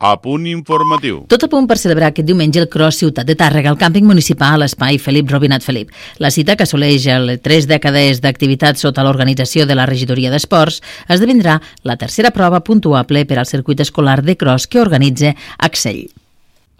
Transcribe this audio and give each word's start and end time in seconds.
A 0.00 0.14
punt 0.16 0.46
informatiu. 0.48 1.18
Tot 1.28 1.42
a 1.44 1.48
punt 1.52 1.66
per 1.68 1.76
celebrar 1.76 2.08
aquest 2.08 2.24
diumenge 2.24 2.56
el 2.62 2.70
Cross 2.72 3.02
Ciutat 3.02 3.28
de 3.28 3.34
Tàrrega, 3.36 3.68
al 3.68 3.76
càmping 3.76 4.06
municipal 4.08 4.54
a 4.56 4.60
l'espai 4.62 4.96
Felip 4.96 5.28
Robinat 5.28 5.60
Felip. 5.60 5.90
La 6.24 6.30
cita, 6.32 6.56
que 6.56 6.64
assoleix 6.64 7.04
el 7.12 7.34
tres 7.44 7.68
dècades 7.68 8.22
d'activitat 8.24 8.80
sota 8.80 9.04
l'organització 9.04 9.66
de 9.68 9.76
la 9.76 9.84
regidoria 9.90 10.32
d'esports, 10.32 10.80
esdevindrà 11.04 11.58
la 11.84 11.98
tercera 12.00 12.32
prova 12.32 12.62
puntuable 12.64 13.26
per 13.28 13.42
al 13.42 13.50
circuit 13.52 13.84
escolar 13.84 14.22
de 14.24 14.38
cross 14.40 14.66
que 14.72 14.80
organitza 14.80 15.34
Axell. 15.58 16.08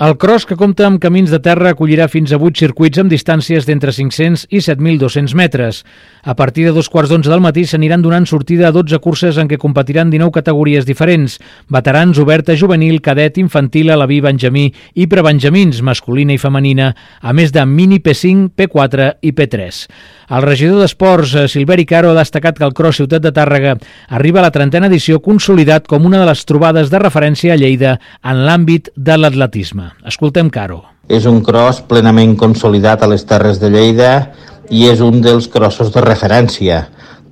El 0.00 0.14
cross, 0.16 0.46
que 0.48 0.56
compta 0.56 0.86
amb 0.88 0.96
camins 0.96 1.28
de 1.28 1.36
terra, 1.44 1.74
acollirà 1.74 2.06
fins 2.08 2.30
a 2.32 2.38
8 2.40 2.56
circuits 2.56 2.96
amb 3.02 3.12
distàncies 3.12 3.66
d'entre 3.68 3.92
500 3.92 4.46
i 4.48 4.62
7.200 4.64 5.34
metres. 5.36 5.82
A 6.24 6.32
partir 6.38 6.64
de 6.64 6.72
dos 6.72 6.88
quarts 6.88 7.12
d'onze 7.12 7.28
del 7.28 7.42
matí 7.44 7.66
s'aniran 7.68 8.00
donant 8.00 8.24
sortida 8.24 8.70
a 8.70 8.72
12 8.72 8.96
curses 9.04 9.36
en 9.36 9.50
què 9.50 9.58
competiran 9.60 10.08
19 10.08 10.32
categories 10.32 10.88
diferents, 10.88 11.34
veterans, 11.68 12.16
oberta, 12.16 12.56
juvenil, 12.56 13.02
cadet, 13.04 13.36
infantil, 13.44 13.92
alaví, 13.92 14.22
benjamí 14.24 14.70
i 14.94 15.04
prebenjamins, 15.04 15.82
masculina 15.84 16.32
i 16.32 16.40
femenina, 16.40 16.94
a 17.20 17.36
més 17.36 17.52
de 17.52 17.66
mini 17.68 18.00
P5, 18.00 18.54
P4 18.56 19.10
i 19.20 19.34
P3. 19.36 19.84
El 20.32 20.48
regidor 20.48 20.80
d'Esports, 20.80 21.34
eh, 21.34 21.46
Silveri 21.48 21.84
Caro, 21.84 22.14
ha 22.14 22.20
destacat 22.22 22.56
que 22.56 22.64
el 22.64 22.72
Cross 22.72 23.02
Ciutat 23.02 23.20
de 23.20 23.36
Tàrrega 23.36 23.76
arriba 24.08 24.40
a 24.40 24.48
la 24.48 24.54
trentena 24.56 24.88
edició 24.88 25.20
consolidat 25.20 25.84
com 25.84 26.08
una 26.08 26.24
de 26.24 26.32
les 26.32 26.48
trobades 26.48 26.88
de 26.88 27.04
referència 27.04 27.52
a 27.52 27.60
Lleida 27.60 27.98
en 28.24 28.46
l'àmbit 28.48 28.94
de 28.96 29.20
l'atletisme. 29.20 29.89
Escoltem 30.06 30.50
Caro. 30.50 30.82
És 31.10 31.26
un 31.26 31.40
cross 31.44 31.82
plenament 31.90 32.36
consolidat 32.38 33.02
a 33.02 33.08
les 33.10 33.24
Terres 33.26 33.60
de 33.60 33.70
Lleida 33.72 34.10
i 34.70 34.86
és 34.90 35.02
un 35.02 35.20
dels 35.24 35.48
crossos 35.50 35.90
de 35.94 36.02
referència. 36.04 36.84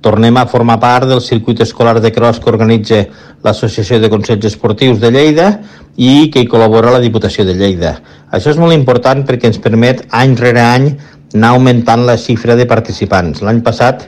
Tornem 0.03 0.37
a 0.39 0.45
formar 0.47 0.77
part 0.79 1.09
del 1.09 1.19
circuit 1.19 1.59
escolar 1.63 1.97
de 1.99 2.11
cross 2.15 2.39
que 2.39 2.51
organitza 2.51 3.01
l'Associació 3.43 3.99
de 3.99 4.09
Consells 4.11 4.47
Esportius 4.47 4.99
de 4.99 5.11
Lleida 5.11 5.49
i 5.97 6.29
que 6.31 6.43
hi 6.43 6.47
col·labora 6.47 6.93
la 6.95 7.03
Diputació 7.03 7.43
de 7.47 7.55
Lleida. 7.59 7.97
Això 8.31 8.53
és 8.53 8.59
molt 8.61 8.75
important 8.75 9.25
perquè 9.27 9.51
ens 9.51 9.59
permet 9.59 10.05
any 10.15 10.37
rere 10.39 10.63
any 10.63 10.89
anar 11.35 11.53
augmentant 11.55 12.05
la 12.07 12.17
xifra 12.17 12.55
de 12.55 12.67
participants. 12.67 13.43
L'any 13.43 13.59
passat 13.65 14.07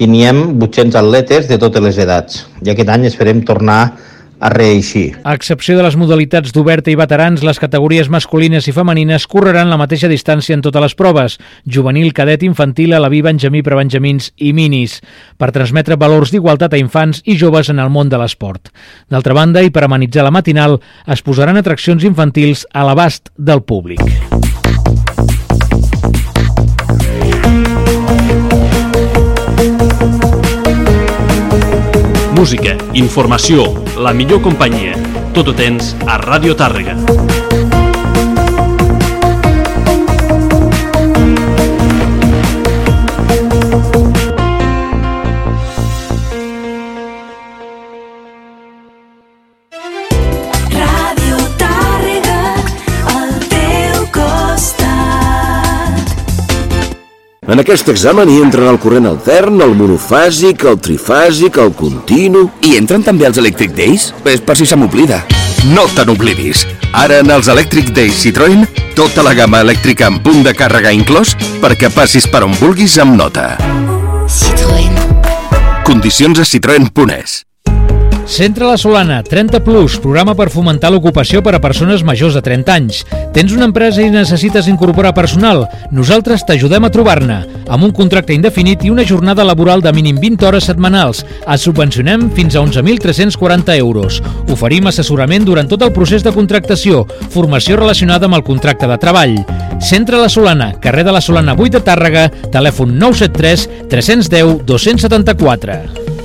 teníem 0.00 0.58
800 0.60 0.96
atletes 1.00 1.48
de 1.48 1.58
totes 1.60 1.82
les 1.84 1.98
edats 2.00 2.44
i 2.64 2.70
aquest 2.72 2.92
any 2.92 3.08
esperem 3.08 3.42
tornar 3.44 3.80
a 3.80 3.90
reeixir. 4.48 5.18
A 5.24 5.34
excepció 5.36 5.76
de 5.76 5.84
les 5.84 5.96
modalitats 6.00 6.54
d'oberta 6.56 6.90
i 6.90 6.96
veterans, 6.96 7.44
les 7.44 7.60
categories 7.60 8.08
masculines 8.08 8.66
i 8.68 8.72
femenines 8.72 9.26
correran 9.28 9.68
la 9.70 9.78
mateixa 9.80 10.08
distància 10.08 10.56
en 10.56 10.64
totes 10.64 10.82
les 10.82 10.96
proves, 10.96 11.36
juvenil, 11.66 12.14
cadet, 12.16 12.42
infantil, 12.48 12.94
alaví, 12.96 13.20
benjamí, 13.22 13.62
prebenjamins 13.62 14.32
i 14.38 14.54
minis, 14.56 15.00
per 15.36 15.52
transmetre 15.52 16.00
valors 16.00 16.32
d'igualtat 16.32 16.74
a 16.74 16.80
infants 16.80 17.20
i 17.26 17.36
joves 17.36 17.68
en 17.68 17.78
el 17.78 17.92
món 17.92 18.08
de 18.08 18.18
l'esport. 18.20 18.72
D'altra 19.10 19.36
banda, 19.36 19.60
i 19.62 19.70
per 19.70 19.84
amenitzar 19.84 20.24
la 20.24 20.32
matinal, 20.34 20.80
es 21.06 21.20
posaran 21.22 21.60
atraccions 21.60 22.04
infantils 22.08 22.66
a 22.72 22.86
l'abast 22.88 23.28
del 23.36 23.62
públic. 23.62 24.00
Música, 32.40 32.72
informació, 32.94 33.66
la 34.00 34.12
millor 34.16 34.40
companyia. 34.40 34.96
Tot 35.36 35.52
ho 35.52 35.56
tens 35.56 35.94
a 36.08 36.16
Ràdio 36.24 36.56
Tàrrega. 36.56 37.49
En 57.50 57.58
aquest 57.58 57.88
examen 57.90 58.30
hi 58.30 58.36
entren 58.38 58.68
el 58.70 58.76
corrent 58.78 59.08
altern, 59.10 59.56
el 59.64 59.72
monofàsic, 59.74 60.62
el 60.70 60.76
trifàsic, 60.78 61.58
el 61.58 61.72
continu... 61.74 62.44
I 62.62 62.76
entren 62.78 63.02
també 63.02 63.26
els 63.26 63.40
Electric 63.42 63.74
Days? 63.74 64.12
És 64.30 64.44
per 64.46 64.54
si 64.60 64.68
se 64.70 64.78
m'oblida. 64.78 65.18
No 65.74 65.88
te 65.96 66.06
n'oblidis. 66.06 66.62
Ara 66.94 67.18
en 67.24 67.34
els 67.34 67.50
Electric 67.50 67.90
Days 67.96 68.22
Citroën, 68.22 68.62
tota 68.94 69.26
la 69.26 69.34
gamma 69.34 69.64
elèctrica 69.66 70.06
amb 70.06 70.22
punt 70.22 70.46
de 70.46 70.54
càrrega 70.54 70.94
inclòs 70.94 71.34
perquè 71.58 71.90
passis 71.90 72.30
per 72.30 72.46
on 72.46 72.54
vulguis 72.62 72.94
amb 73.02 73.18
nota. 73.18 73.56
Citroën. 74.30 75.06
Condicions 75.82 76.38
a 76.38 76.46
citroen.es. 76.46 77.40
Centre 78.30 78.64
La 78.64 78.76
Solana, 78.78 79.24
30 79.24 79.58
Plus, 79.66 79.96
programa 79.98 80.36
per 80.38 80.52
fomentar 80.54 80.92
l'ocupació 80.94 81.40
per 81.42 81.56
a 81.56 81.60
persones 81.60 82.04
majors 82.06 82.36
de 82.38 82.40
30 82.46 82.74
anys. 82.78 83.00
Tens 83.34 83.50
una 83.50 83.66
empresa 83.66 84.04
i 84.04 84.12
necessites 84.14 84.68
incorporar 84.70 85.10
personal? 85.16 85.64
Nosaltres 85.90 86.44
t'ajudem 86.46 86.86
a 86.86 86.92
trobar-ne, 86.94 87.40
amb 87.66 87.88
un 87.88 87.90
contracte 87.90 88.30
indefinit 88.30 88.84
i 88.86 88.92
una 88.94 89.02
jornada 89.02 89.42
laboral 89.42 89.82
de 89.82 89.90
mínim 89.92 90.20
20 90.22 90.46
hores 90.46 90.68
setmanals. 90.70 91.24
Et 91.42 91.58
subvencionem 91.58 92.28
fins 92.36 92.54
a 92.54 92.62
11.340 92.62 93.74
euros. 93.80 94.20
Oferim 94.46 94.86
assessorament 94.86 95.48
durant 95.50 95.66
tot 95.66 95.82
el 95.82 95.90
procés 95.90 96.22
de 96.22 96.30
contractació, 96.30 97.02
formació 97.34 97.80
relacionada 97.82 98.30
amb 98.30 98.38
el 98.38 98.46
contracte 98.46 98.86
de 98.86 99.00
treball. 99.02 99.40
Centre 99.82 100.22
La 100.22 100.30
Solana, 100.30 100.70
carrer 100.78 101.02
de 101.02 101.18
la 101.18 101.24
Solana 101.24 101.58
8 101.58 101.80
de 101.80 101.82
Tàrrega, 101.82 102.28
telèfon 102.54 102.94
973 102.94 103.66
310 103.90 104.62
274. 104.70 106.19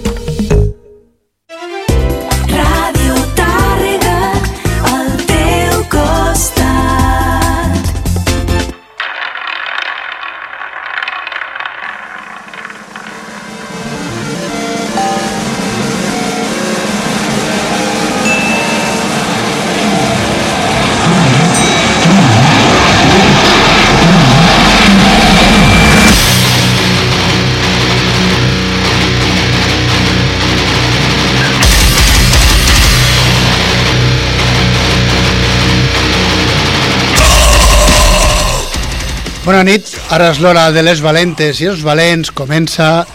Bona 39.45 39.59
nit, 39.61 39.91
ara 40.09 40.31
és 40.33 40.39
l'hora 40.41 40.71
de 40.73 40.81
les 40.81 41.03
valentes 41.05 41.59
i 41.61 41.67
els 41.69 41.83
valents, 41.85 42.31
comença 42.33 43.05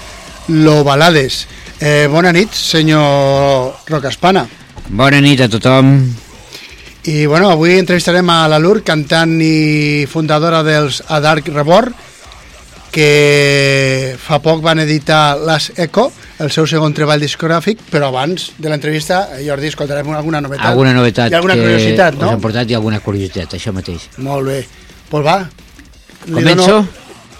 lo 0.54 0.76
balades. 0.86 1.41
Eh, 1.82 2.06
bona 2.06 2.30
nit, 2.30 2.54
senyor 2.54 3.80
Rocaspana. 3.88 4.44
Bona 4.94 5.19
nit 5.19 5.40
a 5.42 5.48
tothom. 5.50 5.88
I 7.10 7.24
bueno, 7.26 7.48
avui 7.50 7.74
entrevistarem 7.80 8.30
a 8.30 8.44
la 8.46 8.60
Lur, 8.62 8.84
cantant 8.86 9.32
i 9.42 10.06
fundadora 10.06 10.60
dels 10.62 11.00
Adark 11.08 11.48
Rebor, 11.50 11.88
que 12.94 14.14
fa 14.22 14.38
poc 14.44 14.62
van 14.62 14.84
editar 14.84 15.34
Las 15.34 15.72
Echo, 15.74 16.12
el 16.38 16.52
seu 16.54 16.69
segon 16.70 16.94
treball 16.94 17.26
discogràfic, 17.26 17.82
però 17.90 18.12
abans 18.14 18.52
de 18.54 18.70
l'entrevista, 18.70 19.24
eh, 19.34 19.42
Jordi, 19.48 19.72
escoltarem 19.74 20.14
alguna 20.14 20.38
novetat. 20.46 20.70
Alguna 20.70 20.94
novetat 20.94 21.34
I 21.34 21.40
alguna 21.40 21.58
curiositat, 21.58 22.22
us 22.22 22.22
no? 22.22 22.38
portat 22.38 22.70
i 22.70 22.78
alguna 22.78 23.02
curiositat, 23.02 23.58
això 23.58 23.74
mateix. 23.74 24.06
Molt 24.22 24.46
bé. 24.46 24.60
Pues 25.10 25.26
va. 25.26 25.40
Començo? 26.26 26.67
dono- 26.67 26.88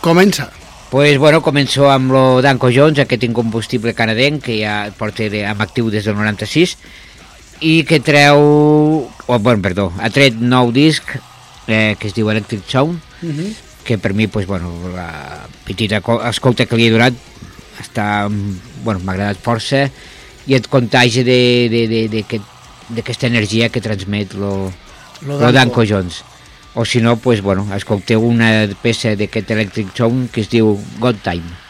Comença. 0.00 0.50
Pues, 0.91 1.19
bueno, 1.19 1.41
començo 1.43 1.88
amb 1.91 2.11
lo 2.11 2.43
d'Anco 2.43 2.71
Jones, 2.75 2.99
aquest 2.99 3.23
incombustible 3.23 3.94
canadenc 3.94 4.43
que 4.43 4.56
ja 4.65 4.91
porta 4.99 5.29
de, 5.31 5.44
amb 5.47 5.61
actiu 5.62 5.91
des 5.91 6.05
del 6.05 6.17
96 6.17 6.77
i 7.61 7.85
que 7.85 8.00
treu, 8.00 8.41
oh, 9.27 9.38
bueno, 9.38 9.62
perdó, 9.62 9.93
ha 10.00 10.09
tret 10.11 10.35
nou 10.41 10.73
disc 10.73 11.05
eh, 11.69 11.94
que 12.00 12.09
es 12.09 12.15
diu 12.17 12.31
Electric 12.32 12.65
Sound, 12.67 12.99
Mhm. 13.23 13.55
que 13.85 13.99
per 13.99 14.15
mi, 14.15 14.27
pues, 14.27 14.47
bueno, 14.47 14.73
la 14.94 15.47
petita 15.65 16.00
co- 16.00 16.19
escolta 16.27 16.67
que 16.67 16.75
li 16.77 16.87
he 16.87 16.91
donat 16.91 17.12
està, 17.79 18.27
bueno, 18.82 18.99
m'ha 19.05 19.12
agradat 19.12 19.38
força 19.38 19.91
i 20.47 20.55
et 20.55 20.67
contagi 20.67 21.23
de- 21.23 21.69
de- 21.71 21.87
de- 21.87 22.09
de- 22.09 22.23
que- 22.25 22.41
d'aquesta 22.88 23.27
energia 23.29 23.69
que 23.69 23.81
transmet 23.81 24.32
lo, 24.35 24.73
Lo 25.23 25.38
lo 25.38 25.53
d'Anco 25.53 25.85
Jones. 25.87 26.25
O 26.75 26.84
si 26.84 27.00
no, 27.00 27.17
pues, 27.17 27.43
bueno, 27.43 27.67
escolteu 27.75 28.22
una 28.22 28.69
peça 28.82 29.17
d'aquest 29.19 29.50
Electric 29.50 29.90
Sound 29.96 30.31
que 30.31 30.44
es 30.44 30.52
diu 30.52 30.76
God 31.02 31.19
Time. 31.26 31.69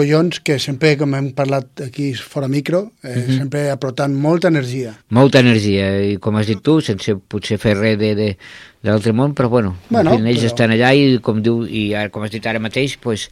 Els 0.00 0.08
dancollons, 0.10 0.40
que 0.44 0.58
sempre, 0.58 0.96
com 0.98 1.14
hem 1.14 1.30
parlat 1.36 1.80
aquí 1.86 2.12
fora 2.14 2.48
micro, 2.48 2.92
eh, 3.02 3.14
Mhm. 3.26 3.38
sempre 3.38 3.70
aportant 3.70 4.14
molta 4.14 4.48
energia. 4.48 4.94
Molta 5.10 5.40
energia, 5.40 6.02
i 6.02 6.16
com 6.18 6.36
has 6.36 6.46
dit 6.46 6.60
tu, 6.62 6.80
sense 6.80 7.14
potser 7.28 7.58
fer 7.58 7.76
res 7.76 7.98
de, 7.98 8.14
de, 8.14 8.36
de 8.82 8.90
l'altre 8.90 9.12
món, 9.12 9.34
però 9.34 9.48
bueno, 9.48 9.76
Bueno, 9.88 10.14
en 10.14 10.24
fi, 10.24 10.30
ells 10.30 10.40
però- 10.42 10.46
estan 10.46 10.70
allà 10.72 10.94
i 10.94 11.18
com 11.20 11.42
diu, 11.42 11.64
i 11.66 11.94
ara, 11.94 12.08
com 12.10 12.22
has 12.22 12.30
dit 12.30 12.46
ara 12.46 12.58
mateix, 12.58 12.96
pues, 12.98 13.30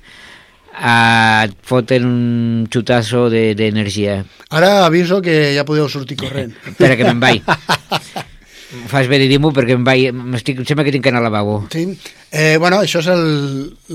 eh, 0.79 1.45
et 1.45 1.55
foten 1.63 2.05
un 2.05 2.67
xutasso 2.71 3.29
de- 3.31 3.55
d'energia. 3.55 4.25
Ara 4.51 4.85
aviso 4.87 5.21
que 5.23 5.55
ja 5.55 5.65
podeu 5.65 5.89
sortir 5.89 6.17
corrent. 6.17 6.53
Espera 6.67 6.97
que 6.97 7.05
me'n 7.05 7.21
vaig. 7.21 7.43
Fas 8.69 9.09
bé 9.09 9.17
dir-m'ho 9.23 9.49
perquè 9.57 9.73
em 9.79 9.85
vaig, 9.85 10.11
m'estic, 10.13 10.61
em 10.61 10.67
sembla 10.69 10.85
que 10.85 10.93
tinc 10.93 11.07
que 11.07 11.13
anar 11.13 11.23
al 11.23 11.31
lavabo. 11.31 11.63
Sí. 11.73 11.87
Eh, 12.31 12.57
bueno, 12.61 12.83
això 12.85 13.01
és 13.01 13.09
el 13.09 13.23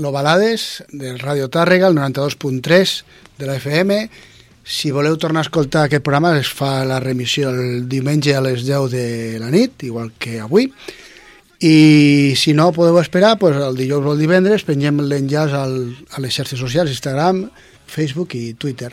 Lo 0.02 0.10
Balades 0.10 0.82
del 0.90 1.20
Ràdio 1.20 1.46
Tàrrega, 1.46 1.86
el 1.86 1.94
92.3 1.94 2.94
de 3.38 3.46
la 3.46 3.58
FM. 3.60 3.98
Si 4.64 4.90
voleu 4.90 5.18
tornar 5.20 5.44
a 5.44 5.46
escoltar 5.46 5.84
aquest 5.86 6.02
programa, 6.02 6.32
es 6.40 6.50
fa 6.50 6.82
la 6.88 6.98
remissió 6.98 7.52
el 7.52 7.86
diumenge 7.88 8.34
a 8.34 8.42
les 8.42 8.64
10 8.66 8.90
de 8.90 9.06
la 9.38 9.52
nit, 9.54 9.84
igual 9.86 10.10
que 10.18 10.40
avui. 10.40 10.70
I 11.64 12.34
si 12.36 12.52
no 12.56 12.72
podeu 12.74 12.98
esperar, 12.98 13.36
pues, 13.38 13.54
el 13.56 13.76
dijous 13.78 14.02
o 14.02 14.16
el 14.16 14.24
divendres 14.24 14.66
pengem 14.66 14.98
l'enllaç 15.04 15.54
a 15.54 15.66
les 16.18 16.34
xarxes 16.34 16.58
socials, 16.58 16.90
Instagram, 16.90 17.44
Facebook 17.86 18.34
i 18.34 18.54
Twitter. 18.58 18.90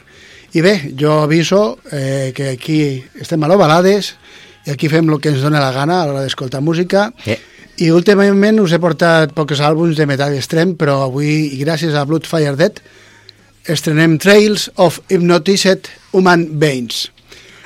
I 0.54 0.62
bé, 0.62 0.76
jo 1.00 1.22
aviso 1.24 1.80
eh, 1.92 2.34
que 2.36 2.50
aquí 2.50 3.02
estem 3.16 3.42
a 3.44 3.48
Lo 3.48 3.58
Balades 3.58 4.14
i 4.66 4.74
aquí 4.74 4.90
fem 4.92 5.10
el 5.10 5.20
que 5.22 5.32
ens 5.34 5.42
dona 5.42 5.62
la 5.64 5.72
gana 5.76 6.02
a 6.02 6.08
l'hora 6.08 6.26
d'escoltar 6.26 6.62
música. 6.62 7.10
Eh. 7.26 7.40
I 7.82 7.90
últimament 7.96 8.60
us 8.62 8.76
he 8.76 8.82
portat 8.82 9.32
pocs 9.34 9.62
àlbums 9.64 9.98
de 9.98 10.06
metall 10.06 10.36
extrem, 10.38 10.76
però 10.78 11.00
avui, 11.08 11.56
i 11.56 11.62
gràcies 11.64 11.96
a 11.98 12.06
Bloodfire 12.06 12.54
Dead, 12.60 12.78
estrenem 13.66 14.20
Trails 14.22 14.70
of 14.76 15.00
Hypnotized 15.10 15.90
Human 16.14 16.46
Veins. 16.62 17.08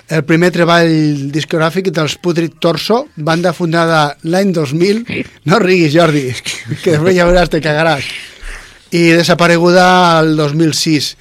El 0.06 0.22
primer 0.24 0.52
treball 0.54 0.92
discogràfic 1.34 1.90
dels 1.90 2.14
Putrid 2.22 2.60
Torso, 2.62 3.08
banda 3.18 3.56
fundada 3.58 4.12
l'any 4.30 4.52
2000, 4.54 5.02
no 5.50 5.60
riguis 5.64 5.96
Jordi, 5.96 6.28
que 6.84 6.94
després 6.94 7.18
ja 7.18 7.26
veuràs, 7.26 7.50
te 7.50 7.64
cagaràs, 7.64 8.06
i 8.94 9.08
desapareguda 9.18 9.86
el 10.22 10.36
2006. 10.38 11.16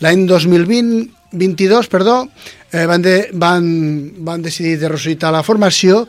L'any 0.00 0.24
2020, 0.26 1.90
perdó, 1.92 2.22
eh, 2.72 2.86
van, 2.86 3.02
de, 3.02 3.16
van, 3.32 3.64
van 4.26 4.42
decidir 4.42 4.78
de 4.80 4.88
ressuscitar 4.88 5.32
la 5.34 5.44
formació 5.46 6.06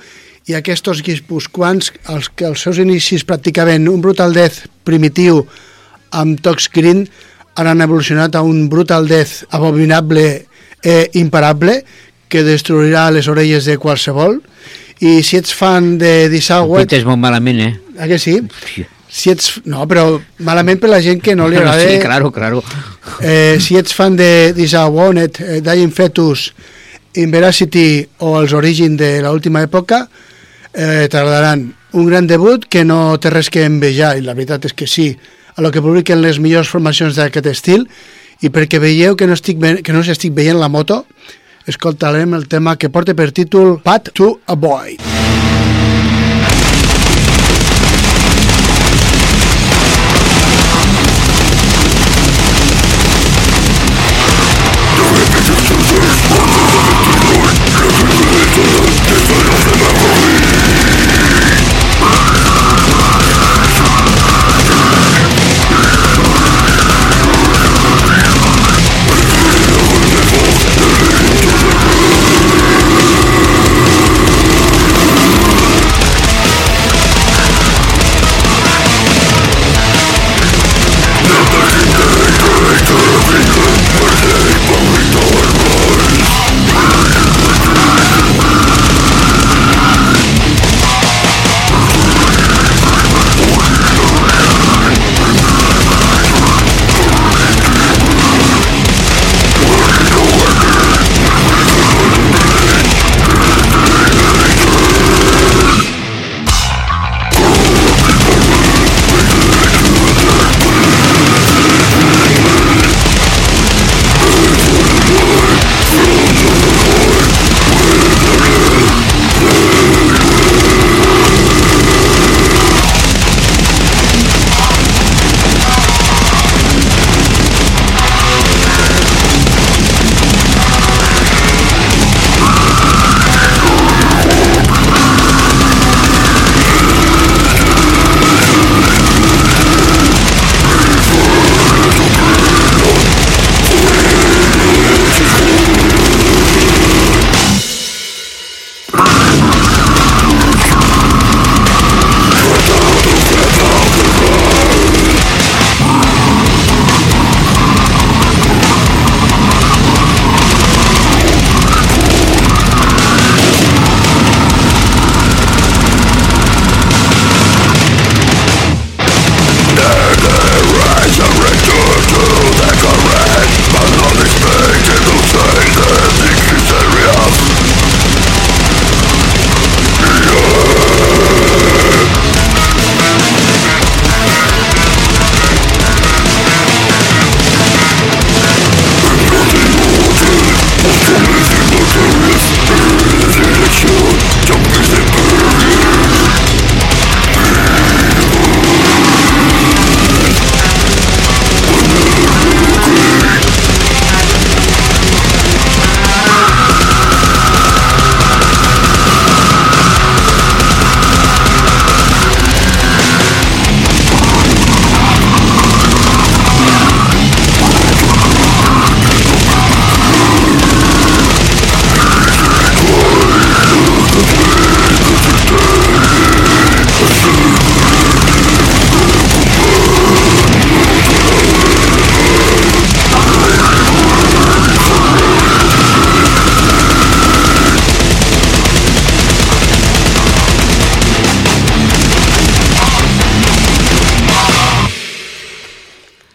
i 0.50 0.56
aquests 0.58 1.04
guipuscoans, 1.06 1.92
els 2.10 2.30
que 2.34 2.48
els 2.50 2.62
seus 2.62 2.80
inicis 2.82 3.26
practicaven 3.28 3.90
un 3.90 4.02
brutal 4.02 4.34
death 4.34 4.66
primitiu 4.84 5.46
amb 6.18 6.42
tocs 6.44 6.68
green, 6.74 7.06
ara 7.56 7.74
han 7.74 7.84
evolucionat 7.84 8.36
a 8.36 8.42
un 8.42 8.68
brutal 8.70 9.08
death 9.08 9.46
abominable 9.52 10.46
e 10.84 10.96
imparable 11.20 11.82
que 12.32 12.46
destruirà 12.48 13.10
les 13.12 13.28
orelles 13.28 13.68
de 13.68 13.78
qualsevol 13.78 14.40
i 15.02 15.20
si 15.26 15.38
ets 15.38 15.54
fan 15.54 15.98
de 16.02 16.30
Disawet 16.32 16.88
Pintes 16.88 17.06
molt 17.06 17.22
malament, 17.22 17.62
eh? 17.62 17.74
ah 18.00 18.10
que 18.10 18.18
sí? 18.22 18.40
Hòstia. 18.42 19.01
Si 19.12 19.30
ets, 19.30 19.58
no, 19.68 19.84
però 19.92 20.06
malament 20.48 20.80
per 20.80 20.88
la 20.90 21.02
gent 21.04 21.20
que 21.22 21.34
no 21.36 21.50
li 21.52 21.58
agrada 21.60 21.84
Sí, 21.84 21.98
claro, 22.00 22.32
claro. 22.32 22.62
eh, 23.20 23.58
si 23.60 23.76
ets 23.76 23.94
fan 23.94 24.16
de 24.16 24.54
Disawoned, 24.56 25.42
eh, 25.44 25.60
Dying 25.62 25.92
Fetus, 25.92 26.54
Inveracity 27.20 28.08
o 28.24 28.38
els 28.40 28.54
Origin 28.56 28.96
de 28.96 29.18
l'última 29.22 29.62
època, 29.68 30.06
eh, 30.74 31.08
t'agradaran. 31.12 31.74
Un 31.92 32.06
gran 32.08 32.26
debut 32.28 32.64
que 32.72 32.86
no 32.88 33.18
té 33.20 33.30
res 33.34 33.50
que 33.52 33.66
envejar, 33.68 34.14
i 34.18 34.22
la 34.24 34.34
veritat 34.34 34.64
és 34.70 34.74
que 34.74 34.88
sí, 34.88 35.10
a 35.58 35.62
lo 35.62 35.72
que 35.76 35.82
publiquen 35.84 36.22
les 36.24 36.40
millors 36.40 36.70
formacions 36.72 37.20
d'aquest 37.20 37.52
estil, 37.52 37.84
i 38.42 38.48
perquè 38.50 38.80
veieu 38.80 39.18
que 39.20 39.28
no, 39.28 39.36
estic, 39.36 39.60
ve- 39.60 39.82
que 39.84 39.92
no 39.92 40.00
us 40.00 40.08
estic 40.08 40.32
veient 40.34 40.56
la 40.58 40.70
moto, 40.72 41.04
escoltarem 41.68 42.34
el 42.34 42.48
tema 42.48 42.78
que 42.80 42.90
porta 42.90 43.14
per 43.14 43.34
títol 43.36 43.82
Path 43.84 44.14
to 44.16 44.38
a 44.48 44.56
Boy. 44.56 44.96
Path 44.96 45.31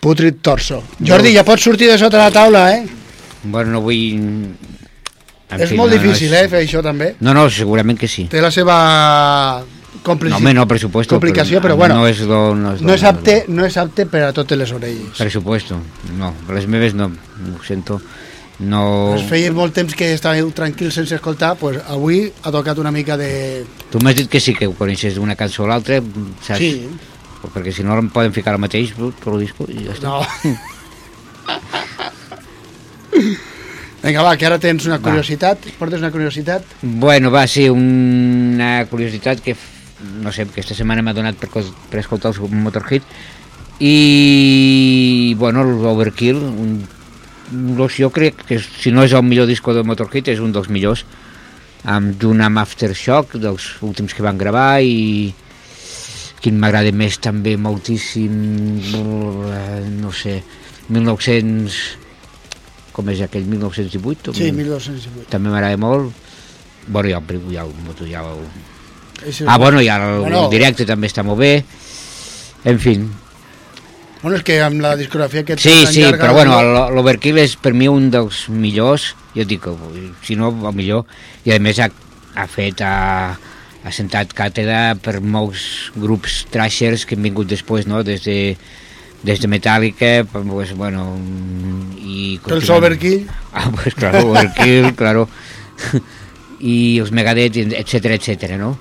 Putrid 0.07 0.39
Torso. 0.39 0.85
Jordi, 1.03 1.33
ja 1.35 1.43
pots 1.43 1.65
sortir 1.67 1.89
de 1.91 1.97
sota 1.99 2.21
la 2.21 2.31
taula, 2.31 2.69
eh? 2.77 2.85
Bueno, 3.43 3.73
no 3.75 3.81
vull... 3.83 4.55
En 5.47 5.63
és 5.63 5.71
fi, 5.71 5.79
molt 5.79 5.91
no, 5.91 5.99
difícil, 5.99 6.31
no 6.31 6.39
eh, 6.39 6.51
fer 6.51 6.61
això 6.63 6.83
també. 6.83 7.09
No, 7.23 7.35
no, 7.35 7.49
segurament 7.51 7.99
que 7.99 8.07
sí. 8.11 8.27
Té 8.31 8.39
la 8.43 8.53
seva 8.55 8.77
complici... 10.07 10.31
No, 10.31 10.39
home, 10.39 10.53
no, 10.55 10.67
per 10.71 10.79
supuesto. 10.83 11.17
complicació, 11.19 11.59
però, 11.63 11.75
bueno, 11.79 11.99
No 11.99 12.07
és 12.07 12.23
lo, 12.23 12.55
no 12.55 12.77
és, 12.77 12.85
no 12.87 12.95
és, 12.95 13.03
apte, 13.07 13.37
no 13.51 13.67
és 13.67 13.79
apte 13.83 14.07
per 14.11 14.23
a 14.29 14.31
totes 14.37 14.59
les 14.59 14.75
orelles. 14.75 15.19
Per 15.19 15.29
supuesto, 15.35 15.79
no. 16.19 16.33
Les 16.55 16.71
meves 16.71 16.95
no, 16.95 17.11
ho 17.11 17.65
sento. 17.67 17.99
No... 18.59 18.85
Pues 19.13 19.27
feia 19.29 19.51
molt 19.53 19.75
temps 19.77 19.99
que 19.99 20.13
estàveu 20.15 20.49
tranquils 20.57 20.97
sense 20.97 21.19
escoltar, 21.19 21.57
pues 21.61 21.83
avui 21.93 22.23
ha 22.43 22.55
tocat 22.55 22.79
una 22.79 22.95
mica 22.95 23.19
de... 23.21 23.67
Tu 23.91 24.01
m'has 24.03 24.17
dit 24.17 24.31
que 24.31 24.41
sí 24.41 24.55
que 24.55 24.71
ho 24.71 24.79
coneixes 24.79 25.19
d'una 25.19 25.37
cançó 25.37 25.67
o 25.67 25.71
l'altra, 25.71 25.99
saps? 26.47 26.63
Sí. 26.63 26.87
Perquè 27.55 27.73
si 27.75 27.83
no 27.87 27.99
em 27.99 28.09
poden 28.13 28.33
ficar 28.37 28.55
el 28.57 28.63
mateix, 28.63 28.95
tot 28.97 29.27
el 29.33 29.41
disco 29.45 29.67
i 29.71 29.87
ja 29.87 29.93
està. 29.97 30.09
No. 30.09 30.21
Vinga, 34.07 34.23
va, 34.23 34.37
que 34.39 34.47
ara 34.47 34.59
tens 34.63 34.85
una 34.87 34.99
Va. 35.01 35.09
curiositat. 35.09 35.65
Portes 35.81 35.99
una 36.03 36.13
curiositat? 36.15 36.63
Bueno, 36.83 37.31
va 37.35 37.47
ser 37.51 37.71
una 37.75 38.87
curiositat 38.91 39.41
que, 39.43 39.57
no 40.23 40.31
sé, 40.33 40.47
que 40.47 40.61
esta 40.63 40.77
setmana 40.79 41.03
m'ha 41.03 41.15
donat 41.17 41.41
per, 41.41 41.49
per 41.91 41.99
escoltar 42.03 42.31
el 42.31 42.55
Motorhit 42.55 43.03
i, 43.81 45.35
bueno, 45.39 45.65
l'Overkill, 45.67 46.39
un, 46.39 46.77
jo 47.97 48.11
crec 48.11 48.47
que 48.47 48.61
si 48.61 48.93
no 48.93 49.03
és 49.05 49.13
el 49.13 49.25
millor 49.27 49.47
disco 49.51 49.75
del 49.75 49.85
Motorhit 49.85 50.29
és 50.29 50.41
un 50.41 50.53
dels 50.55 50.71
millors 50.71 51.05
amb 51.87 52.17
Dunham 52.19 52.59
Aftershock 52.59 53.37
dels 53.43 53.77
últims 53.83 54.15
que 54.15 54.25
van 54.25 54.39
gravar 54.39 54.81
i 54.83 55.35
quin 56.47 56.61
m'agrada 56.63 56.93
més 56.95 57.19
també 57.19 57.57
moltíssim 57.59 58.35
eh, 59.51 59.83
no 59.99 60.13
sé 60.15 60.39
1900 60.95 61.75
com 62.95 63.11
és 63.13 63.21
aquell 63.27 63.45
1918 63.51 64.33
Sí, 64.39 64.53
1208. 64.55 65.27
també 65.35 65.51
m'agrada 65.53 65.77
molt. 65.77 66.15
Bueno, 66.87 67.11
ja, 67.11 67.19
ja, 67.53 67.65
el- 67.67 68.09
ja 68.09 68.23
el... 68.23 68.47
Ah, 69.49 69.59
bueno, 69.59 69.83
ja 69.83 69.97
el, 69.99 70.21
Bueno. 70.23 70.45
el 70.45 70.51
directe 70.55 70.87
també 70.87 71.09
està 71.11 71.25
molt 71.27 71.41
bé. 71.43 71.65
En 72.65 72.79
fi, 72.79 72.95
Bueno, 74.23 74.39
és 74.39 74.43
que 74.43 74.57
amb 74.65 74.81
la 74.81 74.95
discografia 74.97 75.45
que 75.45 75.59
sí, 75.61 75.85
sí, 75.87 76.01
llarga, 76.01 76.25
però 76.25 76.33
bueno, 76.35 76.89
l'Overkill 76.95 77.37
és 77.39 77.53
per 77.61 77.75
mi 77.77 77.87
un 77.87 78.09
dels 78.11 78.47
millors, 78.49 79.11
jo 79.37 79.45
dic, 79.45 79.67
si 80.25 80.35
no, 80.41 80.49
el 80.49 80.75
millor, 80.75 81.05
i 81.45 81.53
a 81.53 81.59
més 81.63 81.79
ha, 81.85 81.91
ha 82.35 82.47
fet, 82.51 82.81
ha, 82.81 83.37
ha 83.87 83.93
sentat 83.95 84.33
càtedra 84.35 84.97
per 84.99 85.21
molts 85.23 85.93
grups 85.95 86.41
trashers 86.51 87.07
que 87.07 87.15
han 87.15 87.23
vingut 87.23 87.47
després, 87.51 87.87
no?, 87.87 88.03
des 88.07 88.25
de, 88.25 88.57
des 89.23 89.39
de 89.39 89.51
Metallica, 89.51 90.25
pues, 90.33 90.73
bueno, 90.75 91.07
i... 92.03 92.41
Pels. 92.43 92.71
Overkill. 92.75 93.29
Ah, 93.53 93.71
pues 93.71 93.95
claro, 93.95 94.25
Overkill, 94.33 94.91
claro. 95.01 95.29
I 96.59 96.99
els 96.99 97.15
Megadeth, 97.15 97.61
etcètera, 97.79 98.19
etcètera, 98.19 98.59
no? 98.59 98.75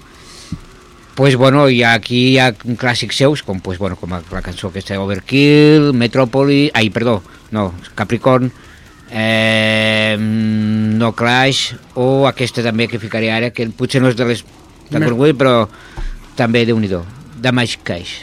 Pues 1.15 1.37
bueno, 1.39 1.69
i 1.71 1.79
aquí 1.87 2.33
hi 2.33 2.39
ha 2.41 2.49
clàssics 2.57 3.21
seus, 3.21 3.45
com, 3.45 3.61
pues, 3.63 3.77
bueno, 3.79 3.95
com 4.01 4.17
la 4.17 4.43
cançó 4.43 4.73
aquesta 4.73 4.97
Overkill, 4.99 5.93
Metropolis, 5.93 6.73
ai, 6.73 6.89
perdó, 6.89 7.21
no, 7.55 7.69
Capricorn, 7.95 8.49
eh, 9.11 10.17
No 10.19 11.13
Clash, 11.13 11.75
o 11.93 12.25
aquesta 12.27 12.65
també 12.65 12.89
que 12.89 12.99
ficaré 12.99 13.29
ara, 13.31 13.53
que 13.53 13.69
potser 13.69 14.01
no 14.01 14.09
és 14.09 14.17
de 14.17 14.33
les 14.33 14.43
tan 14.91 15.01
Me- 15.01 15.07
conegudes, 15.09 15.35
però 15.39 15.67
també 16.35 16.65
déu 16.65 16.79
nhi 16.79 16.87
Damage 17.41 17.77
Cash. 17.83 18.21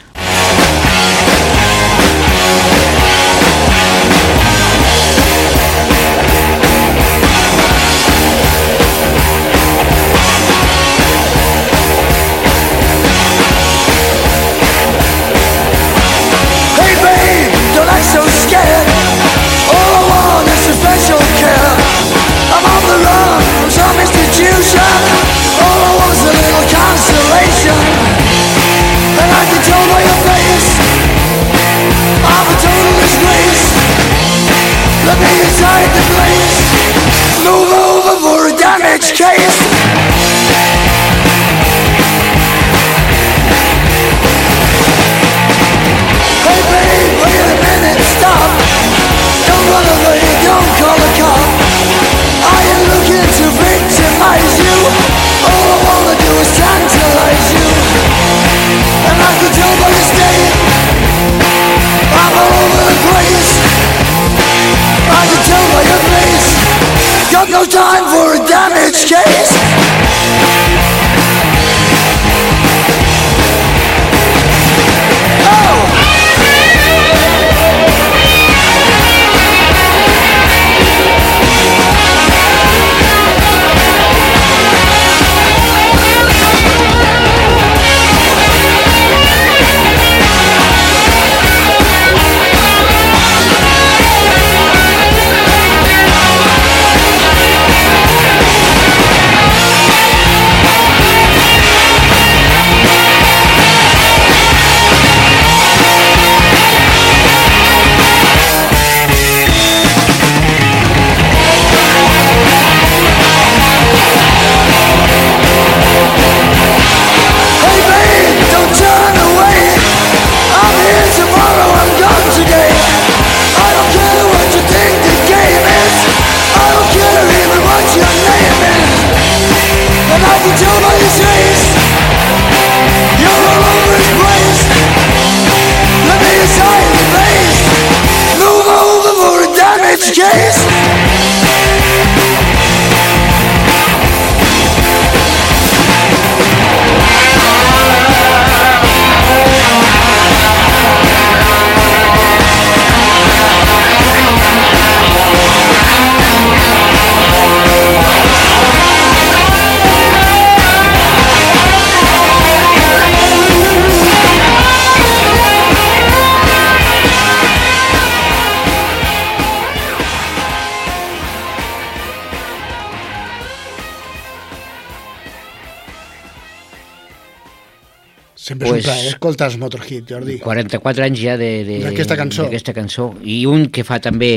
Sempre 178.82 179.06
és 179.06 179.14
escoltar 179.14 179.48
els 179.50 179.56
Motorhead, 179.62 180.04
Jordi. 180.08 180.36
44 180.42 181.06
anys 181.06 181.22
ja 181.22 181.38
d'aquesta 181.38 182.18
cançó. 182.18 182.48
cançó. 182.74 183.08
I 183.22 183.44
un 183.50 183.68
que 183.72 183.84
fa 183.86 184.00
també, 184.02 184.32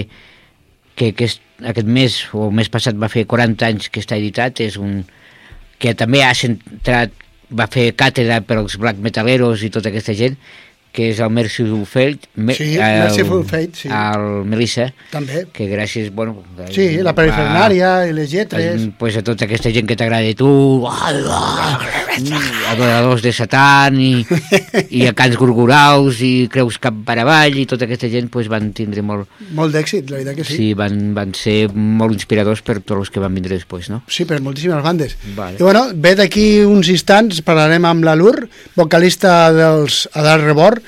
que, 0.95 1.12
que 1.17 1.27
és, 1.29 1.39
aquest 1.73 1.88
mes 1.88 2.17
o 2.36 2.49
mes 2.53 2.69
passat 2.71 2.97
va 2.99 3.10
fer 3.12 3.25
40 3.29 3.67
anys 3.67 3.89
que 3.89 4.03
està 4.03 4.19
editat, 4.19 4.62
és 4.65 4.77
un 4.81 5.03
que 5.81 5.95
també 5.97 6.23
ha 6.23 6.34
centrat, 6.38 7.13
va 7.55 7.67
fer 7.71 7.91
càtedra 7.97 8.39
per 8.45 8.60
als 8.62 8.77
black 8.81 9.01
metaleros 9.03 9.63
i 9.65 9.71
tota 9.73 9.91
aquesta 9.91 10.15
gent, 10.17 10.38
que 10.95 11.10
és 11.12 11.19
el 11.19 11.31
Merciful 11.36 11.84
Fate, 11.89 12.29
me, 12.36 12.55
sí, 12.55 12.75
el, 12.77 13.01
Merciful 13.03 13.43
Fate, 13.45 13.75
sí. 13.84 13.89
el 13.91 14.45
Melissa, 14.47 14.88
també. 15.12 15.43
que 15.53 15.67
gràcies, 15.67 16.10
bueno... 16.15 16.39
Sí, 16.71 16.88
la 17.03 17.13
perifernària 17.17 17.91
i 18.08 18.15
les 18.15 18.31
lletres... 18.31 18.88
Pues 18.99 19.17
a 19.19 19.23
tota 19.25 19.45
aquesta 19.45 19.71
gent 19.75 19.89
que 19.89 19.97
t'agrada 19.99 20.31
tu, 20.39 20.47
adoradors 22.71 23.21
de 23.25 23.34
Satan 23.36 23.99
i, 23.99 24.12
i 24.89 25.03
a 25.10 25.13
cants 25.17 25.36
gurguraus 25.39 26.21
i 26.23 26.47
creus 26.51 26.79
cap 26.81 26.95
per 27.05 27.17
avall 27.21 27.58
i 27.60 27.65
tota 27.69 27.88
aquesta 27.89 28.10
gent 28.12 28.31
pues, 28.31 28.47
van 28.51 28.71
tindre 28.77 29.03
molt... 29.05 29.27
Molt 29.58 29.75
d'èxit, 29.75 30.08
la 30.12 30.21
veritat 30.21 30.39
que 30.39 30.47
sí. 30.47 30.60
Sí, 30.62 30.69
van, 30.77 31.12
van 31.17 31.36
ser 31.38 31.58
molt 31.73 32.15
inspiradors 32.15 32.63
per 32.65 32.79
tots 32.79 33.01
els 33.01 33.12
que 33.12 33.23
van 33.23 33.36
vindre 33.36 33.58
després, 33.58 33.91
no? 33.91 34.01
Sí, 34.08 34.27
per 34.29 34.39
moltíssimes 34.45 34.84
bandes. 34.86 35.17
Vale. 35.36 35.60
I 35.60 35.63
bueno, 35.65 35.88
ve 35.91 36.15
d'aquí 36.17 36.47
uns 36.63 36.89
instants 36.93 37.43
parlarem 37.45 37.88
amb 37.88 38.08
la 38.08 38.15
Lur, 38.15 38.47
vocalista 38.79 39.51
dels 39.55 40.05
Adal 40.15 40.45
Rebord, 40.45 40.85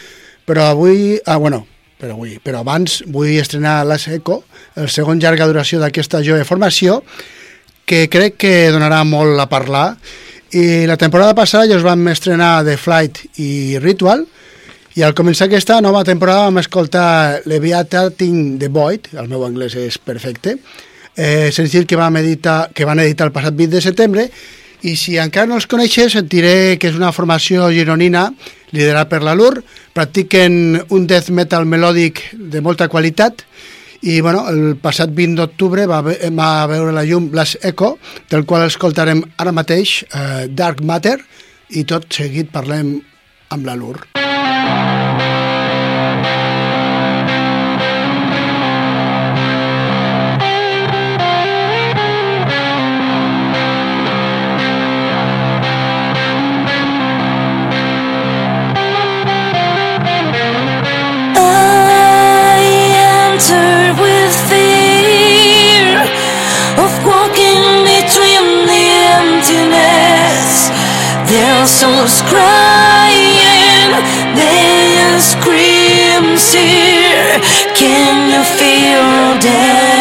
però 0.47 0.69
avui, 0.71 1.19
ah, 1.25 1.35
bueno, 1.35 1.65
però 1.99 2.13
avui, 2.15 2.37
però 2.39 2.61
abans 2.63 3.01
vull 3.11 3.35
estrenar 3.35 3.81
la 3.83 3.97
Seco, 3.99 4.45
el 4.79 4.87
segon 4.87 5.19
llarga 5.19 5.47
duració 5.49 5.81
d'aquesta 5.81 6.21
jove 6.23 6.45
formació, 6.47 7.01
que 7.83 8.05
crec 8.07 8.37
que 8.39 8.53
donarà 8.71 9.01
molt 9.03 9.35
a 9.43 9.49
parlar. 9.51 9.97
I 10.55 10.87
la 10.87 10.95
temporada 10.95 11.35
passada 11.35 11.67
ja 11.67 11.75
us 11.75 11.83
vam 11.83 12.07
estrenar 12.07 12.61
The 12.63 12.77
Flight 12.79 13.25
i 13.43 13.49
Ritual, 13.83 14.23
i 14.95 15.03
al 15.03 15.13
començar 15.17 15.49
aquesta 15.49 15.81
nova 15.83 16.05
temporada 16.07 16.47
vam 16.47 16.61
escoltar 16.61 17.41
Leviathan 17.45 18.15
The 18.57 18.69
Void, 18.71 19.11
el 19.19 19.27
meu 19.27 19.43
anglès 19.43 19.75
és 19.75 19.99
perfecte, 19.99 20.55
eh, 21.11 21.51
senzill 21.51 21.85
que, 21.85 21.99
vam 21.99 22.15
editar, 22.23 22.69
que 22.73 22.87
van 22.87 23.03
editar 23.03 23.27
el 23.27 23.35
passat 23.35 23.53
20 23.53 23.75
de 23.75 23.83
setembre, 23.83 24.29
i 24.85 24.95
si 24.95 25.17
encara 25.17 25.49
no 25.49 25.57
els 25.57 25.67
coneixes, 25.67 26.15
et 26.15 26.27
diré 26.29 26.77
que 26.79 26.91
és 26.91 26.97
una 26.97 27.11
formació 27.11 27.67
gironina 27.73 28.29
liderat 28.71 29.09
per 29.09 29.23
la 29.25 29.33
LUR, 29.35 29.63
practiquen 29.97 30.77
un 30.93 31.07
death 31.09 31.31
metal 31.33 31.65
melòdic 31.65 32.21
de 32.53 32.61
molta 32.61 32.85
qualitat 32.91 33.41
i 34.05 34.19
bueno, 34.21 34.43
el 34.51 34.75
passat 34.77 35.09
20 35.09 35.39
d'octubre 35.39 35.87
va, 35.89 36.03
va 36.05 36.51
veure 36.69 36.93
la 36.93 37.05
llum 37.07 37.31
Blast 37.33 37.65
Echo, 37.65 37.95
del 38.29 38.45
qual 38.45 38.67
escoltarem 38.67 39.23
ara 39.41 39.55
mateix 39.55 40.03
eh, 40.05 40.45
Dark 40.53 40.85
Matter 40.85 41.17
i 41.73 41.87
tot 41.89 42.05
seguit 42.13 42.53
parlem 42.53 42.93
amb 43.49 43.65
la 43.65 43.77
LUR. 43.79 44.16
with 63.37 64.33
fear 64.49 66.01
of 66.81 66.91
walking 67.05 67.85
between 67.85 68.65
the 68.65 68.85
emptiness. 69.13 70.69
Their 71.29 71.67
souls 71.67 72.23
crying, 72.23 73.93
their 74.33 75.19
screams. 75.19 76.51
Can 77.75 78.31
you 78.31 78.43
feel 78.57 79.37
that? 79.45 79.96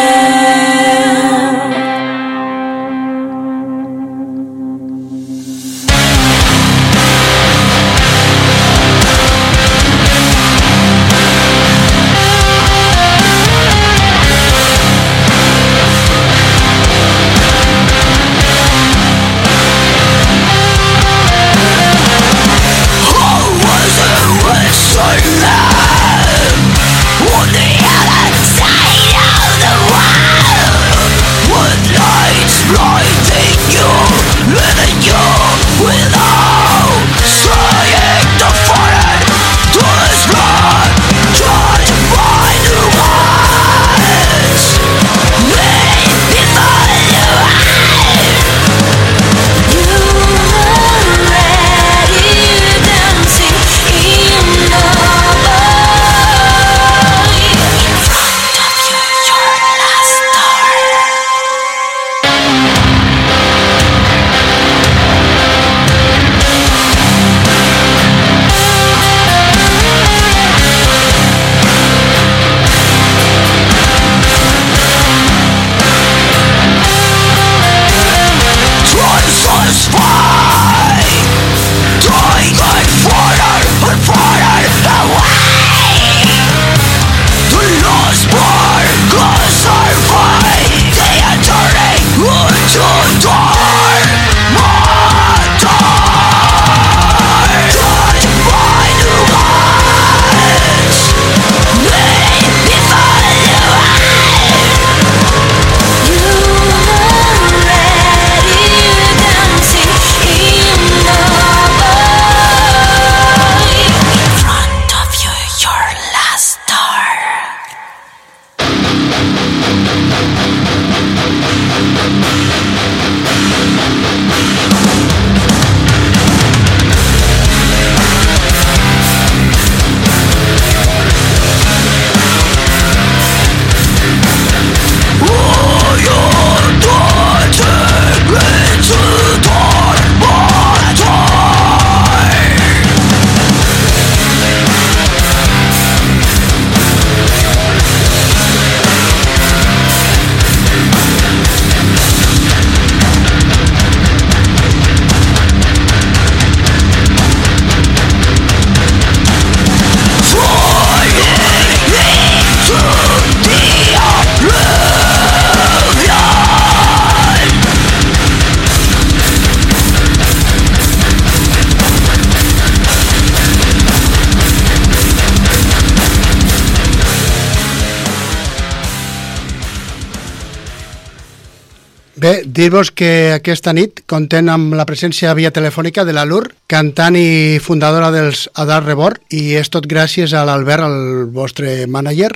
Dir-vos 182.57 182.89
que 182.89 183.33
aquesta 183.35 183.73
nit 183.77 184.01
contem 184.09 184.47
amb 184.49 184.73
la 184.77 184.85
presència 184.89 185.35
via 185.37 185.53
telefònica 185.53 186.05
de 186.07 186.15
la 186.15 186.25
Lur, 186.25 186.47
cantant 186.65 187.15
i 187.17 187.59
fundadora 187.61 188.09
dels 188.13 188.47
Adar 188.57 188.81
Rebord, 188.85 189.21
i 189.29 189.53
és 189.59 189.69
tot 189.69 189.85
gràcies 189.85 190.33
a 190.33 190.41
l'Albert, 190.47 190.87
el 190.87 191.27
vostre 191.33 191.85
mànager, 191.85 192.31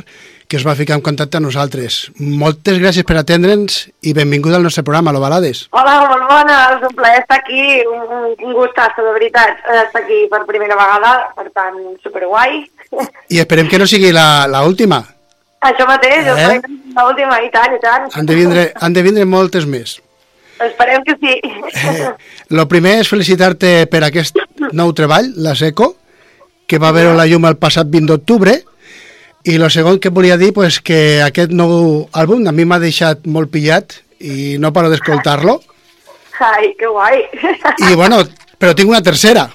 que 0.52 0.60
es 0.60 0.66
va 0.68 0.76
ficar 0.76 0.98
en 1.00 1.04
contacte 1.06 1.40
amb 1.40 1.48
nosaltres. 1.48 2.12
Moltes 2.20 2.78
gràcies 2.84 3.08
per 3.08 3.16
atendre'ns 3.18 3.86
i 4.04 4.14
benvinguda 4.14 4.60
al 4.60 4.68
nostre 4.68 4.84
programa, 4.84 5.14
Lo 5.16 5.24
Balades. 5.24 5.64
Hola, 5.72 5.96
molt 6.12 6.28
bona, 6.30 6.60
és 6.76 6.86
un 6.90 6.94
plaer 6.98 7.24
estar 7.24 7.40
aquí, 7.40 7.80
un, 7.88 8.36
un 8.36 8.54
gustasso, 8.60 9.08
de 9.08 9.16
veritat, 9.16 9.58
estar 9.86 10.04
aquí 10.04 10.26
per 10.30 10.44
primera 10.50 10.76
vegada, 10.76 11.16
per 11.40 11.48
tant, 11.56 11.82
superguai. 12.04 12.62
I 13.32 13.42
esperem 13.42 13.72
que 13.72 13.80
no 13.82 13.90
sigui 13.90 14.14
la, 14.14 14.46
la 14.52 14.62
última. 14.68 15.02
Això 15.66 15.86
mateix, 15.88 16.30
eh? 16.30 16.62
l'última, 16.94 17.42
i 17.42 17.52
tant, 17.54 17.74
i 17.74 17.82
tant. 17.82 18.08
Han 18.18 18.30
de 18.30 18.38
vindre, 18.38 18.70
han 18.76 18.94
de 18.94 19.08
vindre 19.08 19.26
moltes 19.30 19.66
més. 19.70 19.98
Esperem 20.66 21.04
que 21.04 21.16
sí. 21.18 21.40
Eh, 21.42 22.10
lo 22.50 22.68
primer 22.70 23.00
és 23.02 23.10
felicitar-te 23.10 23.88
per 23.92 24.04
aquest 24.06 24.38
nou 24.72 24.92
treball, 24.98 25.32
la 25.42 25.56
SECO, 25.58 25.96
que 26.68 26.80
va 26.80 26.94
veure 26.96 27.16
la 27.18 27.26
llum 27.30 27.48
el 27.50 27.58
passat 27.62 27.90
20 27.90 28.12
d'octubre, 28.12 28.54
i 29.44 29.58
lo 29.58 29.70
segon 29.74 29.98
que 30.00 30.12
volia 30.14 30.38
dir 30.38 30.52
pues, 30.54 30.80
que 30.86 31.22
aquest 31.26 31.54
nou 31.56 32.06
àlbum 32.14 32.46
a 32.48 32.54
mi 32.54 32.66
m'ha 32.68 32.82
deixat 32.82 33.26
molt 33.26 33.50
pillat 33.54 33.98
i 34.22 34.58
no 34.62 34.74
paro 34.74 34.92
d'escoltar-lo. 34.92 35.58
Ai, 36.42 36.72
que 36.78 36.90
guai. 36.90 37.24
I 37.90 37.96
bueno, 37.96 38.22
però 38.58 38.76
tinc 38.78 38.90
una 38.90 39.02
tercera. 39.02 39.48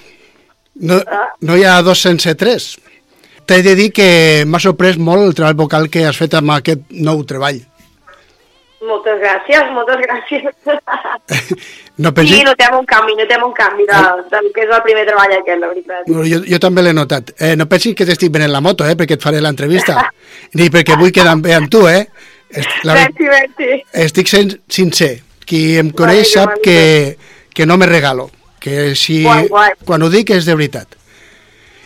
No, 0.77 0.99
no 1.40 1.57
hi 1.57 1.64
ha 1.64 1.79
dos 1.83 2.03
sense 2.03 2.35
tres. 2.35 2.75
T'he 3.47 3.62
de 3.62 3.77
dir 3.79 3.92
que 3.95 4.09
m'ha 4.47 4.59
sorprès 4.62 4.99
molt 4.99 5.23
el 5.23 5.35
treball 5.38 5.57
vocal 5.59 5.88
que 5.90 6.05
has 6.07 6.19
fet 6.19 6.35
amb 6.35 6.57
aquest 6.57 6.83
nou 6.90 7.23
treball. 7.27 7.62
Moltes 8.88 9.18
gràcies, 9.22 9.72
moltes 9.75 10.01
gràcies. 10.07 10.51
No 11.96 12.11
Sí, 12.11 12.14
pensis... 12.18 12.42
notem 12.44 12.75
un 12.77 12.85
canvi, 12.85 13.14
notem 13.16 13.40
un 13.46 13.53
canvi 13.57 13.87
de, 13.88 13.99
del 14.29 14.51
que 14.53 14.66
és 14.66 14.72
el 14.77 14.83
primer 14.85 15.07
treball 15.09 15.33
aquest, 15.33 15.61
la 15.62 15.68
veritat. 15.70 16.11
Jo, 16.29 16.40
jo 16.44 16.59
també 16.61 16.83
l'he 16.85 16.92
notat. 16.92 17.31
Eh, 17.40 17.55
no 17.57 17.64
pensis 17.70 17.94
que 17.96 18.05
t'estic 18.05 18.29
venent 18.35 18.53
la 18.53 18.61
moto, 18.61 18.85
eh, 18.85 18.92
perquè 19.01 19.16
et 19.16 19.22
faré 19.25 19.40
l'entrevista. 19.40 19.94
Ni 20.61 20.66
perquè 20.75 20.99
vull 21.01 21.09
quedar 21.16 21.33
bé 21.40 21.55
amb 21.57 21.70
tu, 21.72 21.87
eh. 21.88 22.03
Est- 22.53 22.85
La, 22.85 22.99
Merci, 23.01 23.31
merci. 23.33 23.70
estic 24.05 24.29
sent 24.29 24.53
sincer. 24.68 25.14
Qui 25.49 25.79
em 25.81 25.88
coneix 25.96 26.35
Vale, 26.37 26.51
sap 26.53 26.61
que, 26.62 27.16
que 27.57 27.64
no 27.64 27.79
me 27.81 27.88
regalo. 27.88 28.29
Que 28.61 28.92
si, 28.94 29.22
Guai, 29.25 29.49
guai. 29.49 29.72
quan 29.88 30.03
ho 30.05 30.11
dic 30.12 30.35
és 30.37 30.44
de 30.44 30.55
veritat. 30.59 30.99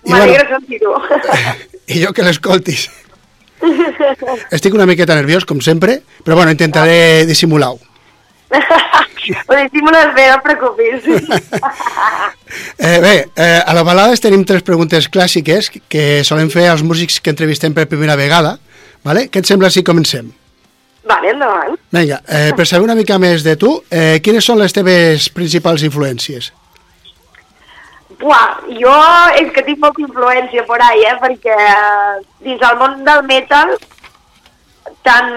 I, 0.02 0.10
M'alegra 0.10 0.42
bueno, 0.42 0.58
sentir-ho. 0.58 0.98
I 1.94 2.02
jo 2.02 2.10
que 2.16 2.26
l'escoltis. 2.26 2.88
Estic 4.50 4.74
una 4.74 4.86
miqueta 4.88 5.16
nerviós, 5.18 5.44
com 5.44 5.60
sempre, 5.60 6.00
però 6.24 6.36
bueno, 6.38 6.54
intentaré 6.54 7.26
dissimular-ho. 7.28 7.78
Ho 8.50 9.54
dissimules 9.54 10.14
bé, 10.16 10.26
no 10.30 10.38
et 10.38 10.44
preocupis. 10.46 11.04
Eh, 12.80 12.98
bé, 12.98 13.28
eh, 13.36 13.60
a 13.62 13.70
la 13.76 13.84
balades 13.86 14.18
tenim 14.18 14.40
tres 14.42 14.64
preguntes 14.66 15.06
clàssiques 15.12 15.68
que 15.92 16.24
solen 16.26 16.48
fer 16.50 16.64
els 16.72 16.82
músics 16.82 17.20
que 17.22 17.30
entrevistem 17.30 17.76
per 17.76 17.84
primera 17.86 18.16
vegada. 18.18 18.56
Vale? 19.06 19.28
Què 19.30 19.38
et 19.44 19.46
sembla 19.46 19.70
si 19.70 19.84
comencem? 19.86 20.32
vale, 21.10 21.30
endavant. 21.30 21.76
Vinga, 21.90 22.20
eh, 22.26 22.52
per 22.56 22.66
saber 22.66 22.84
una 22.84 22.94
mica 22.94 23.18
més 23.18 23.44
de 23.46 23.56
tu, 23.56 23.82
eh, 23.90 24.20
quines 24.22 24.44
són 24.44 24.58
les 24.58 24.72
teves 24.72 25.28
principals 25.34 25.82
influències? 25.86 26.50
Buah, 28.20 28.60
jo 28.76 28.92
és 29.40 29.48
que 29.54 29.62
tinc 29.64 29.78
molta 29.80 30.02
influència 30.04 30.64
por 30.68 30.82
ahí, 30.84 31.04
eh? 31.08 31.16
perquè 31.22 31.56
eh, 31.56 32.20
dins 32.44 32.62
el 32.68 32.76
món 32.80 32.98
del 33.06 33.22
metal 33.24 33.72
tant 35.06 35.30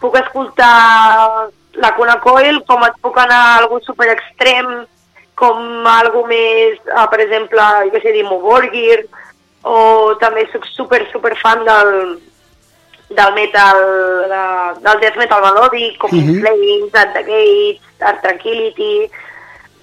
puc 0.00 0.14
escoltar 0.20 1.48
la 1.82 1.90
Cuna 1.96 2.20
Coil 2.22 2.60
com 2.68 2.84
et 2.86 2.94
puc 3.02 3.18
anar 3.18 3.40
a 3.40 3.56
algú 3.62 3.80
super 3.82 4.06
extrem 4.12 4.84
com 5.34 5.88
algú 5.90 6.22
més, 6.30 6.78
eh, 6.86 7.06
per 7.10 7.20
exemple, 7.24 7.66
jo 7.88 7.90
què 7.96 8.02
sé, 8.04 8.12
Dimo 8.14 8.38
Borgir 8.44 9.00
o 9.66 10.14
també 10.22 10.46
soc 10.52 10.68
super, 10.70 11.02
super 11.10 11.34
fan 11.42 11.64
del, 11.66 11.92
del 13.10 13.34
metal, 13.34 13.80
de, 14.30 14.42
del 14.86 15.00
death 15.02 15.18
metal 15.18 15.42
melòdic, 15.42 15.98
com 15.98 16.10
Mhm. 16.12 16.20
mm 16.20 16.30
-hmm. 16.30 16.40
Flames, 16.40 16.94
At 16.94 17.12
the 17.14 17.22
Gates, 17.22 17.82
Dark 17.98 18.22
Tranquility... 18.22 19.10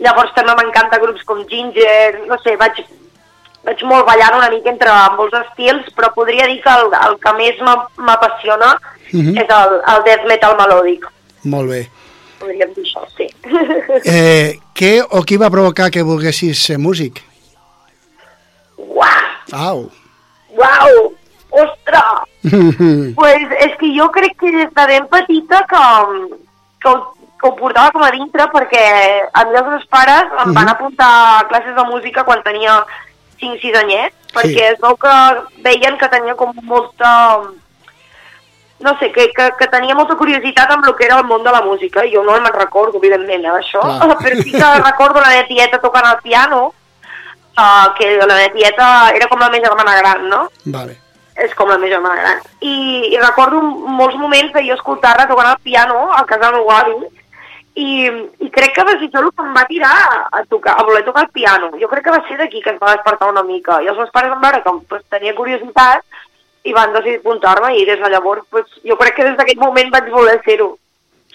Llavors 0.02 0.34
també 0.36 0.56
m'encanta 0.58 0.98
grups 1.00 1.24
com 1.30 1.44
Ginger, 1.48 2.24
no 2.28 2.38
sé, 2.42 2.56
vaig, 2.58 2.80
vaig 3.64 3.84
molt 3.86 4.06
ballant 4.08 4.38
una 4.40 4.50
mica 4.50 4.72
entre 4.72 4.90
molts 5.18 5.38
estils, 5.44 5.90
però 5.96 6.10
podria 6.16 6.48
dir 6.50 6.60
que 6.64 6.74
el, 6.74 6.90
el 7.06 7.18
que 7.22 7.34
més 7.38 7.60
m'a- 7.62 7.88
m'apassiona 7.98 8.76
Mhm. 9.14 9.38
és 9.38 9.50
el, 9.50 9.74
el 9.94 10.04
death 10.06 10.26
metal 10.28 10.56
melòdic. 10.58 11.06
Molt 11.44 11.70
bé. 11.70 11.82
Podríem 12.40 12.72
dir 12.74 12.84
això, 12.86 13.04
sí. 13.18 13.28
Eh, 14.06 14.58
què 14.74 15.04
o 15.12 15.22
qui 15.22 15.38
va 15.38 15.50
provocar 15.52 15.92
que 15.92 16.02
volguessis 16.02 16.58
ser 16.66 16.78
músic? 16.80 17.22
Uau! 18.78 19.08
Au. 19.52 19.92
Uau! 20.58 21.14
Ostres! 21.52 22.28
pues 23.20 23.52
és 23.60 23.74
que 23.78 23.92
jo 23.98 24.08
crec 24.16 24.38
que 24.40 24.52
des 24.56 24.72
de 24.74 24.86
ben 24.88 25.06
petita 25.12 25.60
que, 25.70 25.82
que, 26.82 26.90
ho, 26.90 26.96
que 27.14 27.21
ho 27.48 27.56
portava 27.56 27.92
com 27.92 28.04
a 28.04 28.12
dintre 28.12 28.46
perquè 28.52 28.84
a 29.34 29.46
mi 29.46 29.56
els 29.58 29.68
meus 29.68 29.86
pares 29.88 30.24
em 30.46 30.54
van 30.54 30.66
Mhm. 30.66 30.70
apuntar 30.76 31.40
a 31.40 31.48
classes 31.48 31.76
de 31.76 31.84
música 31.86 32.24
quan 32.24 32.44
tenia 32.44 32.84
5-6 33.40 33.76
anyets 33.76 34.16
perquè 34.34 34.54
Sí. 34.54 34.60
es 34.74 34.80
veu 34.80 34.96
que 34.98 35.14
veien 35.64 35.98
que 35.98 36.08
tenia 36.10 36.36
com 36.36 36.54
molta 36.64 37.42
no 38.80 38.98
sé, 38.98 39.12
que, 39.12 39.32
que, 39.32 39.52
que 39.60 39.68
tenia 39.68 39.94
molta 39.94 40.16
curiositat 40.18 40.72
amb 40.72 40.88
el 40.88 40.96
que 40.96 41.06
era 41.06 41.20
el 41.20 41.24
món 41.26 41.44
de 41.44 41.52
la 41.52 41.62
música. 41.62 42.02
Jo 42.12 42.24
no 42.24 42.32
me'n 42.42 42.54
recordo, 42.54 42.98
evidentment, 42.98 43.46
eh, 43.46 43.52
d'això, 43.52 43.80
Clar. 43.80 44.18
però 44.24 44.42
sí 44.42 44.52
que 44.52 44.72
recordo 44.82 45.22
la 45.22 45.28
meva 45.30 45.48
tieta 45.48 45.78
tocant 45.80 46.08
el 46.10 46.18
piano, 46.24 46.74
uh, 47.60 47.94
que 47.96 48.18
la 48.18 48.26
meva 48.26 48.52
tieta 48.56 49.12
era 49.14 49.28
com 49.28 49.40
la 49.40 49.50
meva 49.52 49.68
germana 49.68 49.96
gran, 49.98 50.28
no? 50.30 50.50
Vale. 50.66 50.98
és 51.36 51.54
com 51.56 51.70
la 51.70 51.78
meva 51.78 51.94
germana 51.94 52.16
gran. 52.22 52.40
I, 52.60 53.14
I 53.14 53.18
recordo 53.22 53.62
molts 53.62 54.16
moments 54.18 54.52
de 54.54 54.66
jo 54.68 54.74
escoltar-la 54.74 55.28
tocant 55.28 55.52
el 55.52 55.60
piano 55.64 56.12
a 56.14 56.26
casa 56.26 56.50
del 56.52 56.56
meu 56.60 56.72
avi 56.72 56.96
i, 57.76 58.08
i 58.44 58.50
crec 58.52 58.74
que 58.76 58.84
va 58.84 58.98
ser 58.98 59.08
això 59.08 59.22
el 59.24 59.32
que 59.32 59.46
em 59.46 59.54
va 59.56 59.64
tirar 59.70 59.96
a, 60.28 60.44
tocar, 60.50 60.76
a 60.78 60.84
voler 60.84 61.04
tocar 61.06 61.24
el 61.26 61.32
piano. 61.32 61.72
Jo 61.80 61.88
crec 61.88 62.06
que 62.06 62.14
va 62.16 62.22
ser 62.28 62.38
d'aquí 62.40 62.62
que 62.62 62.74
es 62.74 62.82
va 62.82 62.96
despertar 62.96 63.32
una 63.32 63.44
mica. 63.48 63.80
I 63.82 63.88
els 63.88 63.98
meus 63.98 64.12
pares 64.12 64.32
van 64.34 64.44
veure 64.44 64.62
que 64.66 64.74
pues, 64.90 65.06
tenia 65.10 65.36
curiositat 65.36 66.04
i 66.68 66.76
van 66.76 66.94
decidir 66.94 67.22
apuntar-me 67.22 67.74
i 67.78 67.86
des 67.88 68.00
de 68.02 68.10
llavors 68.12 68.44
pues, 68.50 68.68
jo 68.86 68.98
crec 69.00 69.16
que 69.16 69.30
des 69.30 69.38
d'aquell 69.38 69.62
moment 69.64 69.92
vaig 69.94 70.12
voler 70.12 70.38
ser-ho, 70.46 70.74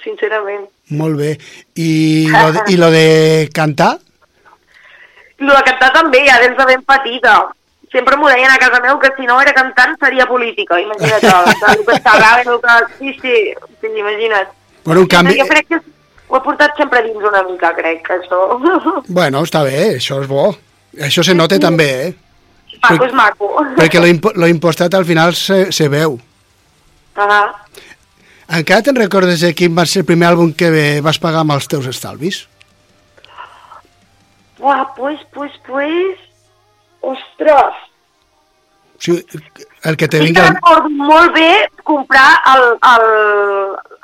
sincerament. 0.04 0.68
Molt 1.00 1.16
bé. 1.18 1.32
I 1.74 1.90
lo 2.36 2.52
de, 2.52 2.66
i 2.68 2.76
lo 2.76 2.90
de 2.92 3.06
cantar? 3.54 3.96
El 5.40 5.52
de 5.52 5.64
cantar 5.64 5.92
també, 5.96 6.22
ja 6.28 6.40
des 6.44 6.56
de 6.56 6.68
ben 6.68 6.84
petita. 6.84 7.40
Sempre 7.92 8.16
m'ho 8.18 8.28
deien 8.28 8.50
a 8.50 8.60
casa 8.60 8.82
meu 8.84 8.98
que 9.00 9.08
si 9.16 9.24
no 9.24 9.40
era 9.40 9.54
cantant 9.56 9.94
seria 10.02 10.26
política, 10.28 10.76
imagina't, 10.82 11.24
el 11.72 11.84
que 11.86 11.96
xerrava, 12.02 12.42
el 12.42 12.60
que... 12.60 12.78
Sí, 12.98 13.12
sí, 13.22 13.34
sí, 13.80 13.92
imagina't. 13.94 14.50
Bueno, 14.84 15.00
un 15.00 15.06
canvi... 15.06 15.38
Jo 15.38 15.46
crec 15.48 15.68
que 15.70 15.78
ho 16.28 16.38
he 16.38 16.42
portat 16.44 16.78
sempre 16.78 17.02
dins 17.06 17.24
una 17.30 17.42
mica, 17.46 17.72
crec, 17.76 18.08
això. 18.18 18.40
Bueno, 19.18 19.42
està 19.46 19.62
bé, 19.66 19.96
això 19.96 20.20
és 20.22 20.30
bo. 20.30 20.48
Això 21.06 21.22
se 21.26 21.34
nota 21.36 21.58
també, 21.62 21.90
eh? 22.06 22.14
maco 22.82 23.06
és 23.06 23.14
maco. 23.16 23.50
Perquè 23.76 24.00
lo 24.00 24.48
impostat 24.48 24.94
al 24.94 25.06
final 25.08 25.34
se, 25.34 25.72
se 25.72 25.88
veu. 25.92 26.18
Ah, 27.16 27.48
Encara 28.58 28.84
te'n 28.86 28.98
recordes 28.98 29.40
de 29.42 29.52
quin 29.58 29.74
va 29.74 29.86
ser 29.88 30.04
el 30.04 30.06
primer 30.06 30.28
àlbum 30.28 30.52
que 30.54 30.68
vas 31.02 31.18
pagar 31.18 31.42
amb 31.42 31.56
els 31.56 31.66
teus 31.66 31.88
estalvis? 31.90 32.44
Buah, 34.60 34.84
pues, 34.96 35.20
pues, 35.34 35.52
pues... 35.66 36.22
Ostres! 37.06 37.82
O 38.96 39.02
sigui, 39.02 39.40
el 39.86 39.96
que 39.96 40.08
te 40.08 40.18
Sí 40.18 40.32
que 40.32 40.40
vinga... 40.40 40.50
recordo 40.50 40.90
molt 40.90 41.32
bé 41.34 41.50
comprar 41.86 42.40
el, 42.52 42.64
el, 42.92 43.04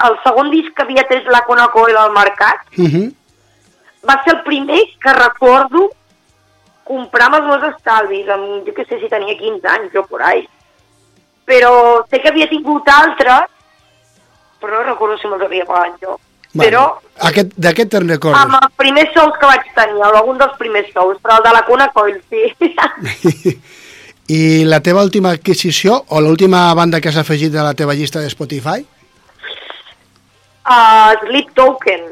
el 0.07 0.19
segon 0.23 0.53
disc 0.53 0.71
que 0.77 0.85
havia 0.87 1.03
tret 1.09 1.27
la 1.35 1.43
Conacoil 1.49 1.97
al 1.99 2.13
mercat. 2.15 2.63
Uh 2.79 2.87
-huh. 2.87 3.09
Va 4.09 4.23
ser 4.23 4.37
el 4.37 4.43
primer 4.47 4.81
que 5.03 5.13
recordo 5.13 5.91
comprar 6.85 7.27
amb 7.27 7.37
els 7.41 7.47
meus 7.47 7.75
estalvis, 7.75 8.29
amb, 8.29 8.67
jo 8.67 8.75
què 8.77 8.87
sé 8.89 9.01
si 9.01 9.09
tenia 9.09 9.39
15 9.39 9.69
anys 9.69 9.97
o 9.97 10.07
por 10.07 10.23
ahí. 10.23 10.49
Però 11.47 12.05
sé 12.11 12.21
que 12.21 12.29
havia 12.29 12.49
tingut 12.49 12.89
altres, 12.89 13.51
però 14.61 14.71
no 14.71 14.83
recordo 14.85 15.19
si 15.19 15.27
me'ls 15.27 15.43
havia 15.43 15.65
pagat 15.65 15.99
jo. 16.01 16.19
Però 16.55 16.99
Aquest, 17.19 17.55
d'aquest 17.57 17.91
te'n 17.91 18.09
recordes? 18.09 18.41
amb 18.41 18.55
els 18.63 18.75
primers 18.77 19.13
sous 19.15 19.39
que 19.39 19.47
vaig 19.47 19.65
tenir, 19.75 20.03
o 20.03 20.17
algun 20.17 20.39
dels 20.39 20.57
primers 20.59 20.93
sous, 20.93 21.17
però 21.23 21.39
el 21.39 21.43
de 21.43 21.53
la 21.53 21.65
Cuna 21.65 21.89
Coil, 21.89 22.23
sí. 22.29 22.43
I 24.29 24.65
la 24.65 24.81
teva 24.81 25.03
última 25.03 25.31
adquisició 25.31 26.05
o 26.09 26.21
l'última 26.21 26.73
banda 26.75 27.01
que 27.01 27.09
has 27.11 27.17
afegit 27.19 27.55
a 27.57 27.65
la 27.67 27.75
teva 27.75 27.95
llista 27.95 28.21
de 28.21 28.31
Spotify? 28.31 28.85
uh, 30.69 31.13
Sleep 31.27 31.51
Token. 31.55 32.09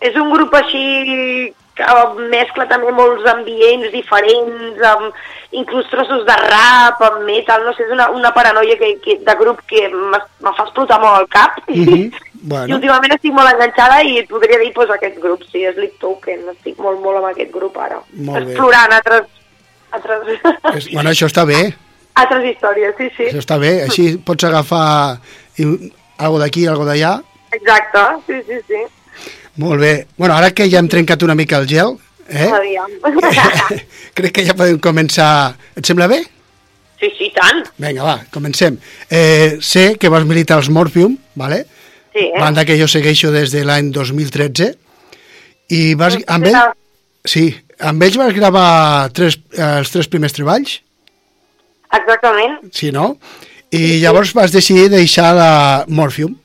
És 0.00 0.16
un 0.16 0.30
grup 0.32 0.54
així 0.56 1.52
que 1.76 1.86
mescla 2.32 2.64
també 2.70 2.92
molts 2.96 3.26
ambients 3.28 3.90
diferents, 3.92 4.80
amb 4.90 5.56
inclús 5.56 5.88
trossos 5.92 6.24
de 6.28 6.36
rap, 6.40 7.02
amb 7.04 7.24
metal, 7.28 7.64
no 7.64 7.74
sé, 7.76 7.84
és 7.84 7.92
una, 7.92 8.08
una 8.10 8.32
paranoia 8.32 8.78
que, 8.80 8.94
que, 9.04 9.18
de 9.24 9.34
grup 9.40 9.60
que 9.68 9.86
me 9.92 10.20
fa 10.56 10.64
explotar 10.64 11.00
molt 11.02 11.20
el 11.20 11.28
cap 11.28 11.60
Mhm. 11.68 12.10
I 12.46 12.48
Bueno, 12.48 12.76
últimament 12.76 13.10
estic 13.10 13.32
molt 13.34 13.50
enganxada 13.50 14.02
i 14.06 14.18
et 14.20 14.28
podria 14.30 14.58
dir 14.60 14.68
pues, 14.72 14.90
aquest 14.90 15.16
grup, 15.18 15.40
sí, 15.50 15.64
Sleep 15.66 15.96
Token. 15.98 16.44
Estic 16.52 16.76
molt, 16.78 17.00
molt 17.02 17.18
amb 17.18 17.26
aquest 17.32 17.50
grup 17.50 17.74
ara. 17.76 17.98
Molt 18.12 18.44
bé. 18.44 18.52
Explorant 18.52 18.92
altres, 18.94 19.24
altres, 19.96 20.38
és, 20.76 20.88
bueno, 20.92 21.10
això 21.10 21.28
està 21.30 21.46
bé, 21.48 21.64
altres 22.16 22.44
històries, 22.50 22.94
sí, 22.98 23.08
sí. 23.16 23.28
això 23.30 23.42
està 23.42 23.58
bé. 23.60 23.72
Així 23.84 24.06
pots 24.24 24.46
agafar 24.48 24.84
algo 25.60 26.38
d'aquí, 26.40 26.64
algo 26.70 26.86
d'allà. 26.88 27.16
Exacte, 27.52 28.04
sí, 28.28 28.40
sí, 28.48 28.60
sí. 28.68 28.84
Molt 29.60 29.80
bé. 29.80 29.92
Bueno, 30.16 30.34
ara 30.36 30.52
que 30.56 30.68
ja 30.72 30.80
hem 30.80 30.88
trencat 30.92 31.22
una 31.24 31.36
mica 31.36 31.60
el 31.60 31.68
gel, 31.68 31.94
eh? 32.28 32.48
Aviam. 32.48 32.96
crec 34.16 34.32
que 34.32 34.46
ja 34.48 34.56
podem 34.56 34.80
començar. 34.82 35.54
Et 35.76 35.84
sembla 35.84 36.08
bé? 36.12 36.22
sí, 36.96 37.10
sí, 37.18 37.26
tant. 37.36 37.58
Vinga, 37.76 38.04
va, 38.04 38.14
comencem. 38.32 38.78
Eh, 39.12 39.58
sé 39.60 39.96
que 40.00 40.08
vas 40.08 40.24
militar 40.24 40.56
als 40.56 40.70
Morphium, 40.72 41.18
¿vale? 41.34 41.66
Sí, 42.14 42.24
eh? 42.24 42.40
banda 42.40 42.64
que 42.64 42.78
jo 42.80 42.88
segueixo 42.88 43.28
des 43.32 43.52
de 43.52 43.64
l'any 43.68 43.90
2013, 43.92 44.70
i 45.76 45.82
vas, 46.00 46.16
amb, 46.32 46.48
ell, 46.48 46.56
sí, 47.28 47.50
amb 47.80 48.02
ells 48.02 48.16
vas 48.16 48.34
gravar 48.34 49.10
tres, 49.12 49.38
eh, 49.52 49.78
els 49.80 49.90
tres 49.92 50.08
primers 50.08 50.32
treballs, 50.36 50.80
Exactament. 51.92 52.58
sí, 52.72 52.90
no? 52.92 53.16
I 53.70 54.00
llavors 54.00 54.32
vas 54.34 54.52
decidir 54.52 54.88
deixar 54.90 55.34
la 55.34 55.84
Morphium. 55.88 56.36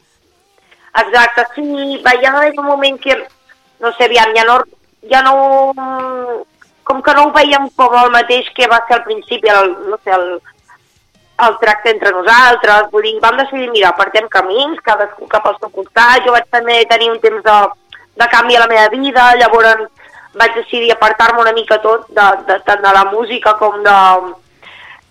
Exacte, 1.02 1.46
sí, 1.56 2.02
va, 2.06 2.14
ja 2.22 2.34
va 2.34 2.40
haver 2.42 2.54
un 2.60 2.66
moment 2.66 3.00
que, 3.00 3.16
no 3.80 3.92
sé, 3.96 4.06
aviam, 4.06 4.34
ja 4.36 4.44
no, 4.44 4.58
ja 5.10 5.22
no, 5.24 6.46
com 6.84 7.02
que 7.02 7.14
no 7.14 7.28
ho 7.28 7.32
veiem 7.32 7.70
com 7.78 7.96
el 7.96 8.12
mateix 8.12 8.50
que 8.56 8.68
va 8.68 8.82
ser 8.88 8.98
al 8.98 9.06
principi, 9.06 9.48
el, 9.48 9.72
no 9.88 10.00
sé, 10.04 10.12
el, 10.12 10.42
el 11.48 11.58
tracte 11.62 11.94
entre 11.94 12.12
nosaltres, 12.12 12.90
vull 12.92 13.08
dir, 13.08 13.20
vam 13.24 13.38
decidir, 13.40 13.70
mira, 13.72 13.94
apartem 13.94 14.28
camins, 14.30 14.82
cadascú 14.84 15.30
cap 15.32 15.48
al 15.48 15.58
seu 15.62 15.72
costat, 15.78 16.26
jo 16.26 16.36
vaig 16.36 16.50
també 16.52 16.82
tenir 16.90 17.10
un 17.14 17.22
temps 17.24 17.44
de, 17.48 17.58
de 18.20 18.28
canvi 18.36 18.58
a 18.58 18.66
la 18.66 18.70
meva 18.74 18.90
vida, 18.94 19.32
llavors 19.40 19.88
vaig 20.34 20.54
decidir 20.56 20.92
apartar-me 20.94 21.42
una 21.42 21.54
mica 21.54 21.80
tot, 21.82 22.08
de, 22.10 22.28
de, 22.48 22.60
tant 22.68 22.82
de 22.84 22.94
la 22.96 23.06
música 23.12 23.56
com 23.60 23.82
de, 23.84 23.98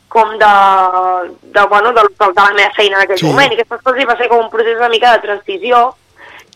com 0.08 0.30
de, 0.38 0.52
de, 1.42 1.64
bueno, 1.68 1.92
de, 1.92 2.02
de, 2.02 2.26
de 2.26 2.42
la 2.42 2.52
meva 2.56 2.70
feina 2.76 2.96
en 2.96 3.02
aquell 3.02 3.18
Sí. 3.18 3.26
moment, 3.26 3.52
i 3.52 3.58
aquestes 3.58 3.82
coses 3.84 4.08
va 4.08 4.16
ser 4.16 4.28
com 4.28 4.44
un 4.44 4.50
procés 4.50 4.78
una 4.78 4.88
mica 4.88 5.12
de 5.12 5.22
transició, 5.26 5.94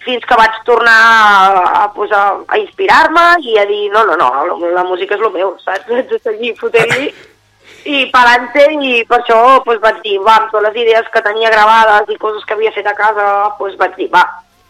fins 0.05 0.25
que 0.29 0.37
vaig 0.37 0.57
tornar 0.65 0.95
a, 0.95 1.85
a, 1.85 1.93
pues, 1.95 2.11
a, 2.13 2.25
a 2.49 2.59
inspirar-me 2.59 3.23
i 3.41 3.59
a 3.59 3.65
dir, 3.67 3.91
no, 3.93 4.05
no, 4.05 4.17
no, 4.17 4.31
la, 4.49 4.73
la 4.81 4.85
música 4.85 5.15
és 5.17 5.23
el 5.23 5.33
meu, 5.33 5.55
saps? 5.65 5.89
Haig 5.89 6.11
de 6.11 6.19
seguir 6.19 6.55
fotent-hi 6.59 7.13
i 7.95 8.07
pa'lante 8.13 8.67
i 8.81 9.05
per 9.09 9.21
això 9.21 9.39
pues, 9.65 9.81
vaig 9.81 10.01
dir, 10.05 10.19
va, 10.25 10.39
amb 10.41 10.51
totes 10.51 10.71
les 10.73 10.83
idees 10.83 11.09
que 11.13 11.23
tenia 11.25 11.53
gravades 11.53 12.11
i 12.13 12.19
coses 12.21 12.45
que 12.45 12.57
havia 12.57 12.73
fet 12.73 12.87
a 12.89 12.95
casa, 12.97 13.29
pues, 13.59 13.77
vaig 13.81 13.97
dir, 13.97 14.11
va, 14.13 14.25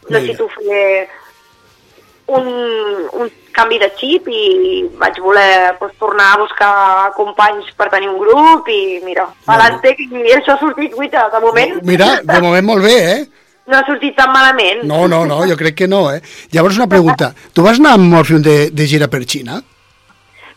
necessito 0.09 0.47
fer 0.59 1.09
un, 2.27 2.47
un 3.13 3.31
canvi 3.55 3.79
de 3.79 3.89
xip 3.99 4.27
i 4.29 4.43
vaig 5.01 5.21
voler 5.23 5.75
pues, 5.79 5.95
tornar 6.01 6.33
a 6.35 6.41
buscar 6.43 6.75
companys 7.17 7.71
per 7.79 7.89
tenir 7.93 8.11
un 8.11 8.19
grup 8.19 8.69
i 8.73 9.01
mira, 9.05 9.29
pa'lante, 9.47 9.95
i 9.99 10.35
això 10.35 10.57
ha 10.57 10.61
sortit, 10.61 10.95
guita, 10.99 11.29
de 11.33 11.41
moment 11.45 11.81
Mira, 11.87 12.11
de 12.23 12.41
moment 12.43 12.67
molt 12.73 12.85
bé, 12.85 12.99
eh? 13.15 13.45
no 13.67 13.79
ha 13.79 13.85
sortit 13.87 14.17
tan 14.17 14.33
malament. 14.33 14.83
No, 14.85 15.07
no, 15.09 15.25
no, 15.25 15.41
jo 15.49 15.57
crec 15.57 15.79
que 15.79 15.89
no, 15.89 16.07
eh? 16.13 16.21
Llavors 16.53 16.77
una 16.77 16.91
pregunta, 16.91 17.33
tu 17.55 17.65
vas 17.65 17.81
anar 17.81 17.95
amb 17.97 18.11
Morphium 18.13 18.43
de, 18.45 18.57
de 18.71 18.87
gira 18.91 19.09
per 19.09 19.23
Xina? 19.25 19.61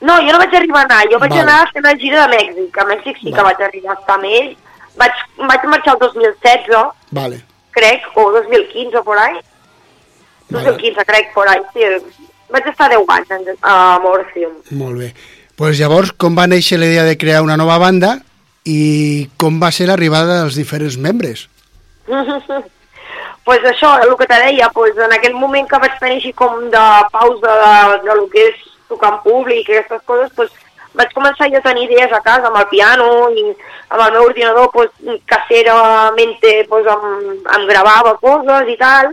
No, 0.02 0.20
jo 0.22 0.34
no 0.34 0.42
vaig 0.42 0.54
arribar 0.54 0.84
a 0.84 0.88
anar, 0.90 1.04
jo 1.12 1.20
vaig 1.22 1.34
Vale. 1.34 1.44
anar 1.46 1.62
a 1.64 1.70
fer 1.72 1.82
una 1.82 1.96
gira 1.98 2.26
de 2.26 2.36
Mèxic, 2.36 2.78
a 2.78 2.86
Mèxic 2.92 3.22
sí 3.22 3.34
que 3.34 3.46
vaig 3.48 3.62
arribar 3.66 3.96
a 3.96 4.00
estar 4.02 4.18
amb 4.18 4.28
ells, 4.30 4.58
vaig, 5.00 5.24
vaig 5.40 5.70
marxar 5.72 5.96
el 5.96 6.02
2016, 6.04 6.84
Vale. 7.20 7.42
crec, 7.78 8.06
o 8.16 8.32
2015 8.36 8.98
o 8.98 9.04
por 9.04 9.18
ahí, 9.18 9.40
2015 10.50 11.06
crec, 11.06 11.34
por 11.34 11.50
ahí, 11.50 11.62
sí, 11.74 11.88
vaig 12.54 12.70
estar 12.72 12.90
10 12.92 13.34
anys 13.38 13.52
a 13.62 14.00
Morphium. 14.04 14.56
Molt 14.72 14.98
bé. 15.04 15.14
pues 15.58 15.80
llavors, 15.80 16.12
com 16.14 16.36
va 16.38 16.46
néixer 16.46 16.78
la 16.78 16.86
idea 16.86 17.04
de 17.04 17.18
crear 17.18 17.42
una 17.42 17.58
nova 17.58 17.80
banda 17.82 18.20
i 18.64 19.28
com 19.42 19.58
va 19.62 19.72
ser 19.74 19.88
l'arribada 19.90 20.44
dels 20.44 20.56
diferents 20.60 21.00
membres? 21.02 21.48
pues 23.48 23.66
això, 23.66 23.96
el 24.04 24.14
que 24.20 24.28
te 24.30 24.38
deia, 24.44 24.70
pues 24.70 24.98
en 24.98 25.14
aquell 25.16 25.34
moment 25.34 25.68
que 25.68 25.80
vaig 25.82 25.98
tenir 26.00 26.20
així 26.20 26.34
com 26.34 26.70
de 26.70 26.86
pausa 27.12 27.58
de, 27.64 27.74
de 28.06 28.16
lo 28.20 28.28
que 28.30 28.46
és 28.52 28.64
tocar 28.88 29.16
en 29.16 29.20
públic 29.26 29.70
i 29.70 29.80
aquestes 29.80 30.06
coses, 30.06 30.32
pues, 30.36 30.54
vaig 30.98 31.14
començar 31.14 31.50
jo 31.52 31.60
a 31.60 31.66
tenir 31.66 31.88
idees 31.88 32.14
a 32.14 32.22
casa 32.26 32.50
amb 32.50 32.60
el 32.62 32.68
piano 32.72 33.08
i 33.34 33.46
amb 33.90 34.02
el 34.02 34.14
meu 34.14 34.28
ordinador 34.30 34.70
pues, 34.74 34.92
caserament 35.30 36.38
pues, 36.70 36.90
em, 36.94 37.08
em 37.58 37.68
gravava 37.70 38.16
coses 38.22 38.72
i 38.74 38.78
tal 38.80 39.12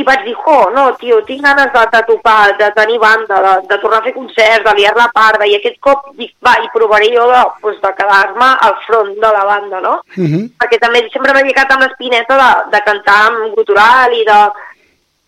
i 0.00 0.04
vaig 0.06 0.22
dir, 0.24 0.34
jo, 0.44 0.56
no, 0.74 0.86
tio, 1.00 1.18
tinc 1.28 1.42
ganes 1.44 1.70
de, 1.74 1.82
de 1.92 2.00
tocar, 2.08 2.56
de 2.58 2.70
tenir 2.76 2.98
banda, 3.02 3.40
de, 3.46 3.52
de 3.68 3.78
tornar 3.82 4.00
a 4.00 4.06
fer 4.06 4.14
concerts, 4.16 4.64
de 4.64 4.74
liar 4.78 4.94
la 4.96 5.10
parda, 5.14 5.48
i 5.48 5.56
aquest 5.58 5.78
cop 5.84 6.08
dic, 6.18 6.32
va, 6.46 6.56
i 6.64 6.70
provaré 6.74 7.10
jo 7.14 7.26
de, 7.30 7.42
pues, 7.64 7.78
de 7.82 7.92
quedar-me 7.98 8.50
al 8.68 8.76
front 8.86 9.12
de 9.24 9.32
la 9.36 9.44
banda, 9.52 9.80
no? 9.84 9.94
Uh 10.16 10.24
-huh. 10.24 10.42
perquè 10.60 10.80
també 10.80 11.06
sempre 11.12 11.34
m'he 11.34 11.46
quedat 11.48 11.72
amb 11.72 11.84
l'espineta 11.84 12.34
de, 12.42 12.50
de 12.76 12.80
cantar 12.88 13.20
amb 13.28 13.54
gutural 13.56 14.12
i 14.12 14.24
de, 14.24 14.40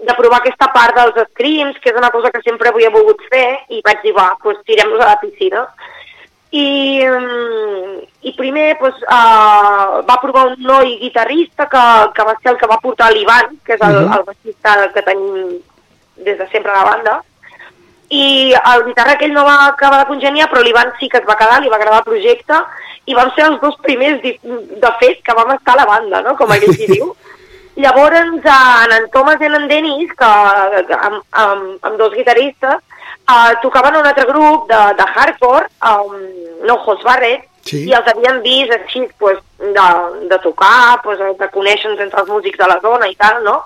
de 0.07 0.15
provar 0.19 0.39
aquesta 0.41 0.69
part 0.73 0.97
dels 0.97 1.29
screams, 1.31 1.79
que 1.79 1.91
és 1.91 1.97
una 1.97 2.11
cosa 2.11 2.31
que 2.31 2.43
sempre 2.43 2.69
havia 2.69 2.91
volgut 2.91 3.21
fer, 3.31 3.61
i 3.69 3.81
vaig 3.85 4.03
dir, 4.03 4.15
va, 4.15 4.37
doncs 4.43 4.65
tirem-nos 4.67 5.01
a 5.01 5.11
la 5.13 5.21
piscina. 5.21 5.67
I, 6.53 7.01
mm, 7.09 7.99
i 8.29 8.33
primer 8.37 8.77
doncs, 8.81 9.01
uh, 9.09 10.03
va 10.05 10.19
provar 10.21 10.47
un 10.51 10.57
noi 10.61 10.99
guitarrista 11.01 11.67
que, 11.73 11.85
que 12.13 12.27
va 12.29 12.35
ser 12.43 12.53
el 12.53 12.59
que 12.61 12.69
va 12.69 12.81
portar 12.83 13.11
l'Ivan, 13.11 13.57
que 13.65 13.75
és 13.75 13.81
el, 13.81 13.97
Mhm. 14.03 14.13
el 14.19 14.25
baixista 14.29 14.75
que 14.93 15.03
tenim 15.03 15.61
des 16.17 16.39
de 16.39 16.49
sempre 16.53 16.71
a 16.71 16.83
la 16.83 16.91
banda, 16.91 17.23
i 18.13 18.53
el 18.53 18.85
guitarra 18.85 19.13
aquell 19.17 19.33
no 19.33 19.45
va 19.45 19.67
acabar 19.67 20.03
de 20.03 20.11
congeniar, 20.13 20.51
però 20.51 20.63
l'Ivan 20.63 20.93
sí 21.01 21.09
que 21.09 21.19
es 21.19 21.27
va 21.27 21.37
quedar, 21.41 21.63
li 21.63 21.71
va 21.73 21.77
agradar 21.77 22.03
el 22.03 22.11
projecte, 22.11 22.59
i 23.07 23.15
vam 23.15 23.33
ser 23.35 23.47
els 23.47 23.61
dos 23.61 23.77
primers, 23.83 24.21
de 24.23 24.91
fet, 25.01 25.23
que 25.25 25.35
vam 25.35 25.51
estar 25.57 25.73
a 25.73 25.81
la 25.81 25.87
banda, 25.89 26.21
no?, 26.21 26.37
com 26.37 26.53
aquell 26.53 26.77
qui 26.77 26.87
diu. 26.87 27.17
Llavors, 27.83 28.15
en, 28.21 28.93
en 28.93 29.09
Thomas 29.11 29.41
i 29.41 29.49
en 29.49 29.67
Dennis, 29.67 30.13
que, 30.13 30.33
que 30.87 30.99
amb, 31.09 31.23
amb, 31.33 31.79
amb 31.81 31.97
dos 31.97 32.13
guitarristes, 32.13 32.85
uh, 33.29 33.53
tocaven 33.63 33.97
un 34.01 34.07
altre 34.07 34.27
grup 34.27 34.69
de, 34.71 34.83
de 34.99 35.09
hardcore, 35.15 35.69
um, 35.93 36.19
no 36.67 36.79
Jos 36.85 37.03
Barret, 37.07 37.49
Sí. 37.63 37.85
i 37.87 37.93
els 37.95 38.09
havien 38.11 38.41
vist 38.43 38.73
així 38.75 39.05
pues, 39.23 39.39
de, 39.61 39.89
de 40.31 40.39
tocar, 40.43 40.99
pues, 41.05 41.21
de 41.39 41.49
conèixer-nos 41.55 42.01
entre 42.03 42.25
els 42.25 42.33
músics 42.33 42.59
de 42.59 42.67
la 42.67 42.81
zona 42.83 43.07
i 43.07 43.15
tal, 43.15 43.43
no? 43.45 43.61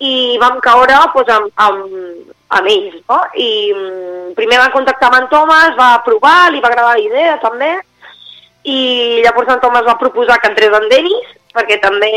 I 0.00 0.36
vam 0.40 0.58
caure 0.64 0.98
pues, 1.14 1.28
amb, 1.32 1.48
amb, 1.56 1.94
amb 2.56 2.68
ells, 2.68 2.98
no? 3.08 3.20
I 3.34 3.50
mm, 3.72 4.34
primer 4.36 4.60
van 4.60 4.74
contactar 4.76 5.08
amb 5.08 5.22
en 5.22 5.28
Thomas, 5.32 5.72
va 5.78 6.02
provar, 6.04 6.50
li 6.52 6.60
va 6.60 6.68
agradar 6.68 6.98
la 6.98 7.04
idea 7.04 7.38
també, 7.40 7.72
i 8.68 8.78
llavors 9.24 9.54
en 9.54 9.60
Thomas 9.60 9.86
va 9.88 9.98
proposar 10.00 10.40
que 10.40 10.52
entrés 10.52 10.76
en 10.76 10.88
Denis, 10.92 11.36
perquè 11.56 11.80
també 11.80 12.12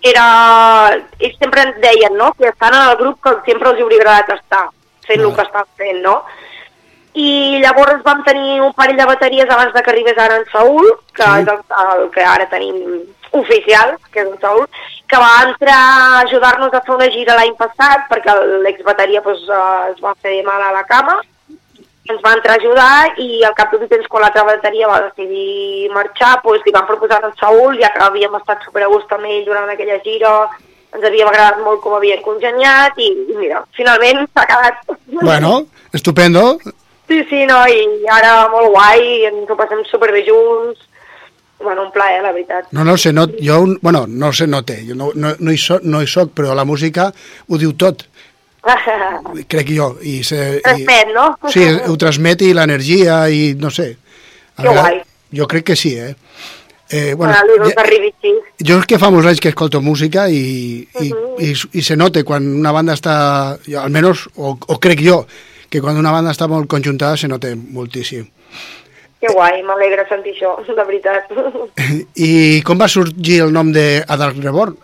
era... 0.00 0.26
Ells 1.18 1.38
sempre 1.42 1.66
ens 1.66 1.80
deien, 1.82 2.14
no?, 2.16 2.32
que 2.38 2.48
estan 2.48 2.74
en 2.74 2.86
el 2.86 3.00
grup 3.02 3.18
que 3.24 3.34
sempre 3.50 3.74
els 3.74 3.82
hauria 3.82 3.98
agradat 4.04 4.36
estar, 4.38 4.68
fent 5.10 5.26
el 5.26 5.34
que 5.36 5.46
estan 5.48 5.68
fent, 5.82 6.00
no? 6.06 6.16
I 7.20 7.58
llavors 7.64 8.04
vam 8.06 8.20
tenir 8.22 8.60
un 8.62 8.72
parell 8.78 8.96
de 8.96 9.06
bateries 9.08 9.50
abans 9.50 9.72
de 9.74 9.82
que 9.82 9.90
arribés 9.90 10.18
ara 10.18 10.36
en 10.38 10.44
Saúl, 10.52 10.86
que 11.16 11.24
Sí. 11.24 11.40
és 11.42 11.48
el, 11.48 11.64
el 11.84 12.10
que 12.14 12.22
ara 12.22 12.46
tenim 12.48 12.76
oficial, 13.32 13.96
que 14.12 14.20
és 14.22 14.28
en 14.30 14.38
Saúl, 14.40 14.68
que 15.10 15.18
va 15.18 15.32
entrar 15.48 15.74
a 15.74 16.20
ajudar-nos 16.20 16.72
a 16.72 16.80
fer 16.86 16.94
una 16.94 17.10
gira 17.10 17.34
l'any 17.34 17.56
passat, 17.58 18.06
perquè 18.10 18.36
l'exbateria 18.62 19.22
pues, 19.26 19.42
eh, 19.50 19.90
es 19.90 19.98
va 20.02 20.14
fer 20.22 20.36
mal 20.46 20.62
a 20.62 20.70
la 20.72 20.84
cama, 20.86 21.18
ens 22.10 22.22
va 22.24 22.32
entrar 22.34 22.54
a 22.56 22.58
ajudar 22.62 23.18
i 23.22 23.42
al 23.44 23.54
cap 23.54 23.70
d'un 23.74 23.86
temps 23.90 24.06
quan 24.10 24.22
l'altra 24.22 24.42
bateria 24.46 24.88
va 24.90 25.02
decidir 25.08 25.90
marxar, 25.94 26.40
doncs 26.42 26.64
li 26.66 26.72
van 26.74 26.86
proposar 26.86 27.20
en 27.26 27.34
Saúl, 27.42 27.78
ja 27.82 27.90
que 27.94 28.02
havíem 28.06 28.34
estat 28.38 28.62
super 28.66 28.82
a 28.86 28.88
gust 28.90 29.12
amb 29.12 29.26
ell 29.26 29.44
durant 29.46 29.68
aquella 29.70 29.98
gira, 30.06 30.32
ens 30.94 31.04
havia 31.06 31.26
agradat 31.28 31.60
molt 31.64 31.80
com 31.84 31.94
havien 31.98 32.22
congeniat 32.24 32.98
i, 32.98 33.08
i 33.32 33.36
mira, 33.38 33.62
finalment 33.76 34.24
s'ha 34.34 34.46
quedat. 34.50 34.80
Bueno, 35.20 35.66
estupendo. 35.92 36.58
Sí, 37.10 37.22
sí, 37.30 37.44
no, 37.46 37.62
i 37.66 38.06
ara 38.10 38.48
molt 38.52 38.70
guai, 38.74 39.24
ens 39.30 39.50
ho 39.50 39.56
passem 39.58 39.80
superbé 39.90 40.22
junts, 40.26 40.86
bueno, 41.60 41.82
un 41.88 41.90
plaer, 41.92 42.22
la 42.22 42.30
veritat. 42.32 42.68
No, 42.72 42.84
no, 42.84 42.96
se 42.96 43.12
not, 43.12 43.34
jo, 43.42 43.58
un- 43.66 43.78
bueno, 43.82 44.06
no 44.08 44.32
se 44.32 44.46
note, 44.46 44.78
jo 44.88 44.94
no, 44.94 45.10
no, 45.14 45.34
no, 45.38 45.50
hi 45.52 45.58
soc, 45.58 45.82
no 45.82 46.00
hi 46.02 46.06
soc, 46.06 46.30
però 46.34 46.54
la 46.54 46.64
música 46.64 47.10
ho 47.48 47.58
diu 47.58 47.74
tot, 47.76 48.06
crec 49.50 49.70
jo. 49.74 49.90
I 50.02 50.22
se, 50.24 50.38
i, 50.58 50.62
Transmet, 50.62 51.12
no? 51.14 51.26
sí, 51.52 51.64
ho 51.88 51.96
transmet 52.00 52.42
i 52.46 52.52
l'energia 52.56 53.22
i 53.32 53.54
no 53.58 53.70
sé. 53.72 53.94
Que 54.60 54.68
guai. 54.68 55.00
Jo 55.32 55.46
crec 55.48 55.64
que 55.70 55.76
sí, 55.78 55.94
eh? 55.96 56.14
Eh 56.90 57.14
bueno, 57.14 57.32
ja, 57.32 57.84
jo 58.66 58.78
és 58.80 58.86
que 58.86 58.98
fa 58.98 59.10
molts 59.10 59.28
anys 59.30 59.40
que 59.40 59.48
escolto 59.52 59.80
música 59.80 60.28
i, 60.28 60.82
i, 61.00 61.10
i, 61.38 61.52
i 61.78 61.82
se 61.86 61.96
nota 61.96 62.24
quan 62.26 62.46
una 62.60 62.72
banda 62.72 62.96
està, 62.98 63.14
jo, 63.66 63.78
almenys, 63.80 64.26
o, 64.36 64.56
o 64.58 64.78
crec 64.82 65.00
jo, 65.06 65.24
que 65.70 65.80
quan 65.80 65.96
una 66.00 66.10
banda 66.12 66.32
està 66.34 66.48
molt 66.50 66.66
conjuntada 66.68 67.16
se 67.16 67.28
nota 67.30 67.52
moltíssim. 67.56 68.26
Que 69.20 69.30
guai, 69.36 69.62
m'alegra 69.62 70.06
sentir 70.08 70.32
això, 70.34 70.56
de 70.66 70.84
veritat. 70.88 71.30
I 72.28 72.62
com 72.66 72.80
va 72.80 72.88
sorgir 72.88 73.42
el 73.44 73.52
nom 73.52 73.70
de 73.72 74.02
A 74.08 74.16
Dark 74.16 74.38
Reborn? 74.42 74.76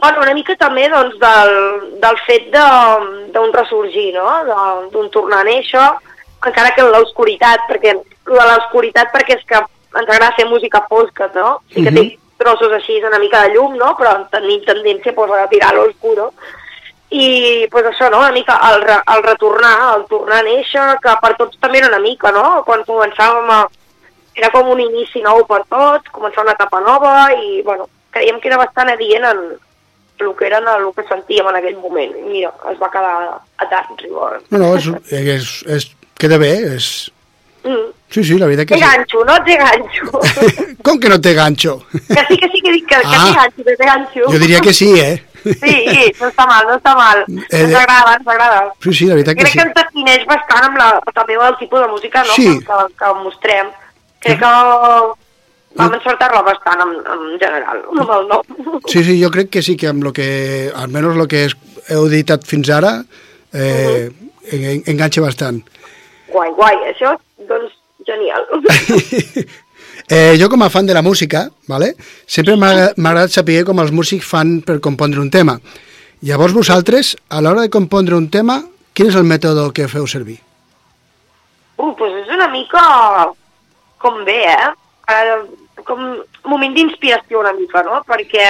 Bueno, 0.00 0.20
una 0.20 0.34
mica 0.34 0.54
també 0.60 0.88
doncs, 0.92 1.14
del, 1.18 1.54
del 2.02 2.18
fet 2.26 2.50
de- 2.52 3.30
d'un 3.32 3.52
ressorgir, 3.54 4.12
no? 4.14 4.26
De- 4.44 4.90
d'un 4.92 5.08
tornar 5.10 5.40
a 5.40 5.48
néixer, 5.48 5.86
encara 6.44 6.74
que 6.74 6.82
en 6.84 6.90
l'oscuritat, 6.92 7.64
perquè 7.70 7.94
lo 7.94 8.36
de 8.36 8.44
l'oscuritat 8.50 9.08
perquè 9.14 9.38
és 9.38 9.44
que 9.48 9.62
ens 9.94 10.08
agrada 10.08 10.34
fer 10.36 10.46
música 10.46 10.84
fosca, 10.88 11.30
no? 11.34 11.60
Sí 11.72 11.82
que 11.82 11.90
Mhm. 11.90 11.94
té 11.96 12.18
trossos 12.38 12.72
així 12.72 13.00
una 13.04 13.18
mica 13.18 13.42
de 13.42 13.54
llum, 13.54 13.76
no? 13.76 13.94
Però 13.96 14.28
tenim 14.30 14.60
tendència 14.64 15.14
pues, 15.14 15.30
a 15.30 15.46
tirar 15.48 15.70
a 15.70 15.74
l'oscuro. 15.74 16.32
I 17.10 17.68
pues, 17.70 17.84
això, 17.86 18.10
no? 18.10 18.18
Una 18.18 18.32
mica 18.32 18.58
el, 18.72 18.82
re, 18.82 18.96
el 19.14 19.22
retornar, 19.22 19.96
el 19.96 20.04
tornar 20.10 20.40
a 20.40 20.42
néixer, 20.42 20.98
que 21.02 21.12
per 21.22 21.36
tots 21.38 21.58
també 21.60 21.78
era 21.78 21.88
una 21.92 22.00
mica, 22.02 22.32
no? 22.32 22.62
Quan 22.66 22.82
començàvem 22.84 23.50
a... 23.54 23.66
Era 24.34 24.50
com 24.50 24.66
un 24.72 24.80
inici 24.82 25.20
nou 25.22 25.44
per 25.46 25.60
tots, 25.70 26.10
començar 26.10 26.42
una 26.42 26.56
etapa 26.56 26.80
nova 26.82 27.28
i, 27.38 27.60
bueno, 27.62 27.86
creiem 28.10 28.40
que 28.42 28.48
era 28.50 28.58
bastant 28.58 28.90
adient 28.90 29.22
en 29.28 29.42
el 30.18 30.32
que 30.34 30.46
era 30.48 30.58
en 30.58 30.66
el 30.72 30.88
que 30.96 31.04
sentíem 31.06 31.46
en 31.46 31.54
aquell 31.60 31.76
moment. 31.78 32.16
Mira, 32.26 32.50
es 32.72 32.80
va 32.82 32.90
quedar 32.90 33.38
a 33.58 33.68
tant, 33.70 33.94
rigor. 34.02 34.40
No, 34.50 34.58
no, 34.58 34.72
és, 34.74 34.88
és, 35.12 35.62
és, 35.76 35.86
queda 36.18 36.38
bé, 36.42 36.50
és... 36.74 36.88
Mm. 37.62 37.92
Sí, 38.14 38.22
sí, 38.22 38.36
la 38.38 38.46
veritat 38.46 38.68
que 38.68 38.76
Té 38.76 38.80
sí. 38.80 38.86
ganxo, 38.86 39.24
no 39.26 39.34
té 39.42 39.56
ganxo. 39.58 40.20
Com 40.86 40.98
que 41.02 41.08
no 41.10 41.16
té 41.20 41.32
ganxo? 41.34 41.72
que 41.90 42.22
sí, 42.28 42.36
que 42.38 42.48
sí, 42.52 42.60
que 42.62 42.72
dic 42.76 42.84
que, 42.86 43.00
que 43.00 43.06
Ah. 43.10 43.24
té 43.26 43.32
ganxo, 43.40 43.64
que 43.64 43.74
té 43.80 43.86
ganxo. 43.88 44.26
Jo 44.30 44.38
diria 44.38 44.60
que 44.62 44.72
sí, 44.72 44.90
eh? 45.00 45.16
Sí, 45.44 45.74
no 46.20 46.28
està 46.30 46.46
mal, 46.48 46.62
no 46.70 46.76
està 46.78 46.94
mal. 46.96 47.24
Eh, 47.28 47.58
ens 47.64 47.74
agrada, 47.74 48.14
ens 48.20 48.28
agrada. 48.36 48.60
Sí, 48.84 48.94
sí, 49.00 49.08
la 49.10 49.18
veritat 49.18 49.34
que 49.36 49.42
Crec 49.42 49.52
sí. 49.52 49.58
que 49.58 49.64
ens 49.66 49.74
defineix 49.80 50.22
bastant 50.30 50.68
amb 50.70 50.78
la, 50.80 50.86
també 51.12 51.34
amb 51.36 51.48
el 51.50 51.58
tipus 51.58 51.82
de 51.82 51.88
música 51.90 52.22
no? 52.24 52.32
Sí. 52.38 52.46
que, 52.46 52.64
que, 52.70 52.78
que 53.02 53.10
mostrem. 53.24 53.74
Crec 54.24 54.38
que 54.40 54.52
vam 55.82 55.94
encertar-la 55.98 56.40
bastant 56.46 56.80
en, 56.86 56.94
en 57.16 57.38
general, 57.42 57.82
amb 57.90 58.14
el 58.16 58.26
nom. 58.30 58.80
Sí, 58.86 59.02
sí, 59.04 59.18
jo 59.20 59.28
crec 59.34 59.50
que 59.50 59.60
sí 59.66 59.74
que 59.76 59.90
amb 59.90 60.04
lo 60.06 60.12
que, 60.16 60.70
almenys 60.74 61.18
el 61.18 61.26
que 61.28 61.44
heu 61.90 62.06
editat 62.06 62.46
fins 62.46 62.70
ara, 62.70 62.94
eh, 63.52 64.06
en, 64.54 64.82
enganxa 64.94 65.20
bastant. 65.24 65.60
Guai, 66.30 66.50
guai, 66.56 66.78
això, 66.94 67.12
doncs, 67.50 67.74
genial. 68.06 68.46
Eh, 70.04 70.36
jo 70.36 70.50
com 70.52 70.60
a 70.60 70.68
fan 70.68 70.84
de 70.84 70.92
la 70.92 71.00
música, 71.00 71.46
vale? 71.66 71.94
sempre 72.26 72.58
m'ha 72.60 72.90
agradat 72.92 73.32
saber 73.32 73.62
com 73.64 73.78
els 73.80 73.92
músics 73.94 74.26
fan 74.28 74.58
per 74.60 74.76
compondre 74.84 75.22
un 75.22 75.30
tema. 75.32 75.54
Llavors 76.20 76.52
vosaltres, 76.52 77.14
a 77.30 77.40
l'hora 77.40 77.64
de 77.64 77.72
compondre 77.72 78.16
un 78.16 78.26
tema, 78.28 78.58
quin 78.92 79.08
és 79.08 79.16
el 79.16 79.24
mètode 79.24 79.64
que 79.72 79.88
feu 79.88 80.04
servir? 80.10 80.36
Uh, 81.78 81.94
doncs 81.96 82.20
és 82.20 82.34
una 82.36 82.50
mica 82.52 82.84
com 84.04 84.20
bé, 84.28 84.42
eh? 84.52 84.72
eh 85.08 85.82
com 85.84 86.00
un 86.00 86.50
moment 86.52 86.76
d'inspiració 86.76 87.40
una 87.40 87.54
mica, 87.56 87.82
no? 87.84 88.02
Perquè 88.04 88.44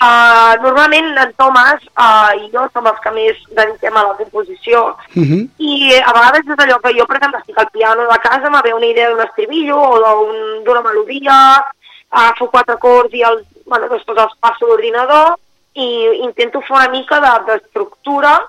uh, 0.00 0.54
normalment 0.62 1.16
en 1.18 1.32
Tomàs 1.38 1.82
uh, 1.96 2.32
i 2.40 2.50
jo 2.52 2.66
som 2.72 2.86
els 2.86 3.00
que 3.04 3.10
més 3.16 3.36
dediquem 3.56 3.96
a 3.96 4.02
la 4.08 4.16
composició 4.16 4.96
Uh 5.16 5.22
-huh. 5.24 5.48
i 5.58 5.94
a 6.00 6.12
vegades 6.12 6.46
és 6.46 6.58
allò 6.64 6.78
que 6.80 6.92
jo, 6.98 7.06
per 7.06 7.16
exemple, 7.16 7.40
estic 7.40 7.58
al 7.58 7.70
piano 7.72 8.02
de 8.02 8.18
casa, 8.18 8.50
me 8.50 8.60
ve 8.62 8.74
una 8.74 8.86
idea 8.86 9.08
d'un 9.10 9.20
estribillo 9.24 9.76
o 9.80 9.98
d'un- 9.98 10.64
d'una 10.64 10.82
melodia, 10.82 11.64
agafo 12.10 12.50
quatre 12.50 12.74
acords 12.74 13.12
i 13.14 13.22
els, 13.22 13.42
bueno, 13.66 13.88
després 13.88 14.18
els 14.18 14.36
passo 14.40 14.64
a 14.64 14.68
l'ordinador 14.68 15.36
i 15.74 16.20
intento 16.22 16.60
fer 16.60 16.76
una 16.76 16.88
mica 16.88 17.20
de- 17.20 17.44
d'estructura 17.52 18.48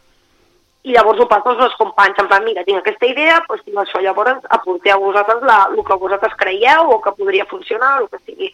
i 0.84 0.92
llavors 0.94 1.20
ho 1.20 1.28
passo 1.28 1.50
als 1.50 1.58
meus 1.60 1.76
companys, 1.76 2.18
en 2.18 2.28
plan, 2.28 2.44
mira, 2.44 2.64
tinc 2.64 2.78
aquesta 2.80 3.06
idea, 3.06 3.44
doncs 3.48 3.64
tinc 3.66 3.76
això, 3.78 4.00
llavors 4.02 4.40
aporteu 4.50 5.00
vosaltres 5.00 5.42
la, 5.44 5.68
el 5.76 5.84
que 5.84 5.94
vosaltres 5.96 6.34
creieu 6.38 6.90
o 6.92 7.02
que 7.02 7.12
podria 7.12 7.46
funcionar, 7.46 8.02
el 8.02 8.08
que 8.10 8.18
sigui. 8.26 8.54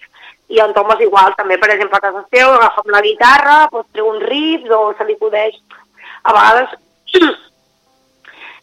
I 0.54 0.60
en 0.62 0.74
Tom 0.76 0.91
és 0.93 0.99
igual, 1.08 1.34
també, 1.38 1.58
per 1.58 1.72
exemple, 1.74 1.97
a 1.97 2.04
casa 2.04 2.22
seu, 2.30 2.51
agafa 2.54 2.84
amb 2.84 2.91
la 2.93 3.01
guitarra, 3.01 3.56
doncs 3.72 3.89
treu 3.95 4.10
un 4.12 4.20
riff 4.22 4.68
o 4.78 4.82
se 4.97 5.06
li 5.08 5.16
acudeix. 5.18 5.56
A 6.24 6.34
vegades 6.36 6.76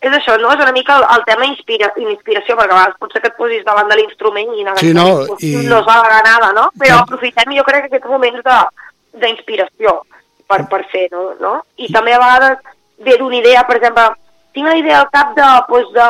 és 0.01 0.13
això, 0.17 0.37
no? 0.41 0.53
És 0.55 0.63
una 0.63 0.73
mica 0.73 0.97
el, 1.01 1.05
el 1.17 1.25
tema 1.29 1.45
inspira, 1.49 1.91
inspiració, 2.01 2.55
perquè 2.57 2.73
a 2.73 2.79
vegades 2.79 3.01
potser 3.03 3.21
que 3.25 3.29
et 3.33 3.37
posis 3.37 3.65
davant 3.67 3.91
de 3.91 3.99
l'instrument 3.99 4.55
i 4.57 4.65
Sí, 4.81 4.93
no, 4.97 5.07
i- 5.41 5.67
no 5.69 5.81
es 5.83 5.89
va 5.89 5.99
la 6.07 6.23
nada, 6.25 6.53
no? 6.57 6.71
Però 6.79 6.95
Clar. 6.95 7.03
aprofitem, 7.03 7.53
jo 7.59 7.65
crec, 7.67 7.89
aquests 7.91 8.09
moments 8.09 8.41
de- 8.47 9.21
d'inspiració 9.21 9.99
per, 10.49 10.63
per 10.71 10.85
fer, 10.93 11.09
no? 11.13 11.35
no? 11.41 11.53
I 11.77 11.91
també 11.93 12.15
a 12.15 12.23
vegades 12.23 12.59
ve 13.05 13.17
d'una 13.19 13.37
idea, 13.43 13.67
per 13.67 13.77
exemple, 13.81 14.07
tinc 14.55 14.67
la 14.67 14.77
idea 14.79 15.01
al 15.03 15.11
cap 15.11 15.35
de, 15.37 15.51
pues, 15.69 15.87
de, 15.95 16.09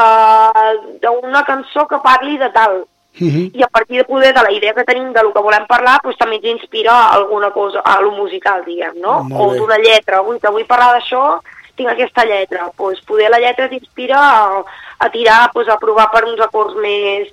d'una 1.03 1.43
cançó 1.45 1.87
que 1.89 1.99
parli 2.05 2.39
de 2.39 2.49
tal, 2.55 2.83
Uh 3.19 3.27
-huh. 3.27 3.51
i 3.59 3.63
a 3.63 3.67
partir 3.69 3.97
de 3.99 4.05
poder 4.05 4.33
de 4.33 4.43
la 4.43 4.53
idea 4.53 4.73
que 4.73 4.85
tenim 4.85 5.13
de 5.13 5.23
lo 5.23 5.33
que 5.33 5.41
volem 5.43 5.67
parlar, 5.67 5.99
doncs 6.03 6.17
també 6.17 6.37
ens 6.37 6.61
inspira 6.63 7.09
alguna 7.11 7.51
cosa, 7.51 7.81
a 7.85 8.01
lo 8.01 8.13
musical, 8.13 8.65
diguem, 8.65 9.01
no? 9.01 9.27
O 9.35 9.55
d'una 9.55 9.77
lletra, 9.79 10.23
ui, 10.23 10.39
que 10.39 10.49
vull 10.51 10.65
parlar 10.67 10.93
d'això, 10.95 11.41
tinc 11.77 11.89
aquesta 11.91 12.25
lletra, 12.25 12.71
doncs 12.79 13.01
poder 13.03 13.29
la 13.31 13.39
lletra 13.41 13.69
t'inspira 13.69 14.17
a, 14.19 14.65
a 14.99 15.11
tirar, 15.11 15.51
doncs 15.53 15.69
a 15.69 15.77
provar 15.79 16.09
per 16.11 16.25
uns 16.25 16.41
acords 16.41 16.75
més 16.77 17.29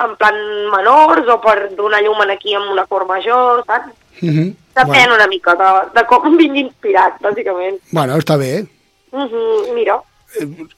en 0.00 0.16
plan 0.16 0.34
menors 0.70 1.26
o 1.28 1.40
per 1.40 1.74
donar 1.76 2.00
llum 2.02 2.20
en 2.22 2.30
aquí 2.30 2.54
amb 2.54 2.70
un 2.70 2.78
acord 2.78 3.06
major, 3.08 3.64
saps? 3.66 3.88
Uh 4.22 4.28
-huh. 4.28 4.54
Depèn 4.74 4.86
bueno, 4.86 5.14
una 5.14 5.26
mica 5.26 5.54
de, 5.54 6.00
de 6.00 6.06
com 6.06 6.36
vingui 6.42 6.60
inspirat, 6.60 7.20
bàsicament. 7.20 7.78
bueno, 7.92 8.16
està 8.16 8.36
bé. 8.38 8.66
Uh 9.12 9.20
-huh, 9.30 9.74
mira, 9.74 10.00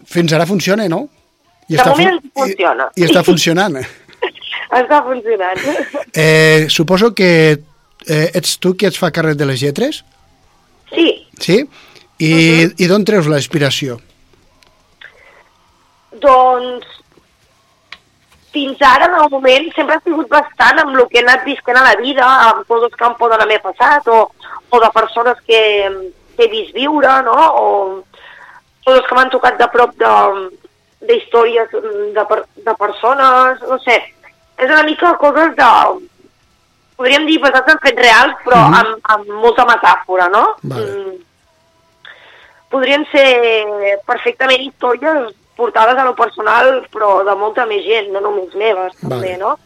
Fins 0.07 0.33
ara 0.33 0.47
funciona, 0.47 0.89
no? 0.89 1.09
I 1.69 1.75
De 1.77 1.83
està 1.83 1.91
moment 1.91 2.21
fun- 2.21 2.31
funciona. 2.35 2.91
I, 2.97 3.03
I 3.03 3.05
està 3.07 3.23
funcionant. 3.31 3.77
Està 4.79 5.03
funcionant. 5.03 5.59
Eh, 6.15 6.67
suposo 6.71 7.13
que 7.15 7.31
eh, 7.59 8.27
ets 8.35 8.57
tu 8.63 8.75
qui 8.79 8.87
et 8.87 8.97
fa 8.97 9.11
càrrec 9.15 9.37
de 9.39 9.49
les 9.49 9.63
lletres, 9.63 10.05
Sí, 10.95 11.29
sí? 11.39 11.59
I, 12.21 12.33
i 12.83 12.89
d'on 12.91 13.05
treus 13.07 13.29
la 13.31 13.39
inspiració? 13.41 13.97
Doncs 16.21 16.89
fins 18.51 18.81
ara, 18.83 19.07
en 19.07 19.15
el 19.15 19.29
moment, 19.31 19.69
sempre 19.77 19.97
ha 19.97 20.03
sigut 20.03 20.29
bastant 20.29 20.81
amb 20.83 20.97
el 20.97 21.07
que 21.09 21.21
he 21.21 21.23
anat 21.23 21.45
visquent 21.47 21.79
a 21.79 21.85
la 21.87 21.95
vida, 22.01 22.27
amb 22.49 22.65
coses 22.69 22.93
que 22.99 23.07
em 23.07 23.15
poden 23.21 23.41
haver 23.45 23.61
passat, 23.63 24.09
o, 24.11 24.25
o 24.71 24.81
de 24.83 24.91
persones 24.97 25.39
que, 25.47 25.61
que 26.37 26.49
he 26.49 26.51
vist 26.51 26.75
viure, 26.75 27.13
no? 27.29 27.37
O 27.63 27.67
coses 28.85 29.07
que 29.07 29.17
m'han 29.17 29.31
tocat 29.31 29.61
de 29.61 29.69
prop 29.71 29.95
de, 30.03 30.15
de, 31.07 32.25
per, 32.27 32.43
de 32.67 32.75
persones, 32.83 33.63
no 33.71 33.79
sé. 33.87 34.01
És 34.61 34.69
una 34.71 34.83
mica 34.85 35.15
coses 35.21 35.55
de... 35.57 35.69
Podríem 37.01 37.25
dir 37.25 37.39
basats 37.41 37.73
en 37.73 37.79
fets 37.81 38.03
reals, 38.03 38.35
però 38.45 38.59
Mhm. 38.69 38.75
amb, 38.77 38.99
amb 39.15 39.29
molta 39.41 39.65
metàfora, 39.65 40.29
no? 40.29 40.43
Vale. 40.63 40.85
Mm, 40.85 41.15
podrien 42.71 43.07
ser 43.11 43.99
perfectament 44.07 44.61
històries 44.67 45.33
portades 45.57 45.97
a 45.99 46.05
lo 46.05 46.15
personal, 46.15 46.87
però 46.93 47.25
de 47.25 47.35
molta 47.37 47.65
més 47.67 47.85
gent, 47.85 48.11
no 48.13 48.21
només 48.21 48.55
meves, 48.55 48.95
també, 49.01 49.17
Vale. 49.35 49.37
no? 49.39 49.59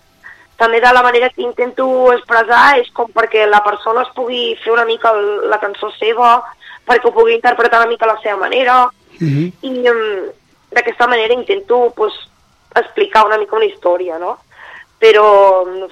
També 0.57 0.80
de 0.80 0.92
la 0.92 1.03
manera 1.03 1.28
que 1.30 1.42
intento 1.42 2.12
expressar 2.12 2.78
és 2.78 2.88
com 2.95 3.11
perquè 3.11 3.47
la 3.51 3.62
persona 3.64 4.03
es 4.03 4.12
pugui 4.14 4.55
fer 4.62 4.72
una 4.72 4.84
mica 4.84 5.12
la 5.12 5.59
cançó 5.59 5.90
seva, 5.99 6.42
perquè 6.86 7.09
ho 7.09 7.12
pugui 7.12 7.34
interpretar 7.34 7.80
una 7.82 7.90
mica 7.90 8.07
a 8.07 8.14
la 8.14 8.20
seva 8.22 8.36
manera, 8.36 8.84
Uh 9.14 9.26
-huh. 9.26 9.53
i 9.62 9.88
um, 9.90 10.30
d'aquesta 10.72 11.07
manera 11.07 11.32
intento 11.34 11.92
pues, 11.97 12.12
explicar 12.74 13.24
una 13.26 13.38
mica 13.38 13.55
una 13.57 13.64
història, 13.64 14.18
no? 14.18 14.38
Però 15.05 15.26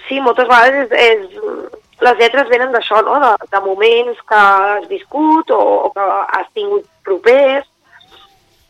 sí, 0.09 0.21
moltes 0.25 0.49
vegades 0.49 0.89
és, 0.89 1.29
és, 1.29 1.83
les 2.03 2.17
lletres 2.19 2.49
venen 2.49 2.73
d'això, 2.73 3.03
no? 3.05 3.19
De, 3.21 3.33
de 3.53 3.61
moments 3.67 4.23
que 4.29 4.39
has 4.39 4.89
viscut 4.89 5.53
o, 5.53 5.61
o 5.87 5.91
que 5.93 6.07
has 6.39 6.49
tingut 6.57 6.87
propers. 7.05 7.67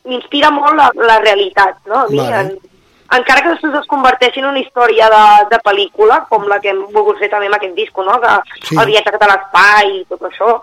M'inspira 0.09 0.51
molt 0.51 0.75
la, 0.75 0.91
la 0.99 1.21
realitat, 1.23 1.79
no? 1.87 2.01
A 2.03 2.09
mi, 2.11 2.19
Vale. 2.19 2.41
en, 2.41 2.49
encara 3.21 3.45
que 3.45 3.53
després 3.53 3.77
es 3.79 3.87
converteixi 3.91 4.43
en 4.43 4.49
una 4.51 4.59
història 4.59 5.09
de, 5.13 5.23
de 5.53 5.61
pel·lícula, 5.63 6.25
com 6.31 6.49
la 6.51 6.59
que 6.65 6.73
hem 6.73 6.81
volgut 6.97 7.21
fer 7.23 7.29
també 7.31 7.47
amb 7.47 7.59
aquest 7.61 7.77
disco, 7.79 8.03
no? 8.05 8.19
Que 8.25 8.33
Sí. 8.67 8.75
el 8.81 8.89
viatge 8.91 9.13
de 9.15 9.29
l'espai 9.31 9.93
i 10.01 10.05
tot 10.11 10.27
això, 10.27 10.57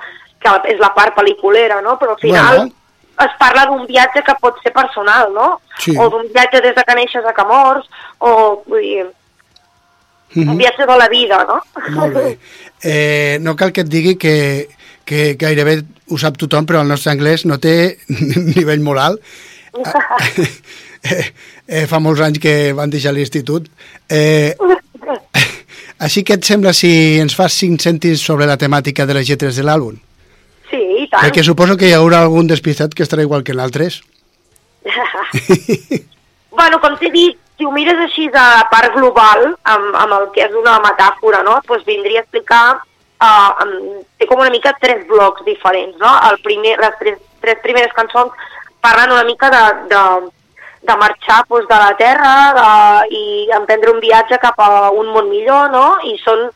que 0.43 0.57
és 0.73 0.80
la 0.84 0.91
part 0.97 1.15
pel·liculera, 1.15 1.80
no? 1.86 1.95
Però 2.01 2.17
al 2.17 2.19
final 2.21 2.57
Bueno. 2.57 2.73
es 3.23 3.38
parla 3.39 3.65
d'un 3.69 3.86
viatge 3.88 4.23
que 4.27 4.36
pot 4.41 4.59
ser 4.63 4.73
personal, 4.75 5.32
no? 5.34 5.61
Sí. 5.80 5.95
O 5.97 6.09
d'un 6.09 6.27
viatge 6.36 6.61
des 6.67 6.75
de 6.75 6.84
que 6.84 6.95
neixes 6.99 7.25
a 7.25 7.34
que 7.34 7.47
mors, 7.47 7.88
o 8.19 8.61
vull 8.67 8.84
dir, 8.84 9.07
Uh 10.36 10.41
un 10.41 10.47
-huh. 10.47 10.57
viatge 10.57 10.86
de 10.86 10.97
la 10.97 11.07
vida, 11.09 11.45
no? 11.45 11.57
Molt 11.95 12.13
bé. 12.13 12.38
Eh, 12.84 13.38
no 13.41 13.55
cal 13.55 13.71
que 13.71 13.82
et 13.82 13.89
digui 13.89 14.15
que, 14.15 14.67
que 15.03 15.36
gairebé 15.36 15.82
ho 16.09 16.17
sap 16.17 16.38
tothom, 16.38 16.65
però 16.65 16.82
el 16.82 16.88
nostre 16.88 17.11
anglès 17.11 17.45
no 17.45 17.57
té 17.57 17.97
nivell 18.55 18.82
molt 18.82 18.99
alt. 18.99 19.19
Eh, 21.01 21.32
eh, 21.65 21.86
fa 21.88 22.01
molts 22.03 22.19
anys 22.19 22.41
que 22.43 22.73
van 22.75 22.89
deixar 22.91 23.13
l'institut. 23.15 23.69
Eh, 24.09 24.51
així 26.05 26.25
que 26.27 26.36
et 26.36 26.43
sembla 26.43 26.73
si 26.75 26.91
ens 27.23 27.36
fas 27.38 27.55
cinc 27.55 27.80
cèntims 27.80 28.19
sobre 28.19 28.45
la 28.45 28.57
temàtica 28.59 29.05
de 29.07 29.15
les 29.15 29.30
lletres 29.30 29.55
de 29.55 29.63
l'àlbum? 29.63 29.95
Sí, 30.69 30.75
i 30.75 31.07
tant. 31.07 31.23
Perquè 31.23 31.41
suposo 31.47 31.77
que 31.80 31.88
hi 31.88 31.95
haurà 31.95 32.19
algun 32.25 32.51
despistat 32.51 32.93
que 32.93 33.07
estarà 33.07 33.23
igual 33.23 33.47
que 33.47 33.55
en 33.55 33.63
altres. 33.63 34.01
Bueno, 36.60 36.80
com 36.84 36.97
t'he 36.99 37.10
dit, 37.14 37.39
si 37.55 37.66
ho 37.68 37.72
mires 37.72 37.99
així 38.03 38.28
la 38.34 38.66
part 38.72 38.93
global, 38.95 39.49
amb, 39.74 39.95
amb 40.03 40.16
el 40.18 40.30
que 40.36 40.45
és 40.45 40.55
una 40.55 40.78
metàfora, 40.84 41.41
no? 41.47 41.60
Pues 41.68 41.86
vindria 41.88 42.22
a 42.22 42.26
explicar 42.26 42.64
uh, 42.76 43.51
um, 43.64 43.74
té 44.20 44.28
com 44.28 44.43
una 44.43 44.51
mica 44.53 44.76
tres 44.80 45.05
blocs 45.07 45.45
diferents, 45.47 45.97
no? 45.99 46.12
El 46.30 46.39
primer, 46.45 46.78
les 46.84 46.95
tres, 47.01 47.20
tres 47.43 47.60
primeres 47.64 47.95
cançons 47.95 48.36
parlen 48.84 49.12
una 49.16 49.26
mica 49.28 49.49
de, 49.51 49.64
de, 49.91 50.03
de 50.88 50.97
marxar 50.99 51.41
doncs, 51.49 51.68
de 51.68 51.82
la 51.84 51.91
Terra 51.99 52.34
de, 52.60 52.70
i 53.20 53.24
emprendre 53.60 53.95
un 53.95 54.01
viatge 54.03 54.39
cap 54.39 54.60
a 54.64 54.89
un 54.95 55.12
món 55.16 55.32
millor, 55.32 55.72
no? 55.76 55.86
I 56.07 56.16
són 56.24 56.47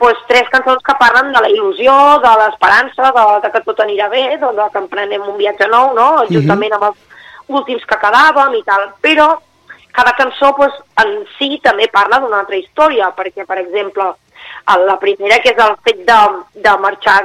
doncs, 0.00 0.24
tres 0.28 0.48
cançons 0.52 0.84
que 0.84 0.96
parlen 1.00 1.32
de 1.32 1.44
la 1.44 1.52
il·lusió, 1.52 1.96
de 2.24 2.36
l'esperança, 2.42 3.12
de, 3.16 3.26
de 3.44 3.52
que 3.52 3.64
tot 3.68 3.84
anirà 3.84 4.08
bé, 4.12 4.28
de, 4.36 4.52
de 4.60 4.70
que 4.72 4.84
emprenem 4.84 5.28
un 5.28 5.36
viatge 5.40 5.68
nou, 5.72 5.92
no? 5.96 6.10
Justament 6.32 6.76
amb 6.76 6.90
els 6.90 7.05
últims 7.48 7.84
que 7.86 7.98
quedàvem 8.00 8.54
i 8.58 8.62
tal. 8.66 8.88
Però 9.02 9.28
cada 9.96 10.12
cançó 10.18 10.52
doncs, 10.58 10.76
en 11.02 11.12
si 11.36 11.58
també 11.64 11.88
parla 11.92 12.20
d'una 12.20 12.42
altra 12.42 12.58
història, 12.58 13.10
perquè, 13.16 13.46
per 13.48 13.58
exemple, 13.62 14.12
la 14.86 14.96
primera, 15.00 15.40
que 15.42 15.54
és 15.54 15.62
el 15.62 15.76
fet 15.86 16.02
de, 16.08 16.18
de 16.64 16.74
marxar 16.82 17.20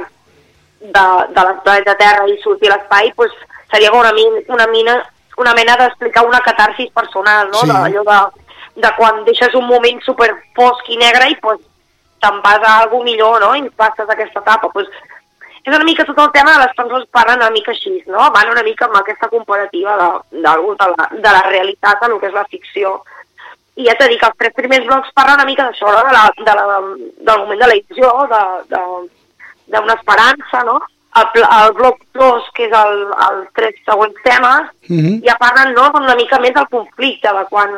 de, 0.80 1.06
de 1.36 1.46
l'espai 1.48 1.82
de 1.86 1.96
terra 2.00 2.28
i 2.28 2.38
sortir 2.42 2.70
a 2.70 2.76
l'espai, 2.76 3.12
doncs, 3.18 3.34
seria 3.72 3.90
com 3.90 4.00
una, 4.00 4.12
min, 4.16 4.38
una, 4.52 4.66
mina, 4.70 4.96
una 5.38 5.52
mena 5.58 5.76
d'explicar 5.80 6.24
una 6.26 6.40
catarsis 6.44 6.90
personal, 6.94 7.50
no? 7.52 7.60
Sí. 7.64 7.70
De, 7.70 7.76
allò 7.76 8.06
de, 8.08 8.46
de 8.84 8.94
quan 8.96 9.22
deixes 9.28 9.54
un 9.58 9.68
moment 9.68 10.00
super 10.06 10.30
fosc 10.56 10.88
i 10.88 10.98
negre 11.00 11.30
i 11.30 11.38
doncs, 11.40 11.64
te'n 12.22 12.38
vas 12.44 12.62
a 12.62 12.76
alguna 12.82 13.10
millor, 13.10 13.40
no? 13.42 13.54
I 13.58 13.68
passes 13.76 14.08
aquesta 14.08 14.40
etapa. 14.40 14.70
Pues, 14.72 14.88
és 15.64 15.74
una 15.76 15.84
mica 15.86 16.04
tot 16.04 16.18
el 16.18 16.30
tema 16.34 16.52
de 16.56 16.64
les 16.64 16.76
cançons 16.76 17.06
parlen 17.14 17.38
una 17.42 17.50
mica 17.54 17.70
així, 17.70 17.92
no? 18.10 18.28
Van 18.34 18.50
una 18.50 18.62
mica 18.66 18.86
amb 18.88 18.96
aquesta 18.98 19.28
comparativa 19.30 19.96
de, 20.00 20.08
de, 20.42 20.54
de, 20.80 20.88
la, 20.96 21.08
de 21.12 21.30
la 21.36 21.42
realitat 21.48 22.02
en 22.02 22.16
el 22.16 22.20
que 22.20 22.30
és 22.32 22.34
la 22.34 22.44
ficció. 22.50 22.96
I 23.78 23.86
ja 23.86 23.94
t'he 23.96 24.08
dit 24.10 24.20
que 24.20 24.26
els 24.28 24.36
tres 24.40 24.52
primers 24.56 24.84
blocs 24.88 25.12
parlen 25.16 25.38
una 25.40 25.46
mica 25.48 25.64
d'això, 25.68 25.86
no? 25.92 26.02
de 26.08 26.12
la, 26.12 26.24
de 26.36 26.56
la, 26.58 26.80
del 27.28 27.38
moment 27.44 27.62
de 27.62 27.68
la 27.70 27.76
il·lusió, 27.78 28.10
de, 28.32 28.42
de, 28.74 28.82
d'una 29.76 29.94
esperança, 30.00 30.64
no? 30.68 30.80
El, 31.20 31.42
el 31.44 31.72
bloc 31.76 31.98
2, 32.16 32.50
que 32.56 32.66
és 32.66 32.74
el, 32.76 33.02
els 33.28 33.48
tres 33.56 33.74
següents 33.86 34.20
temes, 34.24 34.68
Mhm. 34.88 35.22
ja 35.24 35.36
parlen 35.40 35.72
no, 35.76 35.86
una 35.94 36.14
mica 36.18 36.38
més 36.40 36.52
del 36.52 36.66
conflicte, 36.68 37.30
de 37.32 37.44
quan, 37.48 37.70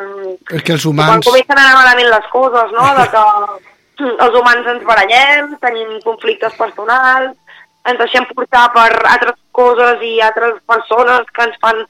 que 0.49 0.73
els 0.73 0.83
quan 0.83 0.91
humans... 0.91 1.25
comencen 1.27 1.57
a 1.57 1.61
anar 1.61 1.75
malament 1.77 2.09
les 2.09 2.27
coses, 2.31 2.71
no? 2.73 2.85
De 2.97 3.05
que 3.13 4.15
els 4.25 4.35
humans 4.39 4.67
ens 4.73 4.83
barallem, 4.87 5.53
tenim 5.61 5.93
conflictes 6.03 6.55
personals, 6.57 7.37
ens 7.85 7.99
deixem 8.01 8.25
portar 8.33 8.67
per 8.73 8.89
altres 9.05 9.37
coses 9.55 10.01
i 10.03 10.17
altres 10.25 10.57
persones 10.67 11.29
que 11.33 11.45
ens 11.47 11.59
fan 11.61 11.83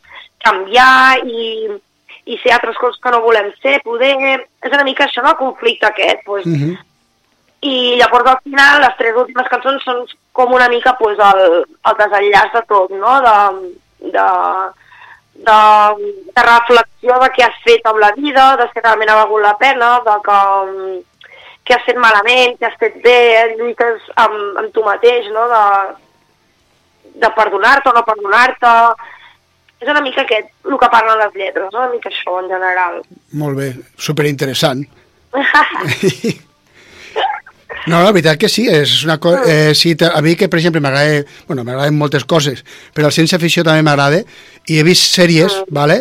canviar 0.46 1.22
i, 1.24 1.70
i 2.26 2.38
ser 2.42 2.54
altres 2.56 2.78
coses 2.82 3.00
que 3.02 3.14
no 3.14 3.24
volem 3.26 3.52
ser, 3.62 3.80
poder... 3.86 4.16
És 4.62 4.74
una 4.74 4.86
mica 4.88 5.08
això, 5.08 5.24
no? 5.24 5.34
El 5.34 5.42
conflicte 5.42 5.90
aquest, 5.90 6.26
doncs. 6.28 6.52
Mhm. 6.52 6.76
I 7.66 7.96
llavors 7.98 8.28
al 8.30 8.42
final 8.44 8.84
les 8.84 8.98
tres 9.00 9.16
últimes 9.18 9.48
cançons 9.50 9.86
són 9.88 10.04
com 10.38 10.52
una 10.54 10.68
mica 10.70 10.92
pues, 11.00 11.18
el, 11.18 11.64
el 11.66 11.96
desenllaç 12.02 12.52
de 12.54 12.62
tot, 12.70 12.92
no? 12.94 13.16
De, 13.26 14.12
de, 14.14 14.26
de, 15.48 15.58
de 16.36 16.44
reflexió 16.50 17.18
de 17.24 17.30
què 17.34 17.46
has 17.48 17.58
fet 17.66 17.88
amb 17.90 18.04
la 18.04 18.12
vida, 18.18 18.52
de 18.60 18.68
si 18.70 18.84
realment 18.84 19.12
ha 19.12 19.18
valgut 19.24 19.46
la 19.46 19.56
pena, 19.62 19.96
de 20.06 20.18
que, 20.28 20.40
mm, 20.70 21.00
què 21.66 21.76
has 21.76 21.86
fet 21.88 21.98
malament, 21.98 22.56
què 22.60 22.70
has 22.70 22.78
fet 22.80 22.98
bé, 23.04 23.20
lluites 23.58 24.06
amb, 24.22 24.58
amb 24.62 24.72
tu 24.74 24.84
mateix, 24.86 25.28
no? 25.34 25.48
De, 25.50 25.64
de 27.26 27.30
perdonar-te 27.38 27.90
o 27.90 27.96
no 27.96 28.06
perdonar-te. 28.06 28.74
És 29.82 29.90
una 29.92 30.02
mica 30.06 30.24
aquest, 30.24 30.52
el 30.70 30.78
que 30.82 30.90
parlen 30.94 31.20
les 31.20 31.34
lletres, 31.36 31.68
no? 31.74 31.82
una 31.82 31.92
mica 31.92 32.10
això 32.12 32.38
en 32.40 32.48
general. 32.54 33.02
Molt 33.42 33.60
bé, 33.60 33.72
superinteressant. 33.98 34.86
No, 37.86 38.00
la 38.02 38.10
veritat 38.10 38.40
que 38.42 38.48
sí, 38.50 38.64
és 38.66 39.04
una 39.06 39.20
cosa... 39.22 39.44
Eh, 39.46 39.76
sí, 39.78 39.92
a 40.02 40.22
mi 40.26 40.34
que, 40.40 40.48
per 40.50 40.58
exemple, 40.58 40.82
m'agrada... 40.82 41.20
Bueno, 41.46 41.62
m'agraden 41.68 41.98
moltes 42.00 42.24
coses, 42.26 42.64
però 42.98 43.12
el 43.12 43.14
ciència-ficció 43.14 43.62
també 43.68 43.84
m'agrada, 43.86 44.24
i 44.66 44.80
he 44.80 44.86
vist 44.88 45.14
sèries, 45.14 45.60
vale? 45.70 46.00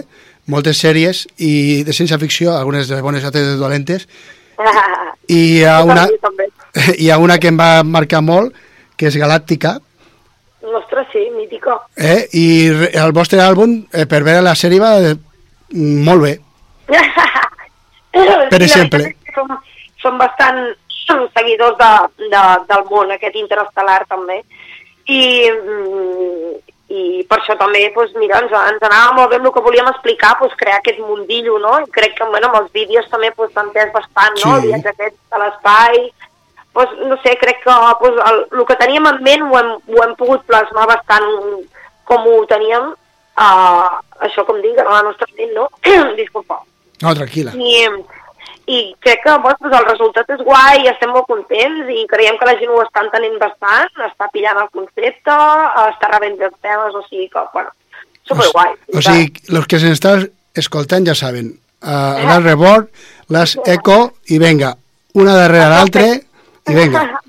moltes 0.49 0.81
sèries, 0.81 1.27
i 1.45 1.85
de 1.85 1.93
ciència-ficció, 1.93 2.55
algunes 2.57 2.89
de 2.89 3.03
bones, 3.05 3.25
altres 3.25 3.51
de 3.51 3.59
dolentes, 3.61 4.09
i 5.29 5.41
hi 5.59 5.65
ha 5.65 5.83
una, 5.85 6.07
hi 6.99 7.11
ha 7.11 7.19
una 7.19 7.39
que 7.39 7.49
em 7.53 7.59
va 7.61 7.83
marcar 7.85 8.21
molt, 8.23 8.55
que 8.97 9.09
és 9.11 9.17
Galàctica, 9.21 9.79
Ostres, 10.65 11.07
sí, 11.13 11.21
mítico. 11.37 11.75
eh? 11.97 12.25
i 12.33 12.45
el 12.97 13.13
vostre 13.13 13.39
àlbum, 13.45 13.83
eh, 13.93 14.07
per 14.09 14.23
veure 14.25 14.41
la 14.43 14.55
sèrie, 14.57 14.81
va 14.81 14.95
eh, 15.11 15.15
molt 15.75 16.23
bé. 16.25 16.39
Per 18.51 18.61
Sí, 18.63 18.65
exemple. 18.65 19.11
Som, 19.35 19.51
som 20.01 20.19
bastant 20.19 20.61
seguidors 21.37 21.77
de, 21.79 21.91
de, 22.33 22.43
del 22.71 22.85
món, 22.91 23.13
aquest 23.13 23.37
interestel·lar 23.37 24.01
també. 24.09 24.41
I, 25.11 25.21
mm, 25.51 26.55
i 26.93 27.25
per 27.29 27.39
això 27.39 27.55
també, 27.57 27.81
doncs, 27.95 28.13
mira, 28.21 28.43
ens, 28.43 28.53
ens 28.53 28.83
anava 28.85 29.15
molt 29.17 29.31
bé 29.33 29.39
amb 29.41 29.49
el 29.49 29.55
que 29.55 29.63
volíem 29.65 29.89
explicar, 29.89 30.35
doncs, 30.41 30.57
crear 30.61 30.81
aquest 30.81 31.01
mundillo, 31.01 31.57
no? 31.63 31.79
I 31.81 31.89
crec 31.95 32.19
que 32.19 32.29
bueno, 32.29 32.51
amb 32.51 32.61
els 32.61 32.75
vídeos 32.77 33.09
també 33.13 33.33
doncs, 33.37 33.55
s'ha 33.55 33.65
entès 33.65 33.93
bastant, 33.95 34.37
no? 34.45 34.59
Sí. 34.61 34.73
El 34.73 34.91
aquest 34.93 35.17
a 35.33 35.41
l'espai, 35.41 36.03
doncs, 36.77 36.99
no 37.09 37.19
sé, 37.23 37.37
crec 37.41 37.63
que 37.65 37.79
doncs, 38.03 38.21
el, 38.29 38.43
el 38.53 38.67
que 38.69 38.79
teníem 38.83 39.09
en 39.11 39.23
ment 39.25 39.47
ho 39.49 39.57
hem, 39.61 39.73
ho 39.95 40.05
hem 40.05 40.15
pogut 40.21 40.45
plasmar 40.51 40.87
bastant 40.93 41.31
com 42.05 42.29
ho 42.29 42.37
teníem, 42.51 42.93
uh, 43.41 43.89
això 44.29 44.45
com 44.45 44.61
dic, 44.61 44.77
a 44.79 44.89
la 44.91 45.03
nostra 45.09 45.31
ment, 45.39 45.57
no? 45.57 45.69
Disculpa. 46.21 46.61
No, 47.01 47.17
tranquil·la. 47.17 47.57
I, 47.57 47.89
i 48.67 48.95
crec 49.05 49.23
que 49.25 49.33
bueno, 49.45 49.57
doncs 49.61 49.77
el 49.79 49.87
resultat 49.87 50.31
és 50.33 50.45
guai 50.45 50.85
i 50.85 50.89
estem 50.89 51.11
molt 51.13 51.27
contents 51.29 51.91
i 51.93 52.07
creiem 52.09 52.39
que 52.41 52.49
la 52.49 52.55
gent 52.61 52.73
ho 52.73 52.81
està 52.85 53.03
entenent 53.05 53.37
bastant, 53.43 53.91
està 54.07 54.29
pillant 54.33 54.61
el 54.63 54.71
concepte, 54.73 55.35
està 55.89 56.13
rebent 56.15 56.39
els 56.41 56.57
temes, 56.65 56.97
o 56.97 57.03
sigui 57.09 57.29
que, 57.33 57.45
bueno, 57.53 57.75
superguai. 58.31 58.73
O 58.95 59.03
sigui, 59.05 59.33
los 59.53 59.67
que 59.69 59.79
se 59.83 59.93
estan 59.93 60.31
escoltant 60.55 61.07
ja 61.07 61.15
saben. 61.15 61.53
Uh, 61.85 62.25
las 62.25 62.43
Rebord, 62.43 62.89
las 63.29 63.59
Eco 63.67 64.15
i 64.33 64.39
venga, 64.41 64.73
una 65.21 65.35
darrere 65.37 65.69
l'altra 65.69 66.07
i 66.15 66.75
venga. 66.81 67.05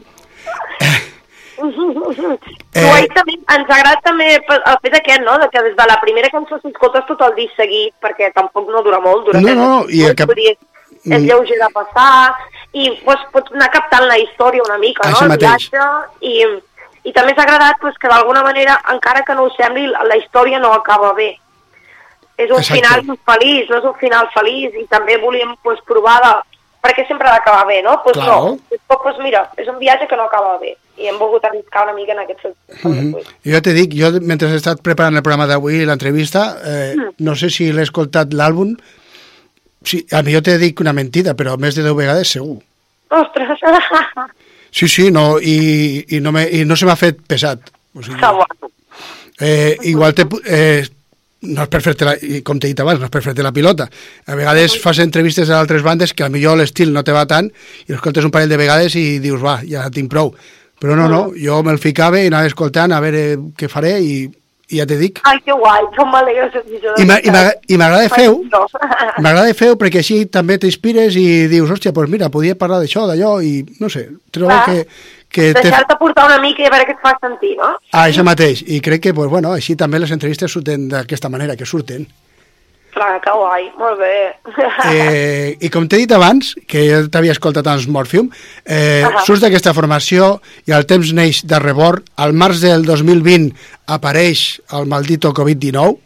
Eh... 2.76 2.82
Guai, 2.84 3.06
també, 3.16 3.34
ens 3.56 3.70
agrada 3.72 3.96
també 4.04 4.26
el 4.36 4.78
fet 4.84 4.98
aquest, 5.00 5.22
no?, 5.24 5.38
de 5.40 5.48
que 5.50 5.62
des 5.64 5.76
de 5.78 5.86
la 5.88 5.96
primera 6.02 6.30
cançó 6.30 6.60
s'escoltes 6.60 7.06
tot 7.08 7.22
el 7.26 7.34
disc 7.38 7.56
seguit, 7.58 7.94
perquè 8.04 8.28
tampoc 8.36 8.68
no 8.70 8.84
dura 8.86 9.00
molt, 9.02 9.24
dura 9.26 9.42
No, 9.42 9.54
no, 9.56 9.68
no, 9.72 9.78
i 9.90 10.04
el 10.06 10.14
que- 10.14 10.28
vull 10.30 10.44
dir, 11.06 11.14
és 11.14 11.22
Mm. 11.22 11.26
lleuger 11.30 11.58
de 11.60 11.70
passar, 11.74 12.34
i 12.74 12.90
pues, 13.06 13.20
pots 13.32 13.52
anar 13.54 13.70
captant 13.72 14.08
la 14.08 14.18
història 14.20 14.62
una 14.66 14.78
mica, 14.78 15.08
no?, 15.10 15.16
Això 15.16 15.24
el 15.24 15.30
mateix. 15.30 15.70
viatge, 15.72 15.86
i, 16.22 16.46
i 17.10 17.14
també 17.14 17.32
ens 17.32 17.40
ha 17.40 17.44
agradat 17.44 17.76
pues, 17.80 17.96
que 17.98 18.08
d'alguna 18.10 18.44
manera, 18.44 18.80
encara 18.92 19.24
que 19.24 19.34
no 19.36 19.44
ho 19.46 19.52
sembli, 19.56 19.88
la 19.88 20.18
història 20.18 20.60
no 20.60 20.74
acaba 20.74 21.14
bé. 21.14 21.38
És 22.38 22.52
un 22.52 22.58
Exacte. 22.60 22.82
final 22.82 23.18
feliç, 23.26 23.70
no 23.70 23.78
és 23.78 23.84
un 23.86 23.96
final 23.96 24.28
feliç, 24.34 24.74
i 24.76 24.86
també 24.92 25.16
volíem 25.18 25.56
pues, 25.64 25.80
provar 25.88 26.20
de... 26.26 26.34
perquè 26.86 27.08
sempre 27.08 27.28
ha 27.28 27.32
d'acabar 27.40 27.66
bé, 27.66 27.82
no? 27.82 28.02
Pues 28.04 28.14
Claro. 28.14 28.58
no, 28.62 28.98
pues, 29.02 29.16
mira, 29.24 29.50
és 29.58 29.68
un 29.68 29.80
viatge 29.80 30.06
que 30.08 30.16
no 30.16 30.24
acaba 30.28 30.58
bé, 30.60 30.76
i 30.98 31.08
hem 31.08 31.18
volgut 31.18 31.44
arriscar 31.46 31.84
una 31.86 31.94
mica 31.94 32.12
en 32.14 32.20
aquest 32.20 32.42
sentit. 32.44 32.84
Mhm. 32.86 33.16
Jo 33.46 33.62
te 33.62 33.74
dic, 33.74 33.96
jo 33.98 34.12
mentre 34.22 34.50
he 34.52 34.56
estat 34.56 34.82
preparant 34.84 35.16
el 35.16 35.24
programa 35.24 35.48
d'avui, 35.48 35.84
l'entrevista, 35.86 36.58
eh, 36.64 36.94
no 37.18 37.34
sé 37.36 37.50
si 37.50 37.72
l'he 37.74 37.82
escoltat 37.82 38.28
l'àlbum, 38.34 38.76
sí, 39.86 40.02
a 40.12 40.22
mi 40.26 40.34
jo 40.36 40.42
te 40.46 40.58
dic 40.62 40.82
una 40.84 40.94
mentida, 40.94 41.36
però 41.38 41.56
més 41.62 41.78
de 41.78 41.86
10 41.86 41.96
vegades 41.98 42.34
segur. 42.38 42.60
Ostres, 43.16 43.62
Sí, 44.76 44.90
sí, 44.92 45.06
no, 45.08 45.38
i, 45.40 46.04
i, 46.18 46.20
no, 46.20 46.34
me, 46.36 46.42
i 46.52 46.66
no 46.68 46.76
se 46.76 46.84
m'ha 46.84 46.98
fet 47.00 47.22
pesat. 47.24 47.70
O 47.96 48.02
sigui, 48.04 48.20
eh, 49.40 49.78
igual 49.88 50.12
te, 50.14 50.26
eh, 50.52 50.84
no 51.48 51.64
és 51.64 51.72
per 51.72 51.80
fer-te 51.86 52.08
la, 52.08 52.16
com 52.44 52.60
t'he 52.60 52.74
dit 52.74 52.82
abans, 52.84 53.00
no 53.00 53.08
és 53.08 53.14
per 53.14 53.22
fer-te 53.24 53.46
la 53.46 53.54
pilota. 53.56 53.88
A 54.28 54.36
vegades 54.36 54.76
fas 54.84 55.00
entrevistes 55.00 55.50
a 55.50 55.62
altres 55.62 55.86
bandes 55.86 56.12
que 56.12 56.26
a 56.26 56.30
millor 56.34 56.60
l'estil 56.60 56.92
no 56.92 57.06
te 57.08 57.16
va 57.16 57.24
tant 57.30 57.48
i 57.48 57.94
l'escoltes 57.94 58.28
un 58.28 58.34
parell 58.36 58.52
de 58.52 58.60
vegades 58.60 58.98
i 59.00 59.06
dius, 59.24 59.40
va, 59.44 59.62
ja 59.64 59.88
tinc 59.96 60.12
prou. 60.12 60.34
Però 60.82 60.98
no, 61.00 61.08
no, 61.08 61.22
jo 61.40 61.62
me'l 61.64 61.80
ficava 61.80 62.20
i 62.20 62.28
anava 62.28 62.50
escoltant 62.52 62.92
a 62.92 63.00
veure 63.04 63.54
què 63.56 63.72
faré 63.72 63.96
i 64.04 64.16
ja 64.72 64.86
te 64.86 64.98
dic. 64.98 65.20
Ai, 65.24 65.40
que 65.46 65.54
guai, 65.54 65.84
com 65.98 66.10
m'alegra. 66.12 66.50
I 66.98 67.06
m'a- 67.06 67.20
i 67.22 67.30
m'agra- 67.32 67.56
i 67.68 67.78
m'agrada 67.78 68.10
No. 68.52 68.66
m'agrada 69.24 69.54
fer-ho 69.54 69.76
perquè 69.78 70.00
així 70.02 70.26
també 70.26 70.58
t'inspires 70.58 71.16
i 71.16 71.48
dius, 71.48 71.70
hòstia, 71.70 71.92
doncs 71.92 72.10
mira, 72.12 72.30
podia 72.30 72.56
parlar 72.56 72.80
d'això, 72.82 73.06
d'allò, 73.08 73.40
i 73.44 73.64
no 73.80 73.90
sé, 73.90 74.10
trobo 74.32 74.50
Clar. 74.52 74.66
que, 74.66 74.88
que. 75.30 75.54
Deixar-te 75.54 75.96
portar 76.00 76.26
una 76.26 76.40
mica 76.40 76.64
i 76.64 76.68
a 76.68 76.70
veure 76.74 76.86
què 76.90 76.96
et 76.98 77.02
fa 77.04 77.16
sentir, 77.22 77.56
no? 77.58 77.76
Ah, 77.92 78.08
això 78.10 78.24
mateix, 78.24 78.64
i 78.68 78.80
crec 78.82 79.02
que, 79.02 79.14
pues, 79.14 79.30
bueno, 79.30 79.52
així 79.54 79.76
també 79.76 80.00
les 80.00 80.12
entrevistes 80.12 80.52
surten 80.52 80.88
d'aquesta 80.90 81.30
manera, 81.30 81.56
que 81.56 81.66
surten. 81.66 82.08
Clar, 82.96 83.20
que 83.20 83.32
guai, 83.36 83.66
molt 83.76 84.00
bé. 84.00 84.18
Eh, 84.88 85.58
I 85.60 85.70
com 85.74 85.84
t'he 85.92 86.00
dit 86.00 86.12
abans, 86.16 86.54
que 86.64 86.86
jo 86.88 87.02
t'havia 87.12 87.34
escoltat 87.36 87.68
als 87.68 87.90
Morphium, 87.92 88.30
eh, 88.64 89.04
Ahà. 89.04 89.26
surts 89.28 89.42
d'aquesta 89.44 89.74
formació 89.76 90.40
i 90.64 90.72
el 90.72 90.88
temps 90.88 91.12
neix 91.12 91.42
de 91.44 91.60
rebord. 91.60 92.06
Al 92.16 92.32
març 92.32 92.62
del 92.64 92.86
2020 92.88 93.52
apareix 93.92 94.62
el 94.72 94.88
maldito 94.88 95.34
Covid-19 95.36 95.98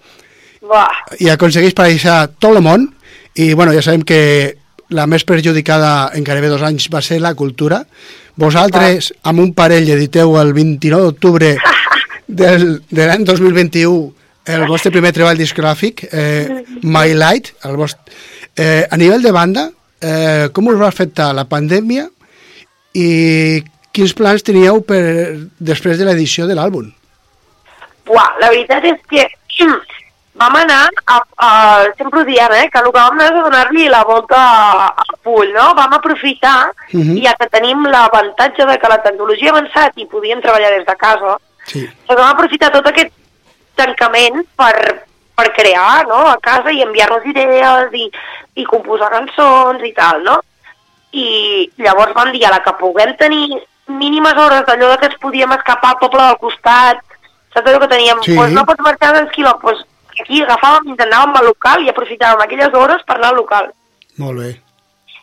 Buah, 0.65 0.89
i 1.21 1.29
aconsegueix 1.29 1.77
paralitzar 1.77 2.27
tot 2.39 2.57
el 2.57 2.63
món 2.65 2.89
i 3.35 3.53
bueno, 3.53 3.71
ja 3.71 3.85
sabem 3.85 4.01
que 4.01 4.57
la 4.89 5.05
més 5.05 5.23
perjudicada 5.23 6.09
en 6.17 6.25
gairebé 6.25 6.49
dos 6.49 6.65
anys 6.65 6.89
va 6.91 7.01
ser 7.05 7.21
la 7.21 7.35
cultura 7.37 7.83
Vosaltres, 8.39 9.11
amb 9.27 9.41
un 9.43 9.53
parell, 9.53 9.89
editeu 9.91 10.37
el 10.39 10.53
29 10.55 11.09
d'octubre 11.09 11.57
del, 12.41 12.81
de 12.89 13.07
l'any 13.07 13.25
2021 13.27 14.18
el 14.56 14.66
vostre 14.68 14.91
primer 14.91 15.12
treball 15.14 15.38
discogràfic, 15.38 16.08
eh, 16.12 16.64
My 16.84 17.14
Light, 17.14 17.52
el 17.66 17.76
vostre, 17.78 18.02
eh, 18.56 18.86
a 18.89 18.97
nivell 18.97 19.22
de 19.22 19.32
banda, 19.32 19.70
eh, 20.02 20.50
com 20.54 20.68
us 20.68 20.80
va 20.80 20.88
afectar 20.88 21.34
la 21.34 21.45
pandèmia 21.45 22.08
i 22.93 23.64
quins 23.91 24.14
plans 24.14 24.43
teníeu 24.45 24.82
per, 24.82 25.02
després 25.60 25.97
de 26.00 26.06
l'edició 26.08 26.47
de 26.47 26.56
l'àlbum? 26.56 26.89
La 28.10 28.50
veritat 28.50 28.86
és 28.89 29.00
que 29.10 29.28
vam 30.39 30.56
anar, 30.56 30.88
a, 31.06 31.20
a, 31.38 31.50
sempre 31.97 32.22
ho 32.22 32.26
diem, 32.26 32.54
eh, 32.58 32.70
que 32.72 32.80
el 32.80 32.88
que 32.89 32.95
vam 32.95 33.18
anar 33.18 33.28
és 33.30 33.38
a 33.38 33.43
donar-li 33.43 33.89
la 33.91 34.04
volta 34.08 34.39
al 34.88 35.18
pull, 35.22 35.52
no? 35.54 35.74
Vam 35.76 35.93
aprofitar, 36.00 36.72
Mhm. 36.91 37.20
ja 37.22 37.36
que 37.38 37.45
tenim 37.54 37.84
l'avantatge 37.86 38.66
de 38.66 38.78
que 38.80 38.89
la 38.89 39.02
tecnologia 39.04 39.52
ha 39.52 39.58
avançat 39.58 39.93
i 39.97 40.08
podíem 40.10 40.41
treballar 40.41 40.72
des 40.78 40.86
de 40.88 40.95
casa, 40.95 41.38
Sí. 41.66 41.86
doncs 42.08 42.20
vam 42.20 42.32
aprofitar 42.34 42.72
tot 42.72 42.88
aquest 42.88 43.12
tancament 43.80 44.43
per, 44.59 44.75
per 45.39 45.47
crear, 45.55 46.05
no?, 46.11 46.21
a 46.27 46.38
casa 46.43 46.75
i 46.75 46.84
enviar-nos 46.86 47.25
idees 47.32 47.95
i, 47.95 48.05
i 48.59 48.67
composar 48.67 49.11
cançons 49.15 49.84
i 49.88 49.93
tal, 49.97 50.23
no? 50.27 50.39
I 51.15 51.27
llavors 51.82 52.13
vam 52.13 52.34
dir, 52.36 52.45
a 52.45 52.53
la 52.53 52.63
que 52.65 52.75
puguem 52.77 53.15
tenir 53.17 53.61
mínimes 53.89 54.38
hores 54.38 54.65
d'allò 54.67 54.91
que 54.99 55.09
ens 55.09 55.17
podíem 55.21 55.55
escapar 55.55 55.95
al 55.95 56.01
poble 56.03 56.21
del 56.21 56.38
costat, 56.43 57.01
saps 57.53 57.65
allò 57.65 57.80
que 57.82 57.93
teníem? 57.95 58.21
Sí. 58.25 58.36
Pues 58.38 58.53
no 58.53 58.65
pots 58.67 58.84
marxar 58.86 59.15
d'esquilo, 59.15 59.55
pues 59.63 59.82
aquí 60.19 60.43
agafàvem 60.43 60.89
i 60.89 60.95
ens 60.95 61.05
anàvem 61.07 61.38
al 61.39 61.49
local 61.49 61.86
i 61.86 61.89
aprofitàvem 61.89 62.43
aquelles 62.43 62.75
hores 62.75 63.05
per 63.07 63.17
anar 63.17 63.32
al 63.32 63.39
local 63.39 63.71
Molt 64.19 64.43
bé. 64.43 64.49